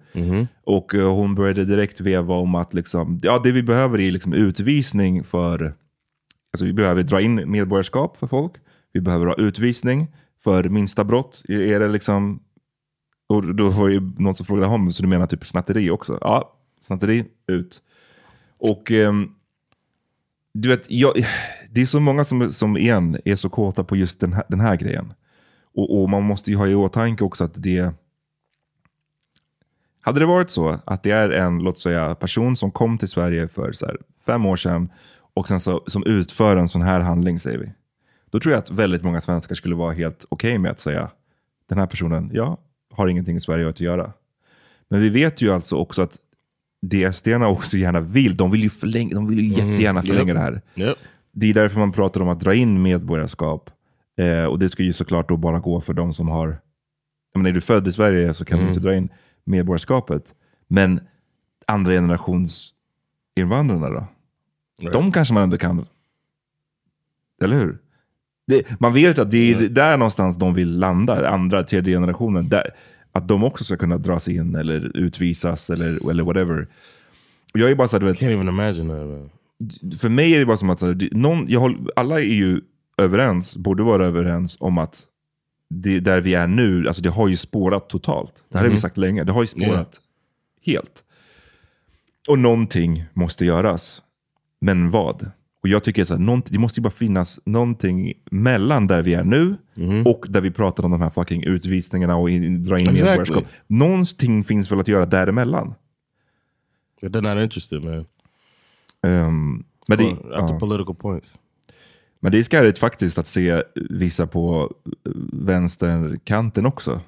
Och 0.64 0.94
eh, 0.94 1.14
hon 1.14 1.34
började 1.34 1.64
direkt 1.64 2.01
veva 2.01 2.34
om 2.34 2.55
att 2.55 2.74
liksom, 2.74 3.20
ja, 3.22 3.40
det 3.44 3.53
vi 3.53 3.62
behöver 3.62 4.01
är 4.01 4.11
liksom 4.11 4.32
utvisning 4.34 5.24
för, 5.24 5.74
alltså 6.53 6.64
vi 6.66 6.72
behöver 6.72 7.03
dra 7.03 7.20
in 7.20 7.51
medborgarskap 7.51 8.16
för 8.16 8.26
folk. 8.26 8.53
Vi 8.92 9.01
behöver 9.01 9.26
ha 9.26 9.34
utvisning 9.34 10.07
för 10.44 10.64
minsta 10.68 11.05
brott. 11.05 11.42
Är 11.48 11.80
det 11.80 11.88
liksom, 11.88 12.40
och 13.28 13.55
då 13.55 13.70
var 13.70 13.88
det 13.88 14.22
någon 14.22 14.34
som 14.34 14.46
frågade 14.46 14.66
honom, 14.66 14.92
så 14.92 15.03
du 15.03 15.09
menar 15.09 15.26
typ 15.26 15.46
snatteri 15.46 15.90
också? 15.90 16.18
Ja, 16.20 16.53
snatteri, 16.82 17.24
ut. 17.48 17.82
Och 18.59 18.90
ehm, 18.90 19.28
du 20.53 20.68
vet, 20.68 20.90
jag, 20.90 21.14
det 21.70 21.80
är 21.80 21.86
så 21.86 22.01
många 22.01 22.24
som, 22.24 22.53
som 22.53 22.76
igen 22.76 23.18
är 23.24 23.36
så 23.36 23.48
kåta 23.48 23.84
på 23.84 23.96
just 23.96 24.20
den 24.20 24.32
här, 24.32 24.44
den 24.48 24.61
här 24.61 24.76
grejen. 24.76 25.12
Och, 25.74 26.03
och 26.03 26.11
man 26.11 26.22
måste 26.22 26.51
ju 26.51 26.57
ha 26.57 26.66
i 26.66 26.74
åtanke 26.74 27.24
också 27.24 27.44
att 27.44 27.55
det... 27.55 27.92
Hade 30.03 30.20
det 30.20 30.26
varit 30.26 30.51
så 30.51 30.80
att 30.84 31.03
det 31.03 31.11
är 31.11 31.30
en, 31.30 31.59
låt 31.59 31.78
säga, 31.78 32.14
person 32.14 32.57
som 32.57 32.70
kom 32.70 32.98
till 32.98 33.09
Sverige 33.09 33.48
för 33.48 33.72
så 33.72 33.86
här, 33.86 33.98
fem 34.26 34.46
år 34.46 34.57
sedan 34.57 34.88
och 35.34 35.48
sen 35.48 35.61
så, 35.61 35.84
som 35.86 36.05
utför 36.07 36.57
en 36.57 36.68
sån 36.68 36.82
här 36.82 37.01
handling, 37.01 37.40
säger 37.40 37.59
vi. 37.59 37.72
Då 38.30 38.40
tror 38.40 38.53
jag 38.53 38.59
att 38.59 38.70
väldigt 38.70 39.03
många 39.03 39.20
svenskar 39.20 39.55
skulle 39.55 39.74
vara 39.74 39.92
helt 39.92 40.24
okej 40.28 40.59
med 40.59 40.70
att 40.70 40.80
säga 40.80 41.11
den 41.68 41.78
här 41.78 41.86
personen, 41.86 42.30
ja, 42.32 42.59
har 42.90 43.09
ingenting 43.09 43.36
i 43.36 43.40
Sverige 43.40 43.68
att 43.68 43.80
göra. 43.80 44.12
Men 44.88 45.01
vi 45.01 45.09
vet 45.09 45.42
ju 45.42 45.53
alltså 45.53 45.76
också 45.76 46.03
att 46.03 46.18
det 46.83 47.12
sd 47.12 47.28
också 47.43 47.76
gärna 47.76 48.01
vill, 48.01 48.37
de 48.37 48.51
vill 48.51 48.62
ju, 48.62 48.70
förlänga, 48.70 49.14
de 49.14 49.28
vill 49.28 49.39
ju 49.41 49.49
jättegärna 49.49 50.03
förlänga 50.03 50.26
Yep. 50.33 50.35
det 50.37 50.41
här. 50.41 50.62
Yep. 50.89 50.99
Det 51.33 51.51
är 51.51 51.55
därför 51.55 51.78
man 51.78 51.93
pratar 51.93 52.20
om 52.20 52.28
att 52.28 52.41
dra 52.41 52.55
in 52.55 52.83
medborgarskap. 52.83 53.70
Eh, 54.18 54.45
och 54.45 54.59
det 54.59 54.68
ska 54.68 54.83
ju 54.83 54.93
såklart 54.93 55.28
då 55.28 55.37
bara 55.37 55.59
gå 55.59 55.81
för 55.81 55.93
de 55.93 56.14
som 56.14 56.28
har... 56.28 56.49
Jag 57.33 57.39
menar, 57.39 57.51
är 57.51 57.55
du 57.55 57.61
född 57.61 57.89
i 57.89 57.93
Sverige 57.93 58.35
så 58.35 58.45
kan 58.45 58.59
Mm. 58.59 58.66
du 58.66 58.74
inte 58.74 58.89
dra 58.89 58.97
in 58.97 59.09
medborgarskapet. 59.45 60.35
Men 60.68 61.01
andra 61.66 61.93
generations 61.93 62.72
invandrarna 63.37 63.89
då? 63.91 64.07
Right. 64.81 64.93
De 64.93 65.12
kanske 65.12 65.35
man 65.35 65.43
ändå 65.43 65.59
kan... 65.59 65.87
Eller 67.43 67.57
hur? 67.59 67.78
Det, 68.47 68.81
man 68.81 68.93
vet 68.93 69.18
att 69.18 69.31
det 69.31 69.53
är 69.53 69.57
Mm. 69.59 69.74
där 69.74 69.97
någonstans 69.97 70.37
de 70.39 70.55
vill 70.55 70.78
landa, 70.78 71.28
andra, 71.28 71.62
tredje 71.62 71.95
generationen. 71.95 72.49
Där, 72.49 72.70
att 73.13 73.29
de 73.29 73.45
också 73.45 73.65
ska 73.65 73.77
kunna 73.77 73.99
dras 73.99 74.29
in 74.29 74.55
eller 74.55 74.97
utvisas 74.97 75.71
eller, 75.71 76.11
eller 76.11 76.23
whatever. 76.23 76.69
Jag 77.55 77.71
är 77.71 77.75
bara 77.75 77.89
så 77.89 77.99
du 77.99 78.07
vet, 78.07 78.21
Can't 78.21 78.33
even 78.33 78.49
imagine 78.49 78.89
that. 78.89 80.01
För 80.01 80.09
mig 80.09 80.35
är 80.35 80.39
det 80.39 80.47
bara 80.47 80.57
som 80.57 80.71
att 80.71 80.81
så 80.81 80.87
här, 80.87 81.09
någon, 81.13 81.49
jag 81.49 81.61
håller, 81.61 81.79
alla 81.97 82.21
är 82.21 82.35
ju 82.35 82.61
överens, 82.99 83.57
borde 83.57 83.83
vara 83.83 84.07
överens 84.07 84.57
om 84.61 84.79
att 84.79 85.07
det, 85.71 86.01
där 86.01 86.21
vi 86.21 86.35
är 86.35 86.47
nu, 86.47 86.87
alltså 86.87 87.03
det 87.03 87.11
har 87.11 87.29
ju 87.29 87.37
spårat 87.37 87.89
totalt. 87.89 88.35
Det 88.49 88.59
här 88.59 88.65
har 88.65 88.71
vi 88.71 88.79
sagt 88.79 88.97
länge, 88.97 89.25
det 89.25 89.33
har 89.33 89.43
ju 89.43 89.47
spårat 89.47 90.01
helt. 90.67 91.05
Och 92.29 92.39
någonting 92.39 93.05
måste 93.13 93.45
göras. 93.45 94.03
Men 94.61 94.91
vad? 94.91 95.31
Och 95.63 95.69
jag 95.69 95.85
tycker 95.85 96.05
så 96.05 96.17
här, 96.17 96.43
det 96.53 96.59
måste 96.59 96.81
ju 96.81 96.83
bara 96.83 96.91
finnas 96.91 97.41
någonting 97.45 98.13
mellan 98.31 98.87
där 98.87 99.03
vi 99.03 99.15
är 99.15 99.25
nu 99.25 99.57
och 100.05 100.27
där 100.29 100.41
vi 100.41 100.51
pratar 100.51 100.85
om 100.85 100.91
de 100.91 101.01
här 101.01 101.11
fucking 101.11 101.45
utvisningarna 101.45 102.17
och 102.17 102.31
in, 102.31 102.65
dra 102.65 102.79
in 102.79 102.89
Exactly. 102.89 103.09
medborgarskap. 103.09 103.45
Någonting 103.67 104.45
finns 104.45 104.73
väl 104.73 104.81
att 104.81 104.89
göra 104.89 105.07
däremellan. 105.07 105.75
But 107.01 107.13
they're 107.13 107.35
not 107.35 107.43
interested, 107.43 107.83
man. 107.83 108.07
Um, 109.03 109.65
men 109.89 109.99
det, 109.99 110.11
at 110.11 110.49
the 110.49 110.53
ja. 110.55 110.59
political 110.59 110.95
points. 110.95 111.39
Men 112.21 112.33
det 112.33 112.39
är 112.39 112.43
skärigt 112.43 112.79
faktiskt 112.79 113.19
att 113.19 113.27
se 113.27 113.63
vissa 113.75 114.27
på 114.27 114.75
eh, 115.07 115.13
vänsterkanten 115.33 116.67
också. 116.67 117.01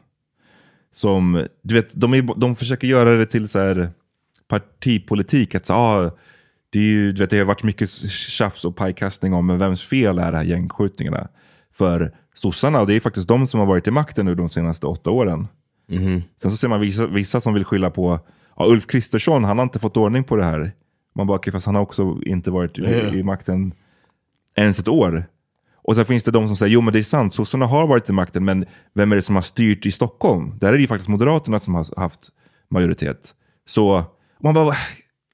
Som, 0.91 1.47
du 1.63 1.75
vet, 1.75 2.01
de, 2.01 2.15
är, 2.15 2.41
de 2.41 2.57
försöker 2.57 2.87
göra 2.87 3.17
det 3.17 3.27
till 3.27 3.49
så 3.49 3.59
här 3.59 3.91
partipolitik. 4.49 5.55
Att 5.55 5.67
så, 5.67 5.75
ah, 5.75 6.11
det, 6.73 6.79
är 6.79 6.83
ju, 6.83 7.13
du 7.13 7.23
vet, 7.23 7.31
det 7.31 7.39
har 7.39 7.45
varit 7.45 7.63
mycket 7.63 7.91
tjafs 8.11 8.65
och 8.65 8.77
pajkastning 8.77 9.35
om 9.35 9.47
men 9.47 9.59
vems 9.59 9.83
fel 9.83 10.19
är 10.19 10.33
det 10.33 10.37
här 10.37 10.45
gängskjutningarna. 10.45 11.29
För 11.75 12.13
sossarna, 12.35 12.81
och 12.81 12.87
det 12.87 12.95
är 12.95 13.01
faktiskt 13.01 13.29
de 13.29 13.47
som 13.47 13.61
har 13.61 13.67
varit 13.67 13.87
i 13.87 13.91
makten 13.91 14.27
nu 14.27 14.35
de 14.35 14.49
senaste 14.49 14.87
åtta 14.87 15.11
åren. 15.11 15.49
Sen 16.43 16.51
så 16.51 16.57
ser 16.57 16.69
man 16.69 16.81
vissa, 16.81 17.07
vissa 17.07 17.41
som 17.41 17.55
vill 17.55 17.65
skylla 17.65 17.91
på 17.91 18.21
ja, 18.57 18.67
Ulf 18.67 18.87
Kristersson, 18.87 19.45
han 19.45 19.59
har 19.59 19.63
inte 19.63 19.79
fått 19.79 19.97
ordning 19.97 20.25
på 20.25 20.37
det 20.37 20.45
här. 20.45 20.73
Man 21.15 21.27
bara, 21.27 21.37
okej, 21.39 21.53
fast 21.53 21.67
han 21.67 21.75
har 21.75 21.83
också 21.83 22.19
inte 22.27 22.51
varit 22.51 22.79
i, 22.79 22.83
i 23.19 23.23
makten 23.23 23.75
ens 24.57 24.79
ett 24.79 24.89
år. 24.89 25.27
Och 25.75 25.97
så 25.97 26.05
finns 26.05 26.25
det 26.25 26.31
de 26.31 26.47
som 26.47 26.57
säger, 26.57 26.73
jo 26.73 26.81
men 26.81 26.93
det 26.93 26.99
är 26.99 27.03
sant, 27.03 27.35
sossarna 27.35 27.67
har 27.67 27.87
varit 27.87 28.09
i 28.09 28.13
makten, 28.13 28.45
men 28.45 28.65
vem 28.95 29.13
är 29.13 29.17
det 29.17 29.23
som 29.23 29.35
har 29.35 29.43
styrt 29.43 29.87
i 29.87 29.91
Stockholm? 29.91 30.59
Där 30.59 30.69
är 30.69 30.73
det 30.73 30.81
ju 30.81 30.87
faktiskt 30.87 31.09
Moderaterna 31.09 31.59
som 31.59 31.75
har 31.75 32.01
haft 32.01 32.31
majoritet. 32.71 33.35
Så 33.67 34.05
man 34.41 34.55
bara, 34.55 34.75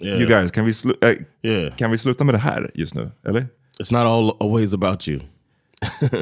Yeah. 0.00 0.20
you 0.20 0.28
guys, 0.28 0.50
kan 0.50 0.64
vi, 0.64 0.72
äh, 1.00 1.14
Yeah. 1.42 1.76
kan 1.76 1.90
vi 1.90 1.98
sluta 1.98 2.24
med 2.24 2.34
det 2.34 2.38
här 2.38 2.70
just 2.74 2.94
nu? 2.94 3.10
Eller? 3.24 3.46
It's 3.78 3.92
not 3.92 4.02
all 4.02 4.36
always 4.48 4.74
about 4.74 5.08
you. 5.08 5.20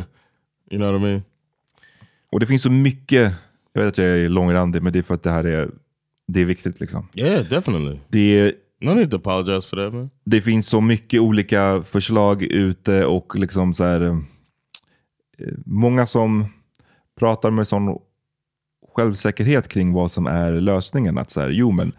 you 0.70 0.78
know 0.78 0.92
what 0.92 1.00
I 1.00 1.04
mean? 1.04 1.22
Och 2.32 2.40
det 2.40 2.46
finns 2.46 2.62
så 2.62 2.70
mycket, 2.70 3.32
jag 3.72 3.82
vet 3.82 3.88
att 3.88 3.98
jag 3.98 4.06
är 4.06 4.28
långrandig, 4.28 4.82
men 4.82 4.92
det 4.92 4.98
är 4.98 5.02
för 5.02 5.14
att 5.14 5.22
det 5.22 5.30
här 5.30 5.44
är, 5.44 5.70
det 6.28 6.40
är 6.40 6.44
viktigt 6.44 6.80
liksom. 6.80 7.08
Yeah, 7.14 7.44
definitely. 7.48 7.98
Det 8.08 8.38
är, 8.40 8.52
No 8.80 8.90
need 8.94 9.10
to 9.10 9.16
apologize 9.16 9.68
for 9.68 9.76
that, 9.76 9.94
man. 9.94 10.10
det 10.24 10.40
finns 10.42 10.66
så 10.68 10.80
mycket 10.80 11.20
olika 11.20 11.82
förslag 11.82 12.42
ute 12.42 13.04
och 13.04 13.36
liksom 13.36 13.74
så 13.74 13.84
här, 13.84 14.00
eh, 14.00 14.16
många 15.66 16.06
som 16.06 16.44
pratar 17.18 17.50
med 17.50 17.66
sån 17.66 17.98
självsäkerhet 18.94 19.68
kring 19.68 19.92
vad 19.92 20.10
som 20.10 20.26
är 20.26 20.52
lösningen. 20.52 21.18
Att 21.18 21.30
så 21.30 21.40
här, 21.40 21.48
jo 21.48 21.70
men, 21.70 21.92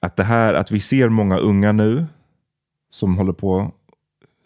att 0.00 0.16
det 0.16 0.24
här, 0.24 0.54
att 0.54 0.70
vi 0.70 0.80
ser 0.80 1.08
många 1.08 1.38
unga 1.38 1.72
nu 1.72 2.06
som 2.90 3.16
håller 3.18 3.32
på, 3.32 3.72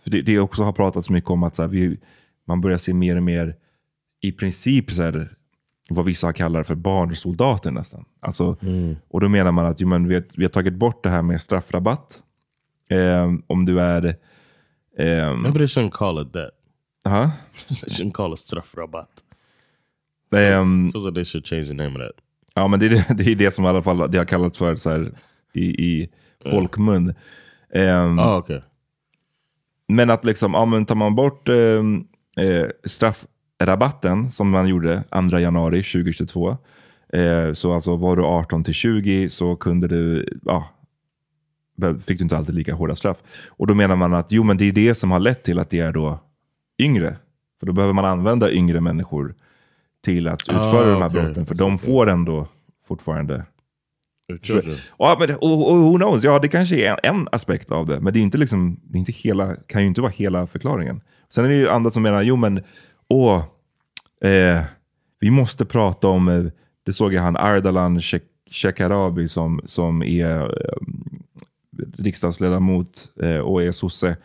för 0.02 0.10
det, 0.10 0.22
det 0.22 0.38
också 0.38 0.62
har 0.62 0.72
pratats 0.72 1.10
mycket 1.10 1.30
om 1.30 1.42
att 1.42 1.56
så 1.56 1.62
här, 1.62 1.68
vi, 1.68 1.98
man 2.44 2.60
börjar 2.60 2.78
se 2.78 2.94
mer 2.94 3.16
och 3.16 3.22
mer, 3.22 3.56
i 4.20 4.32
princip 4.32 4.92
så 4.92 5.02
här, 5.02 5.36
vad 5.90 6.04
vissa 6.04 6.32
kallar 6.32 6.62
för 6.62 6.74
barnsoldater 6.74 7.70
nästan. 7.70 8.04
Alltså, 8.20 8.56
Och 9.08 9.20
då 9.20 9.28
menar 9.28 9.52
man 9.52 9.66
att 9.66 9.80
jo, 9.80 9.88
men 9.88 10.08
vi, 10.08 10.14
har, 10.14 10.24
vi 10.34 10.44
har 10.44 10.50
tagit 10.50 10.74
bort 10.74 11.02
det 11.02 11.10
här 11.10 11.22
med 11.22 11.40
straffrabatt. 11.40 12.22
Eh, 12.88 13.32
om 13.46 13.64
du 13.64 13.80
är... 13.80 14.04
Eh, 14.98 15.42
they 15.42 15.66
shouldn't 15.66 15.90
call 15.90 16.22
it 16.22 16.32
that. 16.32 16.50
huh? 17.04 17.28
they 17.68 17.74
shouldn't 17.88 18.12
call 18.12 18.32
it 18.32 18.38
straffrabatt. 18.38 19.10
Ehm, 20.36 20.92
Feels 20.92 21.04
like 21.04 21.14
they 21.14 21.24
should 21.24 21.46
change 21.46 21.64
the 21.64 21.74
name 21.74 21.90
of 21.90 22.06
that. 22.08 22.24
Ja, 22.54 22.68
men 22.68 22.80
det 22.80 22.86
är 22.86 22.90
det, 22.90 23.06
det, 23.14 23.30
är 23.30 23.36
det 23.36 23.50
som 23.54 23.64
i 23.64 23.68
alla 23.68 23.82
fall 23.82 24.10
det 24.10 24.18
har 24.18 24.24
kallats 24.24 24.58
för 24.58 24.76
så 24.76 24.90
här, 24.90 25.12
i, 25.54 25.84
i 25.84 26.08
folkmun. 26.50 27.14
Ehm, 27.74 28.18
Oh, 28.18 28.36
okay. 28.36 28.60
Men 29.88 30.10
att 30.10 30.24
liksom, 30.24 30.54
ja, 30.54 30.64
men 30.64 30.86
tar 30.86 30.94
man 30.94 31.14
bort 31.14 31.48
ehm, 31.48 32.04
eh, 32.36 32.66
straffrabatten 32.84 34.32
som 34.32 34.50
man 34.50 34.68
gjorde 34.68 35.02
2 35.30 35.38
januari 35.38 35.82
2022. 35.82 36.56
Eh, 37.12 37.52
så 37.52 37.72
alltså 37.72 37.96
var 37.96 38.16
du 38.16 38.22
18 38.24 38.64
till 38.64 38.74
20 38.74 39.30
så 39.30 39.56
kunde 39.56 39.88
du, 39.88 40.28
ja, 40.44 40.68
fick 42.06 42.18
du 42.18 42.22
inte 42.24 42.36
alltid 42.36 42.54
lika 42.54 42.74
hårda 42.74 42.94
straff. 42.94 43.16
Och 43.48 43.66
då 43.66 43.74
menar 43.74 43.96
man 43.96 44.14
att 44.14 44.32
jo, 44.32 44.42
men 44.42 44.56
det 44.56 44.64
är 44.64 44.72
det 44.72 44.94
som 44.94 45.10
har 45.10 45.20
lett 45.20 45.42
till 45.42 45.58
att 45.58 45.70
det 45.70 45.80
är 45.80 45.92
då 45.92 46.18
yngre. 46.78 47.16
För 47.60 47.66
då 47.66 47.72
behöver 47.72 47.94
man 47.94 48.04
använda 48.04 48.52
yngre 48.52 48.80
människor 48.80 49.34
till 50.04 50.28
att 50.28 50.40
utföra 50.42 50.86
Ah, 50.86 50.90
de 50.90 51.02
här 51.02 51.08
brotten. 51.08 51.46
För 51.46 51.54
de 51.54 51.78
får 51.78 52.10
ändå 52.10 52.48
fortfarande. 52.88 53.44
Ja, 54.98 55.16
men, 55.20 55.36
och, 55.36 55.70
och 55.72 55.78
who 55.78 55.96
knows, 55.96 56.24
ja 56.24 56.38
det 56.38 56.48
kanske 56.48 56.76
är 56.76 56.90
en, 56.90 57.16
en 57.16 57.28
aspekt 57.32 57.70
av 57.70 57.86
det. 57.86 58.00
Men 58.00 58.12
det 58.12 58.18
är 58.18 58.20
inte 58.22 58.38
liksom, 58.38 58.80
det 58.84 58.96
är 58.96 59.00
inte 59.00 59.12
hela, 59.12 59.56
kan 59.56 59.82
ju 59.82 59.88
inte 59.88 60.00
vara 60.00 60.12
hela 60.12 60.46
förklaringen. 60.46 61.00
Sen 61.28 61.44
är 61.44 61.48
det 61.48 61.54
ju 61.54 61.68
andra 61.68 61.90
som 61.90 62.02
menar, 62.02 62.22
jo 62.22 62.36
men, 62.36 62.62
åh, 63.08 63.44
eh, 64.24 64.62
vi 65.20 65.30
måste 65.30 65.64
prata 65.64 66.08
om, 66.08 66.28
eh, 66.28 66.44
det 66.86 66.92
såg 66.92 67.14
jag 67.14 67.22
han 67.22 67.36
Ardalan 67.36 67.98
Shek- 68.00 68.22
Shekarabi 68.50 69.28
som, 69.28 69.60
som 69.64 70.02
är 70.02 70.40
eh, 70.40 70.78
riksdagsledamot 71.98 73.08
eh, 73.22 73.38
och 73.38 73.62
är 73.62 73.72
sosse. 73.72 74.16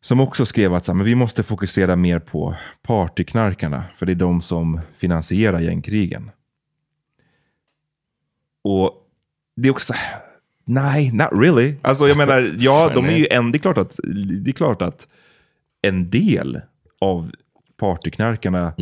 Som 0.00 0.20
också 0.20 0.46
skrev 0.46 0.74
att 0.74 0.84
så 0.84 0.92
här, 0.92 0.96
men 0.96 1.06
vi 1.06 1.14
måste 1.14 1.42
fokusera 1.42 1.96
mer 1.96 2.18
på 2.18 2.54
partyknarkarna. 2.82 3.84
För 3.96 4.06
det 4.06 4.12
är 4.12 4.16
de 4.16 4.42
som 4.42 4.80
finansierar 4.96 5.60
gängkrigen. 5.60 6.30
Och 8.64 8.92
det 9.56 9.68
är 9.68 9.72
också 9.72 9.86
så 9.86 9.92
här, 9.92 10.20
nej, 10.64 11.12
not 11.12 11.28
really. 11.32 11.74
Alltså 11.82 12.08
jag 12.08 12.16
menar, 12.16 12.54
ja, 12.58 12.92
de 12.94 13.04
är 13.04 13.16
ju 13.16 13.26
en, 13.30 13.52
det 13.52 13.58
är 13.58 13.60
klart 13.60 13.78
att, 13.78 14.00
det 14.42 14.50
är 14.50 14.52
klart 14.52 14.82
att 14.82 15.08
en 15.82 16.10
del 16.10 16.60
av 17.00 17.30
partyknarkarna, 17.76 18.72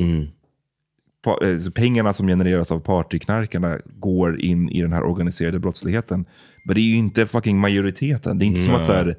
pa, 1.24 1.38
eh, 1.44 1.70
pengarna 1.74 2.12
som 2.12 2.26
genereras 2.26 2.72
av 2.72 2.80
partyknarkarna 2.80 3.78
går 3.84 4.40
in 4.40 4.68
i 4.68 4.82
den 4.82 4.92
här 4.92 5.02
organiserade 5.02 5.58
brottsligheten. 5.58 6.24
Men 6.64 6.74
det 6.74 6.80
är 6.80 6.90
ju 6.90 6.96
inte 6.96 7.26
fucking 7.26 7.58
majoriteten. 7.58 8.38
Det 8.38 8.44
är 8.44 8.46
inte 8.46 8.60
som 8.60 8.74
att 8.74 8.84
så 8.84 8.92
här, 8.92 9.18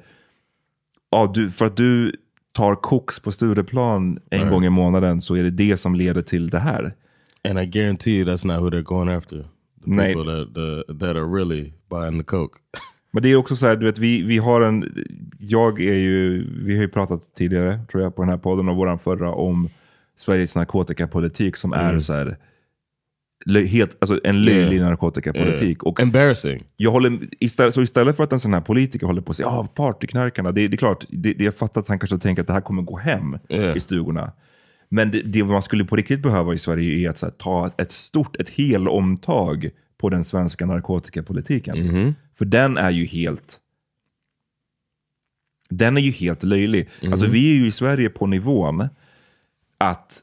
ja, 1.10 1.30
du, 1.34 1.50
för 1.50 1.66
att 1.66 1.76
du 1.76 2.16
tar 2.52 2.74
koks 2.74 3.20
på 3.20 3.32
Stureplan 3.32 4.18
en 4.30 4.40
Nej. 4.40 4.50
gång 4.50 4.64
i 4.64 4.70
månaden 4.70 5.20
så 5.20 5.36
är 5.36 5.42
det 5.42 5.50
det 5.50 5.76
som 5.76 5.94
leder 5.94 6.22
till 6.22 6.46
det 6.46 6.58
här. 6.58 6.94
And 7.48 7.58
I 7.58 7.66
guarantee 7.66 8.12
you 8.12 8.24
that's 8.24 8.46
not 8.46 8.62
who 8.62 8.70
they're 8.70 8.82
going 8.82 9.08
after. 9.08 9.44
The 9.84 9.90
Nej. 9.90 10.14
people 10.14 10.32
that, 10.44 10.54
the, 10.54 10.94
that 10.98 11.16
are 11.16 11.24
really 11.38 11.72
buying 11.90 12.18
the 12.18 12.24
coke. 12.24 12.58
Men 13.12 13.22
det 13.22 13.28
är 13.28 13.36
också 13.36 13.56
så 13.56 13.66
här, 13.66 13.76
du 13.76 13.86
vet, 13.86 13.98
vi, 13.98 14.22
vi 14.22 14.38
har 14.38 14.60
en, 14.60 15.04
jag 15.38 15.80
är 15.80 15.94
ju, 15.98 16.46
vi 16.64 16.74
har 16.76 16.82
ju 16.82 16.88
pratat 16.88 17.34
tidigare, 17.34 17.80
tror 17.90 18.02
jag, 18.02 18.16
på 18.16 18.22
den 18.22 18.28
här 18.28 18.38
podden 18.38 18.68
och 18.68 18.76
våran 18.76 18.98
förra 18.98 19.34
om 19.34 19.68
Sveriges 20.16 20.54
narkotikapolitik 20.56 21.56
som 21.56 21.72
är 21.72 21.88
Mm. 21.88 22.00
så 22.02 22.12
här, 22.12 22.36
helt, 23.66 23.96
alltså 24.00 24.20
en 24.24 24.44
löjlig 24.44 24.76
Yeah. 24.76 24.88
narkotikapolitik. 24.88 25.82
Och 25.82 26.00
Embarrassing. 26.00 26.64
jag 26.76 26.90
håller, 26.90 27.18
istället, 27.40 27.74
så 27.74 27.82
istället 27.82 28.16
för 28.16 28.24
att 28.24 28.32
en 28.32 28.40
sån 28.40 28.54
här 28.54 28.60
politiker 28.60 29.06
håller 29.06 29.22
på 29.22 29.30
att 29.30 29.36
säga 29.36 29.48
ah, 29.48 29.66
partyknarkarna, 29.74 30.52
det, 30.52 30.68
det 30.68 30.74
är 30.74 30.78
klart, 30.78 31.04
det, 31.08 31.32
det, 31.32 31.44
jag 31.44 31.54
fattar 31.54 31.80
att 31.80 31.88
han 31.88 31.98
kanske 31.98 32.18
tänker 32.18 32.42
att 32.42 32.46
det 32.46 32.52
här 32.52 32.60
kommer 32.60 32.82
gå 32.82 32.96
hem 32.98 33.38
Yeah. 33.48 33.76
i 33.76 33.80
stugorna. 33.80 34.32
Men 34.88 35.10
det, 35.10 35.22
det 35.22 35.44
man 35.44 35.62
skulle 35.62 35.84
på 35.84 35.96
riktigt 35.96 36.22
behöva 36.22 36.54
i 36.54 36.58
Sverige 36.58 37.06
är 37.06 37.10
att 37.10 37.22
här, 37.22 37.30
ta 37.30 37.70
ett 37.78 37.90
stort, 37.90 38.36
ett 38.36 38.48
helomtag 38.50 39.70
på 39.98 40.08
den 40.08 40.24
svenska 40.24 40.66
narkotikapolitiken. 40.66 41.76
För 42.38 42.44
den 42.44 42.76
är 42.76 42.90
ju 42.90 43.04
helt 43.04 43.60
den 45.70 45.96
är 45.96 46.00
ju 46.00 46.10
helt 46.10 46.42
löjlig. 46.42 46.88
Alltså 47.02 47.26
vi 47.26 47.50
är 47.50 47.54
ju 47.54 47.66
i 47.66 47.70
Sverige 47.70 48.10
på 48.10 48.26
nivån 48.26 48.88
att 49.78 50.22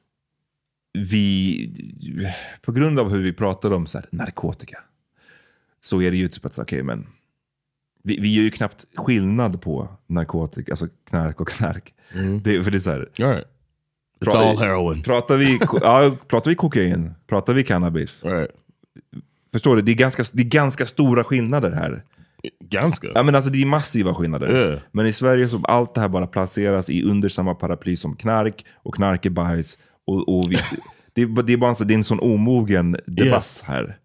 vi, 0.94 2.30
på 2.62 2.72
grund 2.72 3.00
av 3.00 3.10
hur 3.10 3.24
vi 3.24 3.34
pratar 3.34 3.72
om 3.72 3.88
så 3.88 3.98
här, 3.98 4.08
narkotika, 4.12 4.80
så 5.82 6.02
är 6.02 6.12
det 6.12 6.18
ju 6.18 6.28
typ 6.28 6.46
att, 6.46 6.60
okej 6.60 6.84
men, 6.84 7.08
vi, 8.04 8.20
vi 8.20 8.36
gör 8.36 8.44
ju 8.44 8.52
knappt 8.52 8.86
skillnad 8.96 9.62
på 9.62 9.88
narkotika, 10.08 10.72
alltså 10.72 10.88
knark 11.10 11.42
och 11.42 11.50
knark. 11.50 11.94
Det, 12.44 12.64
för 12.64 12.72
det 12.72 12.78
är 12.78 12.80
så 12.80 12.90
här, 12.90 13.10
right. 13.14 13.48
It's 14.22 14.36
all 14.38 14.58
heroin. 14.58 15.02
Pratar 15.04 15.38
vi, 15.38 15.60
ja, 15.82 16.16
pratar 16.28 16.52
vi 16.52 16.56
kokain? 16.56 17.14
Pratar 17.28 17.54
vi 17.54 17.64
cannabis? 17.64 18.24
Right. 18.24 18.50
Förstår 19.52 19.76
du? 19.76 19.82
Det 19.82 19.92
är, 19.92 19.96
ganska, 19.96 20.24
det 20.34 20.42
är 20.42 20.48
ganska 20.48 20.86
stora 20.86 21.24
skillnader 21.24 21.72
här. 21.72 22.04
Ganska. 22.70 23.08
Ja, 23.16 23.24
men 23.24 23.36
alltså, 23.36 23.52
det 23.52 23.62
är 23.62 23.66
massiva 23.66 24.14
skillnader. 24.14 24.52
Yeah. 24.68 24.80
Men 24.92 25.06
i 25.06 25.14
Sverige 25.14 25.48
så 25.48 25.62
allt 25.64 25.96
det 25.96 26.02
här 26.02 26.08
bara 26.10 26.28
placeras 26.28 26.90
i 26.90 27.04
under 27.04 27.30
samma 27.30 27.56
paraply 27.56 27.96
som 27.96 28.16
knark 28.16 28.66
och 28.76 28.96
knark 28.96 29.26
är 29.26 29.30
bajs. 29.30 29.78
Och, 30.08 30.38
och 30.38 30.44
vi, 30.52 30.58
det, 31.14 31.22
är, 31.22 31.26
bara- 31.26 31.46
det, 31.46 31.54
är 31.54 31.58
bara 31.58 31.70
en, 31.70 31.76
så- 31.76 31.84
det 31.84 31.94
är 31.94 31.98
en 31.98 32.04
sån 32.04 32.20
omogen 32.20 32.92
debatt 33.06 33.34
Yes. 33.34 33.64
här. 33.68 33.98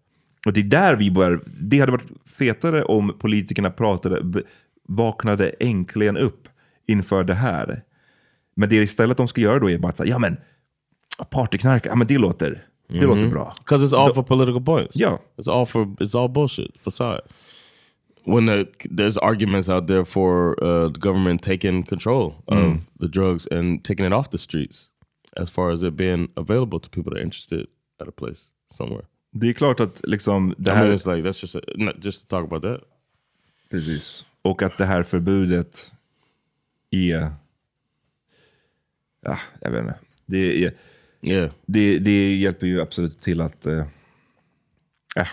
Och 0.45 0.53
det 0.53 0.59
är 0.59 0.63
där 0.63 0.95
vi 0.95 1.11
börjar... 1.11 1.39
Det 1.45 1.79
hade 1.79 1.91
varit 1.91 2.07
fetare 2.37 2.83
om 2.83 3.15
politikerna 3.19 3.69
pratade, 3.71 4.43
vaknade 4.87 5.49
äntligen 5.59 6.17
upp 6.17 6.47
inför 6.87 7.23
det 7.23 7.33
här. 7.33 7.81
Men 8.57 8.69
det 8.69 8.75
istället 8.75 9.17
de 9.17 9.27
ska 9.27 9.41
göra 9.41 9.59
då 9.59 9.69
är 9.69 9.77
bara 9.77 9.89
att 9.89 9.97
säga, 9.97 10.09
ja 10.09 10.19
men 10.19 10.37
partyknark, 11.29 11.85
ja 11.85 11.95
men 11.95 12.07
det 12.07 12.17
låter, 12.17 12.67
det 12.87 13.05
låter 13.05 13.27
bra. 13.27 13.53
Because 13.57 13.85
it's 13.85 13.95
all 13.95 14.13
for 14.13 14.23
political 14.23 14.61
points. 14.61 14.97
Yeah. 14.97 15.19
It's 15.37 15.51
all 15.51 15.65
for 15.65 15.85
it's 15.85 16.19
all 16.19 16.29
bullshit 16.29 16.71
facade. 16.81 17.21
When 18.23 18.45
the, 18.45 18.65
there's 18.89 19.17
arguments 19.17 19.69
out 19.69 19.87
there 19.87 20.05
for 20.05 20.63
uh, 20.63 20.91
the 20.93 20.99
government 20.99 21.43
taking 21.43 21.83
control 21.83 22.33
of 22.45 22.79
the 22.99 23.07
drugs 23.07 23.47
and 23.51 23.83
taking 23.83 24.05
it 24.05 24.13
off 24.13 24.29
the 24.29 24.37
streets, 24.37 24.89
as 25.35 25.49
far 25.49 25.71
as 25.71 25.83
it 25.83 25.95
being 25.95 26.27
available 26.35 26.79
to 26.79 26.89
people 26.89 27.11
that 27.11 27.19
are 27.19 27.23
interested 27.23 27.67
at 28.01 28.07
a 28.07 28.11
place 28.11 28.41
somewhere. 28.71 29.05
Det 29.31 29.49
är 29.49 29.53
klart 29.53 29.79
att 29.79 30.01
liksom 30.03 30.53
det 30.57 30.71
I 30.71 30.73
här... 30.73 30.83
mean, 30.83 30.97
it's 30.97 31.15
like 31.15 31.29
that's 31.29 31.41
just 31.41 31.55
a, 31.55 31.59
not 31.75 32.05
just 32.05 32.29
to 32.29 32.35
talk 32.35 32.51
about 32.51 32.63
that. 32.63 32.81
Precis. 33.69 34.25
Och 34.41 34.61
att 34.61 34.77
det 34.77 34.85
här 34.85 35.03
förbudet 35.03 35.91
är... 36.91 37.31
Ja, 39.27 39.39
jag 39.61 39.71
vet 39.71 39.81
inte. 39.81 39.95
Det, 40.25 40.71
Yeah. 41.21 41.51
det, 41.65 41.99
det 41.99 42.35
hjälper 42.35 42.67
ju 42.67 42.81
absolut 42.81 43.21
till 43.21 43.41
att... 43.41 43.67
Uh, 43.67 43.83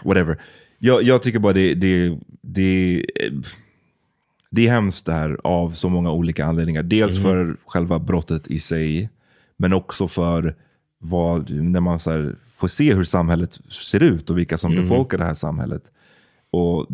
whatever. 0.04 0.42
Jag, 0.78 1.02
jag 1.02 1.22
tycker 1.22 1.38
bara 1.38 1.52
det, 1.52 1.74
det, 1.74 2.18
det, 2.40 3.04
det 4.50 4.66
är 4.66 4.70
hemskt 4.70 5.06
det 5.06 5.12
här 5.12 5.38
av 5.44 5.70
så 5.70 5.88
många 5.88 6.12
olika 6.12 6.44
anledningar. 6.44 6.82
Dels 6.82 7.22
för 7.22 7.56
själva 7.66 7.98
brottet 7.98 8.46
i 8.48 8.58
sig, 8.58 9.10
men 9.56 9.72
också 9.72 10.08
för 10.08 10.56
vad, 10.98 11.50
när 11.50 11.80
man 11.80 12.00
så 12.00 12.32
får 12.56 12.68
se 12.68 12.94
hur 12.94 13.04
samhället 13.04 13.60
ser 13.70 14.02
ut 14.02 14.30
och 14.30 14.38
vilka 14.38 14.58
som 14.58 14.74
befolkar 14.74 15.18
det 15.18 15.24
här 15.24 15.34
samhället. 15.34 15.82
Och 16.50 16.86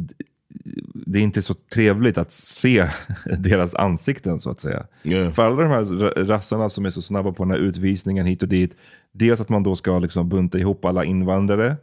det 0.94 1.18
är 1.18 1.22
inte 1.22 1.42
så 1.42 1.54
trevligt 1.54 2.18
att 2.18 2.32
se 2.32 2.86
deras 3.38 3.74
ansikten 3.74 4.40
så 4.40 4.50
att 4.50 4.61
säga. 4.61 4.86
Yeah. 5.04 5.32
För 5.32 5.42
alla 5.42 5.62
de 5.62 5.68
här 5.68 5.84
ra- 5.84 6.24
rassarna 6.24 6.68
som 6.68 6.86
är 6.86 6.90
så 6.90 7.02
snabba 7.02 7.32
på 7.32 7.44
den 7.44 7.50
här 7.50 7.58
utvisningen 7.58 8.26
hit 8.26 8.42
och 8.42 8.48
dit. 8.48 8.76
Dels 9.12 9.40
att 9.40 9.48
man 9.48 9.62
då 9.62 9.76
ska 9.76 9.98
liksom 9.98 10.28
bunta 10.28 10.58
ihop 10.58 10.84
alla 10.84 11.04
invandrare, 11.04 11.76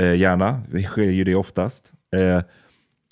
eh, 0.00 0.14
gärna, 0.14 0.62
det 0.72 0.82
sker 0.82 1.10
ju 1.10 1.24
det 1.24 1.34
oftast. 1.34 1.92
Eh, 2.16 2.42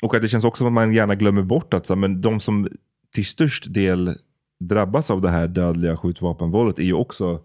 och 0.02 0.14
att 0.14 0.22
det 0.22 0.28
känns 0.28 0.44
också 0.44 0.58
som 0.60 0.66
att 0.66 0.72
man 0.72 0.92
gärna 0.92 1.14
glömmer 1.14 1.42
bort 1.42 1.74
att 1.74 1.86
så, 1.86 1.96
men 1.96 2.20
de 2.20 2.40
som 2.40 2.68
till 3.14 3.26
störst 3.26 3.74
del 3.74 4.16
drabbas 4.60 5.10
av 5.10 5.20
det 5.20 5.30
här 5.30 5.48
dödliga 5.48 5.96
skjutvapenvåldet 5.96 6.78
är 6.78 6.82
ju 6.82 6.92
också 6.94 7.40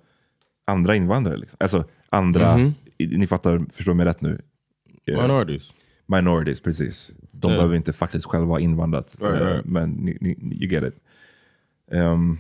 andra 0.68 0.96
invandrare. 0.96 1.38
Liksom. 1.38 1.58
Alltså 1.60 1.84
andra, 2.10 2.54
i- 2.98 3.18
ni 3.18 3.28
fattar, 3.28 3.66
förstår 3.74 3.94
mig 3.94 4.06
rätt 4.06 4.22
nu? 4.22 4.42
Eh, 5.08 5.22
Minorities. 5.22 5.74
Minorities, 6.06 6.60
precis. 6.60 7.14
De 7.32 7.52
Ja. 7.52 7.58
behöver 7.58 7.76
inte 7.76 7.94
faktiskt 7.94 8.26
själva 8.26 8.48
ha 8.48 8.60
invandrat. 8.60 9.16
Right, 9.20 9.42
eh, 9.42 9.48
right. 9.48 9.66
Men 9.66 9.90
ni, 9.92 10.18
ni, 10.22 10.56
you 10.56 10.72
get 10.72 10.84
it. 10.84 11.00
Ehm, 11.92 12.38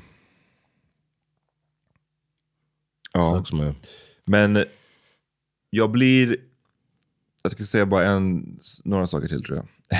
ja. 3.13 3.43
Sucks. 3.45 3.63
Men 4.25 4.65
jag 5.69 5.91
blir... 5.91 6.37
Jag 7.43 7.51
ska 7.51 7.63
säga 7.63 7.85
bara 7.85 8.09
en, 8.09 8.59
några 8.83 9.07
saker 9.07 9.27
till 9.27 9.43
tror 9.43 9.57
jag. 9.57 9.67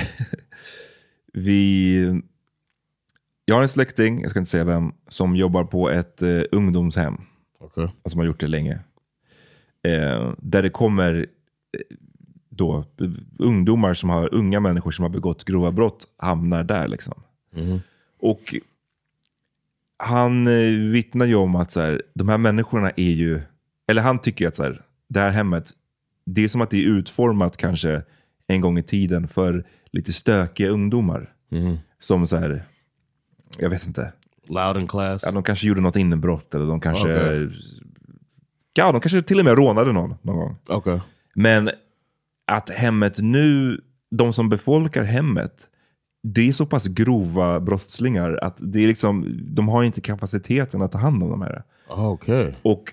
Vi... 1.32 2.22
Jag 3.44 3.54
har 3.54 3.62
en 3.62 3.68
släkting, 3.68 4.22
jag 4.22 4.30
ska 4.30 4.38
inte 4.38 4.50
säga 4.50 4.64
vem, 4.64 4.92
som 5.08 5.36
jobbar 5.36 5.64
på 5.64 5.90
ett 5.90 6.22
eh, 6.22 6.42
ungdomshem. 6.52 7.16
Okay. 7.60 7.88
Och 8.02 8.10
som 8.10 8.20
har 8.20 8.26
gjort 8.26 8.40
det 8.40 8.46
länge. 8.46 8.78
Eh, 9.82 10.32
där 10.38 10.62
det 10.62 10.70
kommer 10.70 11.14
eh, 11.72 11.96
då 12.56 12.84
ungdomar 13.38 13.94
som 13.94 14.10
har, 14.10 14.34
unga 14.34 14.60
människor 14.60 14.90
som 14.90 15.02
har 15.02 15.10
begått 15.10 15.44
grova 15.44 15.72
brott 15.72 16.06
hamnar 16.18 16.64
där. 16.64 16.88
liksom. 16.88 17.22
Och 18.20 18.54
han 19.98 20.46
eh, 20.46 20.90
vittnar 20.92 21.26
ju 21.26 21.34
om 21.34 21.56
att 21.56 21.70
så 21.70 21.80
här, 21.80 22.02
de 22.14 22.28
här 22.28 22.38
människorna 22.38 22.90
är 22.90 23.10
ju, 23.10 23.40
eller 23.88 24.02
han 24.02 24.18
tycker 24.18 24.44
ju 24.44 24.48
att 24.48 24.56
så 24.56 24.62
här, 24.62 24.82
det 25.08 25.20
här 25.20 25.30
hemmet, 25.30 25.70
det 26.26 26.44
är 26.44 26.48
som 26.48 26.60
att 26.60 26.70
det 26.70 26.76
är 26.76 26.88
utformat 26.88 27.56
kanske 27.56 28.02
en 28.46 28.60
gång 28.60 28.78
i 28.78 28.82
tiden 28.82 29.28
för 29.28 29.64
lite 29.90 30.12
stökiga 30.12 30.68
ungdomar. 30.68 31.32
Som 31.98 32.26
så 32.26 32.36
här, 32.36 32.64
jag 33.58 33.70
vet 33.70 33.86
inte. 33.86 34.12
Loud 34.48 34.76
in 34.76 34.88
class? 34.88 35.22
Ja, 35.24 35.30
de 35.30 35.42
kanske 35.42 35.66
gjorde 35.66 35.80
något 35.80 35.96
inbrott 35.96 36.54
eller 36.54 36.66
de 36.66 36.80
kanske, 36.80 37.26
Okej. 37.26 37.50
ja, 38.74 38.92
de 38.92 39.00
kanske 39.00 39.22
till 39.22 39.38
och 39.38 39.44
med 39.44 39.58
rånade 39.58 39.92
någon 39.92 40.14
någon 40.22 40.36
gång. 40.36 40.56
Okay. 40.68 41.00
Men 41.34 41.70
att 42.46 42.70
hemmet 42.70 43.18
nu, 43.18 43.80
de 44.10 44.32
som 44.32 44.48
befolkar 44.48 45.02
hemmet, 45.02 45.68
det 46.22 46.48
är 46.48 46.52
så 46.52 46.66
pass 46.66 46.86
grova 46.86 47.60
brottslingar 47.60 48.38
att 48.42 48.56
det 48.58 48.84
är 48.84 48.88
liksom, 48.88 49.40
de 49.42 49.68
har 49.68 49.82
inte 49.82 50.00
kapaciteten 50.00 50.82
att 50.82 50.92
ta 50.92 50.98
hand 50.98 51.22
om 51.22 51.30
de 51.30 51.42
här. 51.42 51.62
Okay. 51.88 52.52
Och 52.62 52.92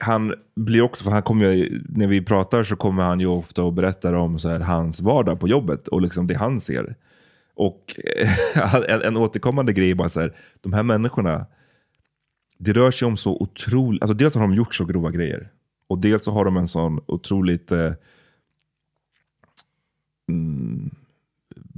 han 0.00 0.34
blir 0.56 0.82
också, 0.82 1.04
för 1.04 1.10
han 1.10 1.22
kommer 1.22 1.50
ju, 1.50 1.82
när 1.88 2.06
vi 2.06 2.24
pratar 2.24 2.62
så 2.62 2.76
kommer 2.76 3.02
han 3.02 3.20
ju 3.20 3.26
ofta 3.26 3.62
och 3.62 3.72
berättar 3.72 4.12
om 4.12 4.38
så 4.38 4.48
här, 4.48 4.60
hans 4.60 5.00
vardag 5.00 5.40
på 5.40 5.48
jobbet 5.48 5.88
och 5.88 6.02
liksom 6.02 6.26
det 6.26 6.34
han 6.34 6.60
ser. 6.60 6.96
Och 7.54 8.00
en, 8.88 9.02
en 9.04 9.16
återkommande 9.16 9.72
grej 9.72 9.90
är 9.90 9.94
bara 9.94 10.08
så 10.08 10.20
här, 10.20 10.36
de 10.60 10.72
här 10.72 10.82
människorna, 10.82 11.46
det 12.58 12.72
rör 12.72 12.90
sig 12.90 13.06
om 13.06 13.16
så 13.16 13.36
otroligt, 13.36 14.02
alltså 14.02 14.14
dels 14.14 14.34
har 14.34 14.42
de 14.42 14.54
gjort 14.54 14.74
så 14.74 14.84
grova 14.84 15.10
grejer. 15.10 15.50
Och 15.88 15.98
dels 15.98 16.24
så 16.24 16.32
har 16.32 16.44
de 16.44 16.56
en 16.56 16.68
sån 16.68 17.00
otroligt 17.06 17.72
eh, 17.72 17.92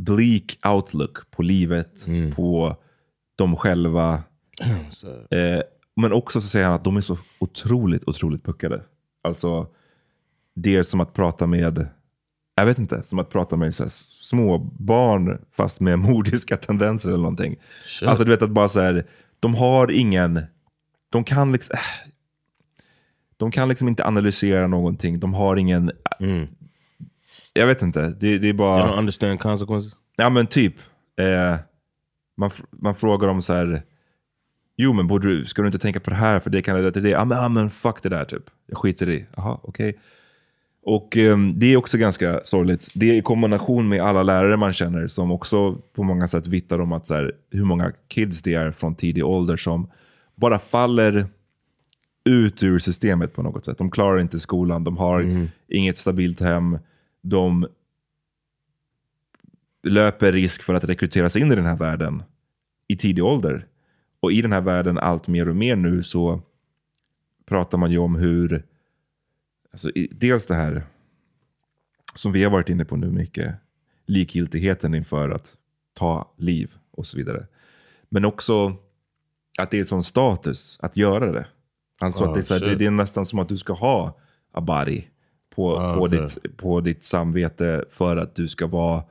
bleak 0.04 0.58
outlook 0.66 1.30
på 1.30 1.42
livet, 1.42 1.94
på 2.36 2.76
dem 3.36 3.56
själva. 3.56 4.22
Eh, 5.30 5.62
men 5.96 6.12
också 6.12 6.40
så 6.40 6.48
säger 6.48 6.66
han 6.66 6.74
att 6.74 6.84
de 6.84 6.96
är 6.96 7.00
så 7.00 7.18
otroligt, 7.38 8.08
otroligt 8.08 8.44
puckade. 8.44 8.82
Alltså, 9.22 9.66
det 10.54 10.76
är 10.76 10.82
som 10.82 11.00
att 11.00 11.12
prata 11.14 11.46
med, 11.46 11.86
jag 12.54 12.66
vet 12.66 12.78
inte, 12.78 13.02
som 13.02 13.18
att 13.18 13.30
prata 13.30 13.56
med 13.56 13.74
så 13.74 13.82
här, 13.82 13.90
små 13.90 14.58
barn 14.58 15.44
fast 15.52 15.80
med 15.80 15.98
mordiska 16.08 16.56
tendenser 16.56 17.08
eller 17.08 17.18
någonting. 17.18 17.56
Shit. 17.86 18.08
Alltså 18.08 18.24
du 18.24 18.30
vet 18.30 18.42
att 18.42 18.50
bara 18.50 18.68
så 18.68 18.80
här, 18.80 19.06
de 19.40 19.54
har 19.54 19.90
ingen, 19.90 20.40
de 21.10 21.24
kan 21.24 21.52
liksom, 21.52 21.74
äh, 21.74 22.10
de 23.36 23.50
kan 23.50 23.68
liksom 23.68 23.88
inte 23.88 24.04
analysera 24.04 24.66
någonting. 24.66 25.20
De 25.20 25.34
har 25.34 25.56
ingen, 25.56 25.90
jag 27.52 27.66
vet 27.66 27.82
inte, 27.82 28.08
det, 28.20 28.38
det 28.38 28.48
är 28.48 28.52
bara... 28.52 28.78
You 28.78 28.88
don't 28.88 28.98
understand 28.98 29.40
consequences? 29.40 29.92
Ja 30.16 30.30
men 30.30 30.46
typ. 30.46 30.74
Eh, 31.20 31.56
man, 32.36 32.50
man 32.70 32.94
frågar 32.94 33.28
dem 33.28 33.42
så 33.42 33.52
här. 33.52 33.82
Jo 34.76 34.92
men 34.92 35.06
borde 35.06 35.28
du, 35.28 35.44
ska 35.44 35.62
du 35.62 35.68
inte 35.68 35.78
tänka 35.78 36.00
på 36.00 36.10
det 36.10 36.16
här 36.16 36.40
för 36.40 36.50
det 36.50 36.62
kan 36.62 36.76
leda 36.76 36.90
till 36.90 37.02
det. 37.02 37.10
Ja 37.10 37.24
men, 37.24 37.38
ja, 37.38 37.48
men 37.48 37.70
fuck 37.70 38.02
det 38.02 38.08
där 38.08 38.24
typ. 38.24 38.42
Jag 38.66 38.78
skiter 38.78 39.10
i. 39.10 39.26
Jaha 39.36 39.58
okej. 39.62 39.98
Och 40.84 41.16
ehm, 41.16 41.58
det 41.58 41.66
är 41.66 41.76
också 41.76 41.98
ganska 41.98 42.40
sorgligt. 42.44 42.88
Det 42.94 43.10
är 43.10 43.14
i 43.14 43.22
kombination 43.22 43.88
med 43.88 44.00
alla 44.00 44.22
lärare 44.22 44.56
man 44.56 44.72
känner 44.72 45.06
som 45.06 45.30
också 45.30 45.72
på 45.94 46.02
många 46.02 46.28
sätt 46.28 46.46
vittnar 46.46 46.78
om 46.78 46.92
att 46.92 47.06
så 47.06 47.14
här, 47.14 47.32
hur 47.50 47.64
många 47.64 47.92
kids 48.08 48.42
det 48.42 48.54
är 48.54 48.70
från 48.70 48.94
tidig 48.94 49.24
ålder 49.24 49.56
som 49.56 49.90
bara 50.34 50.58
faller 50.58 51.26
ut 52.24 52.62
ur 52.62 52.78
systemet 52.78 53.34
på 53.34 53.42
något 53.42 53.64
sätt. 53.64 53.78
De 53.78 53.90
klarar 53.90 54.20
inte 54.20 54.38
skolan, 54.38 54.84
de 54.84 54.96
har 54.96 55.46
inget 55.68 55.98
stabilt 55.98 56.40
hem. 56.40 56.78
De 57.22 57.68
löper 59.82 60.32
risk 60.32 60.62
för 60.62 60.74
att 60.74 60.84
rekryteras 60.84 61.36
in 61.36 61.52
i 61.52 61.54
den 61.54 61.66
här 61.66 61.76
världen 61.76 62.22
i 62.88 62.96
tidig 62.96 63.24
ålder. 63.24 63.66
Och 64.20 64.32
i 64.32 64.42
den 64.42 64.52
här 64.52 64.60
världen 64.60 64.98
allt 64.98 65.28
mer 65.28 65.48
och 65.48 65.56
mer 65.56 65.76
nu 65.76 66.02
så 66.02 66.40
pratar 67.44 67.78
man 67.78 67.90
ju 67.90 67.98
om 67.98 68.14
hur, 68.14 68.66
alltså, 69.72 69.90
dels 70.10 70.46
det 70.46 70.54
här 70.54 70.86
som 72.14 72.32
vi 72.32 72.44
har 72.44 72.50
varit 72.50 72.68
inne 72.68 72.84
på 72.84 72.96
nu 72.96 73.10
mycket, 73.10 73.54
likgiltigheten 74.06 74.94
inför 74.94 75.30
att 75.30 75.56
ta 75.94 76.34
liv 76.36 76.74
och 76.90 77.06
så 77.06 77.16
vidare. 77.16 77.46
Men 78.08 78.24
också 78.24 78.76
att 79.58 79.70
det 79.70 79.78
är 79.78 79.84
sån 79.84 80.02
status 80.02 80.78
att 80.82 80.96
göra 80.96 81.32
det. 81.32 81.46
Alltså 82.00 82.24
Oh, 82.24 82.28
att 82.28 82.34
det 82.34 82.40
är, 82.40 82.42
så 82.42 82.54
här, 82.54 82.60
det, 82.60 82.74
det 82.74 82.86
är 82.86 82.90
nästan 82.90 83.26
som 83.26 83.38
att 83.38 83.48
du 83.48 83.58
ska 83.58 83.72
ha 83.72 84.20
a 84.52 84.60
body 84.60 85.04
på, 85.54 85.76
Ah, 85.76 85.94
på, 85.94 86.04
okej. 86.04 86.20
ditt, 86.20 86.56
på 86.56 86.80
ditt 86.80 87.04
samvete 87.04 87.84
för 87.90 88.16
att 88.16 88.34
du 88.34 88.48
ska 88.48 88.66
vara, 88.66 89.04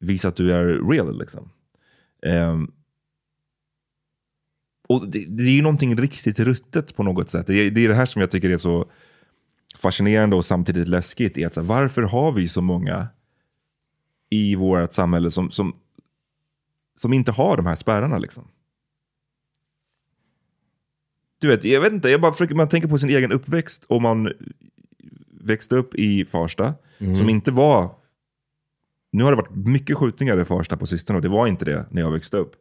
visa 0.00 0.28
att 0.28 0.36
du 0.36 0.52
är 0.52 0.90
real. 0.90 1.18
Liksom. 1.18 1.50
Ehm, 2.22 2.70
och 4.88 5.08
det, 5.08 5.24
det 5.28 5.42
är 5.42 5.56
ju 5.56 5.62
någonting 5.62 5.96
riktigt 5.96 6.40
ruttet 6.40 6.96
på 6.96 7.02
något 7.02 7.30
sätt. 7.30 7.46
Det 7.46 7.54
är, 7.54 7.70
det 7.70 7.84
är 7.84 7.88
det 7.88 7.94
här 7.94 8.06
som 8.06 8.20
jag 8.20 8.30
tycker 8.30 8.50
är 8.50 8.56
så 8.56 8.90
fascinerande 9.78 10.36
och 10.36 10.44
samtidigt 10.44 10.88
läskigt. 10.88 11.38
Är 11.38 11.46
att 11.46 11.56
här, 11.56 11.62
varför 11.62 12.02
har 12.02 12.32
vi 12.32 12.48
så 12.48 12.60
många 12.62 13.08
i 14.30 14.54
vårt 14.54 14.92
samhälle 14.92 15.30
som, 15.30 15.50
som, 15.50 15.76
som 16.96 17.12
inte 17.12 17.32
har 17.32 17.56
de 17.56 17.66
här 17.66 17.74
spärrarna? 17.74 18.18
Liksom? 18.18 18.48
Du 21.40 21.48
vet, 21.48 21.64
jag 21.64 21.80
vet 21.80 21.92
inte, 21.92 22.08
jag 22.08 22.20
bara 22.20 22.32
försöker, 22.32 22.54
man 22.54 22.68
tänker 22.68 22.88
på 22.88 22.98
sin 22.98 23.10
egen 23.10 23.32
uppväxt 23.32 23.84
och 23.84 24.02
man 24.02 24.32
växte 25.44 25.76
upp 25.76 25.94
i 25.94 26.24
Farsta, 26.24 26.74
som 27.18 27.28
inte 27.28 27.52
var... 27.52 27.90
Nu 29.12 29.24
har 29.24 29.30
det 29.30 29.36
varit 29.36 29.56
mycket 29.66 29.96
skjutningar 29.96 30.40
i 30.40 30.44
Farsta 30.44 30.76
på 30.76 30.86
sistone 30.86 31.16
och 31.16 31.22
det 31.22 31.28
var 31.28 31.46
inte 31.46 31.64
det 31.64 31.86
när 31.90 32.02
jag 32.02 32.10
växte 32.10 32.36
upp. 32.36 32.52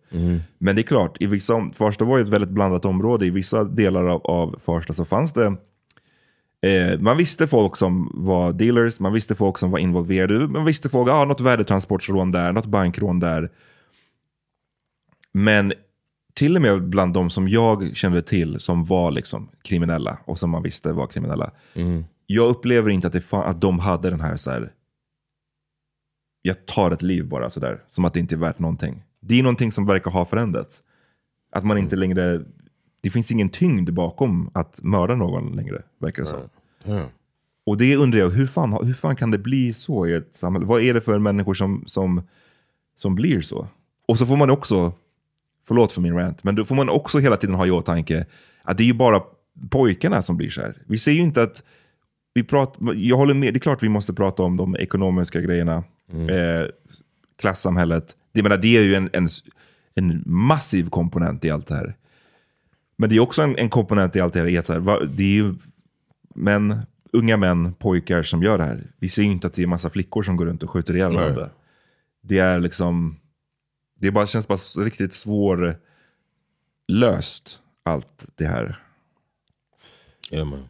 Men 0.58 0.76
det 0.76 0.82
är 0.82 0.84
klart, 0.84 1.18
i 1.20 1.26
vissa, 1.26 1.70
Farsta 1.74 2.06
var 2.06 2.18
ju 2.18 2.24
ett 2.24 2.30
väldigt 2.30 2.50
blandat 2.50 2.86
område. 2.86 3.26
I 3.26 3.30
vissa 3.30 3.64
delar 3.64 4.04
av, 4.06 4.22
av 4.26 4.60
Farsta 4.66 4.94
så 4.94 5.06
fanns 5.06 5.34
det 5.34 5.58
Eh, 6.64 7.00
man 7.00 7.18
visste 7.18 7.48
folk 7.48 7.76
som 7.76 8.12
var 8.14 8.54
dealers, 8.54 9.00
man 9.00 9.14
visste 9.14 9.36
folk 9.36 9.58
som 9.58 9.72
var 9.72 9.80
involverade. 9.80 10.48
Man 10.48 10.66
visste 10.66 10.90
folk, 10.90 11.10
ah, 11.10 11.26
något 11.26 11.42
värdetransportrån 11.42 12.32
där, 12.32 12.52
något 12.52 12.66
bankrån 12.66 13.20
där. 13.20 13.52
Men 15.32 15.74
till 16.34 16.56
och 16.56 16.62
med 16.62 16.84
bland 16.84 17.14
de 17.14 17.30
som 17.30 17.48
jag 17.48 17.96
kände 17.96 18.22
till 18.22 18.60
som 18.60 18.86
var 18.86 19.12
liksom 19.12 19.50
kriminella 19.64 20.18
och 20.26 20.40
som 20.40 20.50
man 20.50 20.64
visste 20.64 20.92
var 20.92 21.08
kriminella. 21.08 21.52
Jag 22.26 22.50
upplever 22.50 22.90
inte 22.90 23.08
att, 23.08 23.14
det 23.14 23.20
fa- 23.20 23.44
att 23.44 23.62
de 23.62 23.80
hade 23.80 24.10
den 24.10 24.22
här, 24.22 24.36
så 24.36 24.52
här 24.52 24.74
jag 26.46 26.66
tar 26.66 26.92
ett 26.92 27.02
liv 27.02 27.28
bara 27.28 27.50
sådär, 27.50 27.84
som 27.88 28.06
att 28.06 28.14
det 28.14 28.20
inte 28.20 28.36
är 28.36 28.38
värt 28.38 28.60
någonting. 28.60 29.04
Det 29.20 29.40
är 29.40 29.44
någonting 29.44 29.72
som 29.72 29.86
verkar 29.86 30.12
ha 30.12 30.26
förändrats. 30.26 30.84
Att 31.52 31.66
man 31.66 31.78
inte 31.78 31.96
längre, 31.96 32.42
det 33.02 33.10
finns 33.10 33.32
ingen 33.32 33.50
tyngd 33.50 33.94
bakom 33.94 34.50
att 34.54 34.80
mörda 34.84 35.16
någon 35.16 35.56
längre, 35.56 35.82
verkar 36.00 36.24
det 36.24 36.28
som. 36.28 36.40
Damn. 36.84 37.08
Och 37.66 37.78
det 37.78 37.96
undrar 37.96 38.20
jag, 38.20 38.30
hur 38.30 38.48
fan, 38.48 38.86
hur 38.86 38.94
fan 38.94 39.16
kan 39.16 39.32
det 39.32 39.38
bli 39.38 39.74
så 39.74 40.08
i 40.08 40.14
ett 40.14 40.36
samhälle? 40.36 40.66
Vad 40.66 40.82
är 40.82 40.94
det 40.94 41.02
för 41.02 41.20
människor 41.20 41.54
som, 41.54 41.84
som, 41.86 42.22
som 42.96 43.16
blir 43.16 43.42
så? 43.42 43.68
Och 44.08 44.18
så 44.18 44.26
får 44.26 44.38
man 44.38 44.50
också, 44.50 44.94
förlåt 45.68 45.92
för 45.92 46.02
min 46.02 46.16
rant, 46.16 46.44
men 46.44 46.56
då 46.56 46.66
får 46.66 46.76
man 46.76 46.90
också 46.90 47.20
hela 47.20 47.38
tiden 47.38 47.56
ha 47.56 47.66
i 47.68 47.72
åtanke 47.72 48.26
att 48.64 48.78
det 48.78 48.84
är 48.84 48.88
ju 48.88 48.94
bara 48.94 49.22
pojkarna 49.70 50.22
som 50.22 50.38
blir 50.38 50.50
så 50.50 50.62
här. 50.62 50.82
Vi 50.86 50.98
ser 50.98 51.12
ju 51.12 51.22
inte 51.22 51.44
att, 51.44 51.64
vi 52.34 52.44
pratar, 52.44 52.94
jag 52.94 53.18
håller 53.18 53.34
med, 53.34 53.54
det 53.54 53.58
är 53.58 53.60
klart 53.60 53.84
vi 53.84 53.90
måste 53.90 54.14
prata 54.14 54.44
om 54.44 54.58
de 54.58 54.76
ekonomiska 54.76 55.42
grejerna, 55.42 55.84
eh, 56.12 56.68
klassamhället. 57.36 58.16
Det, 58.32 58.44
menar, 58.44 58.58
det 58.58 58.78
är 58.78 58.84
ju 58.84 58.96
en, 58.96 59.10
en, 59.14 59.28
en 59.96 60.24
massiv 60.26 60.90
komponent 60.90 61.46
i 61.46 61.50
allt 61.50 61.68
det 61.68 61.76
här. 61.76 61.96
Men 62.96 63.10
det 63.10 63.16
är 63.16 63.20
också 63.20 63.42
en, 63.42 63.58
en 63.58 63.70
komponent 63.70 64.16
i 64.16 64.20
allt 64.20 64.34
det 64.34 64.40
här, 64.40 65.06
det 65.06 65.24
är 65.24 65.36
ju 65.36 65.56
män, 66.36 66.82
unga 67.12 67.38
män, 67.38 67.74
pojkar 67.74 68.24
som 68.24 68.44
gör 68.44 68.58
det 68.58 68.64
här. 68.64 68.84
Vi 69.00 69.10
ser 69.10 69.24
ju 69.24 69.32
inte 69.32 69.48
att 69.48 69.54
det 69.54 69.64
är 69.64 69.68
massa 69.68 69.90
flickor 69.90 70.24
som 70.24 70.36
går 70.36 70.46
runt 70.46 70.64
och 70.64 70.70
skjuter 70.70 70.96
ihjäl 70.96 71.16
varandra. 71.16 71.50
Det 72.22 72.40
är 72.40 72.60
liksom, 72.60 73.20
det 74.00 74.12
bara, 74.12 74.28
känns 74.28 74.48
bara 74.48 74.58
riktigt 74.86 75.14
svår 75.14 75.80
löst 76.88 77.62
allt 77.84 78.26
det 78.36 78.46
här. 78.46 78.80
Yeah 80.32 80.48
man. 80.48 80.68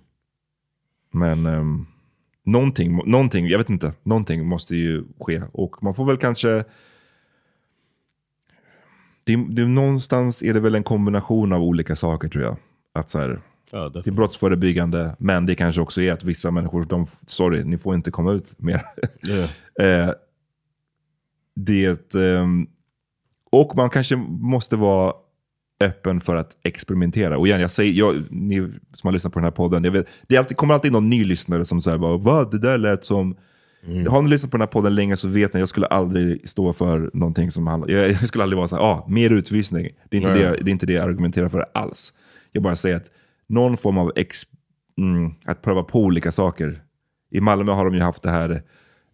Men 1.14 1.46
um, 1.46 1.88
någonting, 2.44 3.02
någonting, 3.06 3.48
jag 3.48 3.58
vet 3.58 3.70
inte, 3.70 3.94
någonting 4.04 4.46
måste 4.46 4.76
ju 4.76 5.04
ske. 5.20 5.42
Och 5.52 5.84
man 5.84 5.96
får 5.96 6.06
väl 6.06 6.18
kanske... 6.18 6.64
Det, 9.24 9.36
det, 9.50 9.66
någonstans 9.66 10.44
är 10.44 10.54
det 10.54 10.60
väl 10.60 10.76
en 10.76 10.84
kombination 10.84 11.54
av 11.54 11.62
olika 11.62 11.96
saker 11.96 12.30
tror 12.30 12.44
jag. 12.44 12.58
Att 12.94 13.10
så 13.10 13.20
här, 13.20 13.42
Ja, 13.76 13.90
det 13.90 14.08
är 14.08 14.12
brottsförebyggande, 14.12 15.16
men 15.20 15.46
det 15.46 15.56
kanske 15.56 15.82
också 15.82 16.02
är 16.02 16.14
att 16.14 16.24
vissa 16.24 16.52
människor, 16.52 16.86
de, 16.86 17.08
sorry, 17.26 17.64
ni 17.64 17.78
får 17.78 17.96
inte 17.96 18.12
komma 18.12 18.32
ut 18.32 18.60
mer. 18.60 18.86
Yeah. 19.28 19.50
eh, 20.10 20.14
det, 21.56 22.16
ehm, 22.16 22.68
och 23.52 23.76
man 23.76 23.90
kanske 23.90 24.16
måste 24.16 24.76
vara 24.76 25.14
öppen 25.86 26.22
för 26.22 26.36
att 26.36 26.58
experimentera. 26.64 27.38
Och 27.38 27.48
igen, 27.48 27.62
jag 27.62 27.72
säger, 27.72 27.94
jag, 27.94 28.24
ni 28.32 28.60
som 28.94 29.08
har 29.08 29.12
lyssnat 29.12 29.34
på 29.34 29.40
den 29.40 29.44
här 29.44 29.52
podden, 29.52 29.84
jag 29.84 29.92
vet, 29.92 30.08
det 30.28 30.38
alltid, 30.38 30.58
kommer 30.58 30.74
alltid 30.74 30.92
någon 30.92 31.10
ny 31.10 31.26
lyssnare 31.26 31.66
som 31.66 31.82
säger 31.82 31.98
bara, 31.98 32.18
vad, 32.18 32.52
det 32.52 32.60
där 32.60 32.78
lät 32.78 33.06
som... 33.06 33.36
Har 34.10 34.22
ni 34.22 34.30
lyssnat 34.30 34.52
på 34.52 34.58
den 34.58 34.62
här 34.62 34.72
podden 34.72 34.96
länge 34.96 35.18
så 35.18 35.28
vet 35.28 35.54
ni, 35.54 35.60
jag 35.60 35.70
skulle 35.70 35.88
aldrig 35.88 36.50
stå 36.50 36.74
för 36.74 37.12
någonting 37.14 37.52
som 37.52 37.68
handlar... 37.68 37.90
Jag, 37.90 38.10
jag 38.10 38.28
skulle 38.28 38.44
aldrig 38.44 38.58
vara 38.58 38.68
så 38.68 38.76
här, 38.76 38.84
ah, 38.84 39.06
mer 39.10 39.30
utvisning. 39.30 39.90
Det 40.10 40.18
är, 40.18 40.22
inte 40.22 40.32
Nej. 40.32 40.42
det, 40.42 40.64
det 40.64 40.70
är 40.70 40.72
inte 40.72 40.86
det 40.86 40.94
jag 40.94 41.04
argumenterar 41.04 41.50
för 41.50 41.66
alls. 41.74 42.14
Jag 42.52 42.64
bara 42.64 42.76
säger 42.76 42.96
att 42.96 43.12
någon 43.50 43.78
form 43.78 43.98
av 43.98 44.12
ex, 44.16 44.44
mm, 44.98 45.32
att 45.46 45.62
pröva 45.62 45.84
på 45.84 46.00
olika 46.00 46.32
saker. 46.32 46.82
I 47.32 47.40
Malmö 47.40 47.72
har 47.72 47.86
de 47.86 47.94
ju 47.94 48.02
haft 48.02 48.24
det 48.24 48.30
här 48.30 48.64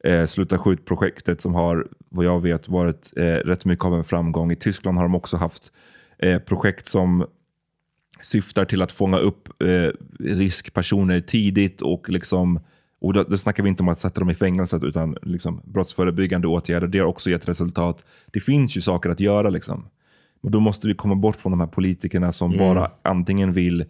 eh, 0.03 0.25
Sluta 0.25 0.57
skjut-projektet 0.57 1.41
som 1.41 1.55
har, 1.55 1.87
vad 2.09 2.25
jag 2.25 2.41
vet, 2.41 2.69
varit 2.69 3.13
eh, 3.15 3.23
rätt 3.23 3.65
mycket 3.65 3.85
av 3.85 3.95
en 3.95 4.03
framgång. 4.03 4.51
I 4.51 4.55
Tyskland 4.55 4.97
har 4.97 5.03
de 5.03 5.15
också 5.15 5.37
haft 5.37 5.73
projekt 6.45 6.85
som 6.87 7.25
syftar 8.21 8.65
till 8.65 8.81
att 8.81 8.91
fånga 8.91 9.17
upp 9.17 9.61
eh, 9.63 9.91
riskpersoner 10.19 11.19
tidigt 11.21 11.81
och 11.81 12.09
liksom 12.09 12.59
och 13.01 13.13
då, 13.13 13.23
då 13.23 13.37
snackar 13.37 13.63
vi 13.63 13.69
inte 13.69 13.83
om 13.83 13.89
att 13.89 13.99
sätta 13.99 14.19
dem 14.19 14.29
i 14.29 14.35
fängelset 14.35 14.83
utan 14.83 15.17
liksom 15.21 15.61
brottsförebyggande 15.65 16.47
åtgärder. 16.47 16.87
Det 16.87 16.99
har 16.99 17.05
också 17.05 17.29
gett 17.29 17.47
resultat. 17.49 18.05
Det 18.25 18.39
finns 18.39 18.77
ju 18.77 18.81
saker 18.81 19.09
att 19.09 19.19
göra. 19.19 19.49
Liksom. 19.49 19.89
Och 20.41 20.51
då 20.51 20.59
måste 20.59 20.87
vi 20.87 20.93
komma 20.93 21.15
bort 21.15 21.35
från 21.35 21.51
de 21.51 21.59
här 21.59 21.67
politikerna 21.67 22.31
som 22.31 22.53
Mm. 22.53 22.59
bara 22.75 22.91
antingen 23.01 23.53
vill 23.53 23.85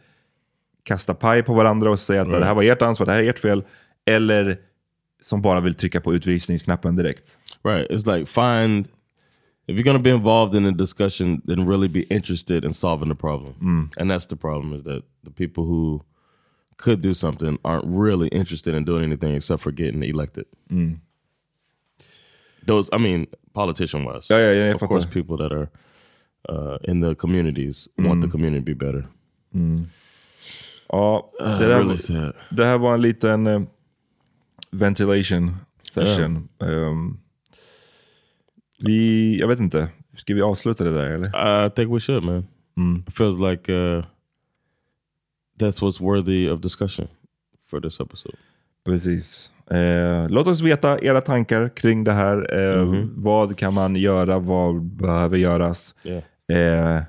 kasta 0.83 1.13
paj 1.13 1.43
på 1.43 1.53
varandra 1.53 1.91
och 1.91 1.99
säga 1.99 2.21
att 2.21 2.27
Right. 2.27 2.39
det 2.39 2.45
här 2.45 2.53
var 2.53 2.63
ert 2.63 2.81
ansvar, 2.81 3.05
det 3.05 3.11
här 3.11 3.23
är 3.23 3.29
ert 3.29 3.39
fel. 3.39 3.63
Eller 4.05 4.57
som 5.21 5.41
bara 5.41 5.59
vill 5.61 5.73
trycka 5.75 6.01
på 6.01 6.13
utvisningsknappen 6.13 6.95
direkt. 6.95 7.23
Right. 7.63 7.91
It's 7.91 8.15
like 8.17 8.25
find 8.25 8.87
if 9.69 9.75
you're 9.75 9.83
gonna 9.83 9.99
be 9.99 10.09
involved 10.09 10.55
in 10.55 10.65
a 10.65 10.71
discussion, 10.71 11.41
then 11.45 11.65
really 11.65 11.87
be 11.87 12.01
interested 12.09 12.65
in 12.65 12.73
solving 12.73 13.09
the 13.09 13.15
problem. 13.15 13.89
And 13.97 14.09
that's 14.09 14.25
the 14.25 14.35
problem 14.35 14.73
is 14.73 14.83
that 14.83 15.03
the 15.23 15.31
people 15.31 15.63
who 15.63 16.01
could 16.77 17.01
do 17.01 17.13
something 17.13 17.59
aren't 17.63 17.85
really 17.85 18.27
interested 18.29 18.73
in 18.73 18.83
doing 18.85 19.03
anything 19.03 19.35
except 19.35 19.61
for 19.61 19.71
getting 19.71 20.03
elected. 20.03 20.45
Those, 22.65 22.89
I 22.91 22.97
mean, 22.97 23.27
politician 23.53 24.05
wise. 24.05 24.27
Ja, 24.29 24.37
ja, 24.39 24.51
ja, 24.51 24.65
jag 24.65 24.75
of 24.75 24.89
course, 24.89 25.05
people 25.05 25.37
that 25.37 25.51
are 25.51 25.69
uh, 26.49 26.77
in 26.83 27.01
the 27.01 27.15
communities 27.15 27.87
want 27.97 28.21
the 28.21 28.27
community 28.27 28.59
to 28.59 28.65
be 28.65 28.85
better. 28.85 29.07
Ja, 30.91 31.29
det, 31.39 31.45
Uh, 31.45 31.59
där, 31.59 31.79
really 31.79 32.31
det 32.49 32.65
här 32.65 32.77
var 32.77 32.93
en 32.93 33.01
liten 33.01 33.47
eh, 33.47 33.61
ventilation 34.71 35.55
session. 35.91 36.49
Ehm, 36.59 37.17
vi, 38.79 39.39
jag 39.39 39.47
vet 39.47 39.59
inte, 39.59 39.87
ska 40.17 40.33
vi 40.33 40.41
avsluta 40.41 40.83
det 40.83 40.91
där 40.91 41.11
eller? 41.11 41.65
I 41.67 41.69
think 41.69 41.93
we 41.95 41.99
should, 41.99 42.23
man. 42.23 42.47
It 43.07 43.13
feels 43.17 43.39
like 43.39 43.71
uh, 43.73 44.03
that's 45.59 45.81
what's 45.81 46.01
worthy 46.01 46.49
of 46.49 46.61
discussion 46.61 47.07
for 47.69 47.81
this 47.81 47.99
episode. 47.99 48.37
Precis. 48.85 49.51
Eh, 49.71 50.29
låt 50.29 50.47
oss 50.47 50.61
veta 50.61 50.99
era 50.99 51.21
tankar 51.21 51.69
kring 51.69 52.03
det 52.03 52.11
här. 52.11 52.59
Eh, 52.59 53.05
Vad 53.15 53.57
kan 53.57 53.73
man 53.73 53.95
göra? 53.95 54.39
Vad 54.39 54.81
behöver 54.83 55.37
göras? 55.37 55.95
Yeah. 56.03 56.97
Eh, 56.97 57.03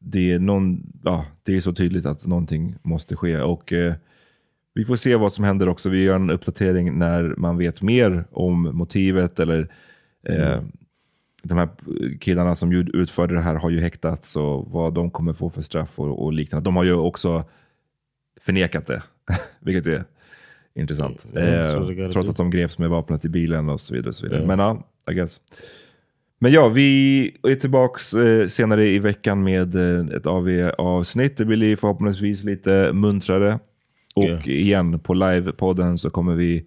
det, 0.00 0.32
är 0.32 0.38
någon, 0.38 0.82
ja, 1.04 1.26
det 1.42 1.56
är 1.56 1.60
så 1.60 1.72
tydligt 1.72 2.06
att 2.06 2.26
någonting 2.26 2.74
måste 2.82 3.16
ske. 3.16 3.40
Och 3.40 3.72
eh, 3.72 3.94
Vi 4.76 4.84
får 4.84 4.96
se 4.96 5.16
vad 5.16 5.32
som 5.32 5.44
händer 5.44 5.68
också. 5.68 5.88
Vi 5.88 6.02
gör 6.02 6.16
en 6.16 6.30
uppdatering 6.30 6.98
när 6.98 7.34
man 7.36 7.58
vet 7.58 7.82
mer 7.82 8.24
om 8.30 8.62
motivet. 8.62 9.40
eller 9.40 9.68
eh, 10.28 10.62
De 11.44 11.58
här 11.58 11.68
killarna 12.20 12.54
som 12.54 12.72
utförde 12.72 13.34
det 13.34 13.40
här 13.40 13.54
har 13.54 13.70
ju 13.70 13.80
häktats 13.80 14.36
och 14.36 14.70
vad 14.70 14.94
de 14.94 15.10
kommer 15.10 15.32
få 15.32 15.50
för 15.50 15.62
straff 15.62 15.98
och, 15.98 16.24
och 16.24 16.32
liknande. 16.32 16.64
De 16.64 16.76
har 16.76 16.84
ju 16.84 16.92
också 16.92 17.44
förnekat 18.40 18.86
det, 18.86 19.02
vilket 19.60 19.86
är 19.86 20.04
intressant. 20.74 21.26
Eh, 21.34 22.08
trots 22.10 22.30
att 22.30 22.36
de 22.36 22.50
greps 22.50 22.78
med 22.78 22.90
vapnet 22.90 23.24
i 23.24 23.28
bilen 23.28 23.68
och 23.68 23.80
så 23.80 23.94
vidare. 23.94 24.08
Och 24.08 24.16
så 24.16 24.26
vidare. 24.26 24.40
Ja. 24.40 24.46
Men 24.46 24.58
ja, 24.58 24.86
I 25.10 25.14
guess. 25.14 25.40
Men 26.38 26.52
ja, 26.52 26.68
vi 26.68 27.20
är 27.42 27.54
tillbaks 27.54 28.14
eh, 28.14 28.46
senare 28.48 28.86
i 28.86 28.98
veckan 28.98 29.42
med 29.42 29.74
eh, 29.74 30.16
ett 30.16 30.26
AV-avsnitt. 30.26 31.36
Det 31.36 31.44
blir 31.44 31.76
förhoppningsvis 31.76 32.44
lite 32.44 32.90
muntrare. 32.92 33.58
Och 34.16 34.48
igen, 34.48 34.98
på 34.98 35.14
live-podden 35.14 35.96
så 35.96 36.10
kommer 36.10 36.34
vi 36.34 36.64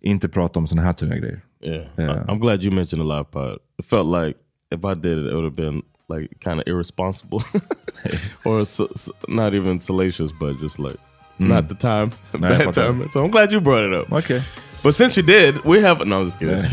inte 0.00 0.28
prata 0.28 0.58
om 0.60 0.66
sådana 0.66 0.86
här 0.86 0.92
tunga 0.92 1.16
grejer. 1.16 1.40
Yeah. 1.60 1.82
Yeah. 1.98 2.16
I, 2.28 2.32
am 2.32 2.40
glad 2.40 2.62
you 2.62 2.72
mentioned 2.72 3.02
the 3.02 3.16
live 3.16 3.24
pod. 3.24 3.58
It 3.78 3.84
felt 3.86 4.06
like 4.06 4.38
if 4.70 4.84
I 4.84 4.94
did 4.94 5.18
it, 5.18 5.26
it 5.26 5.34
would 5.34 5.44
have 5.44 5.56
been 5.56 5.82
like 6.08 6.28
kind 6.40 6.60
of 6.60 6.66
irresponsible 6.66 7.40
or 8.44 8.64
so, 8.64 8.88
so- 8.96 9.12
not 9.28 9.54
even 9.54 9.80
salacious, 9.80 10.32
but 10.40 10.60
just 10.60 10.78
like 10.78 10.98
not 11.38 11.68
the 11.68 11.74
time, 11.74 12.10
bad 12.40 12.74
time. 12.74 13.08
So 13.10 13.24
I'm 13.24 13.30
glad 13.30 13.52
you 13.52 13.60
brought 13.60 13.84
it 13.84 13.94
up. 13.94 14.12
Okay. 14.12 14.40
But 14.82 14.94
since 14.94 15.16
you 15.16 15.22
did, 15.26 15.64
we 15.64 15.80
have 15.80 16.04
no, 16.06 16.20
I'm 16.20 16.24
just 16.26 16.38
kidding. 16.38 16.64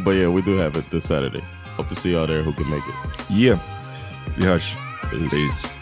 but 0.04 0.12
yeah, 0.12 0.28
we 0.28 0.42
do 0.42 0.56
have 0.56 0.76
it 0.76 0.90
this 0.90 1.04
Saturday. 1.04 1.42
Hope 1.76 1.88
to 1.88 1.94
see 1.94 2.12
y'all 2.12 2.26
there 2.26 2.42
who 2.42 2.52
can 2.52 2.68
make 2.70 2.82
it. 2.86 3.30
Yeah, 3.30 3.58
vi 4.36 4.44
hörs. 4.44 4.74
Peace. 5.10 5.30
Peace. 5.30 5.81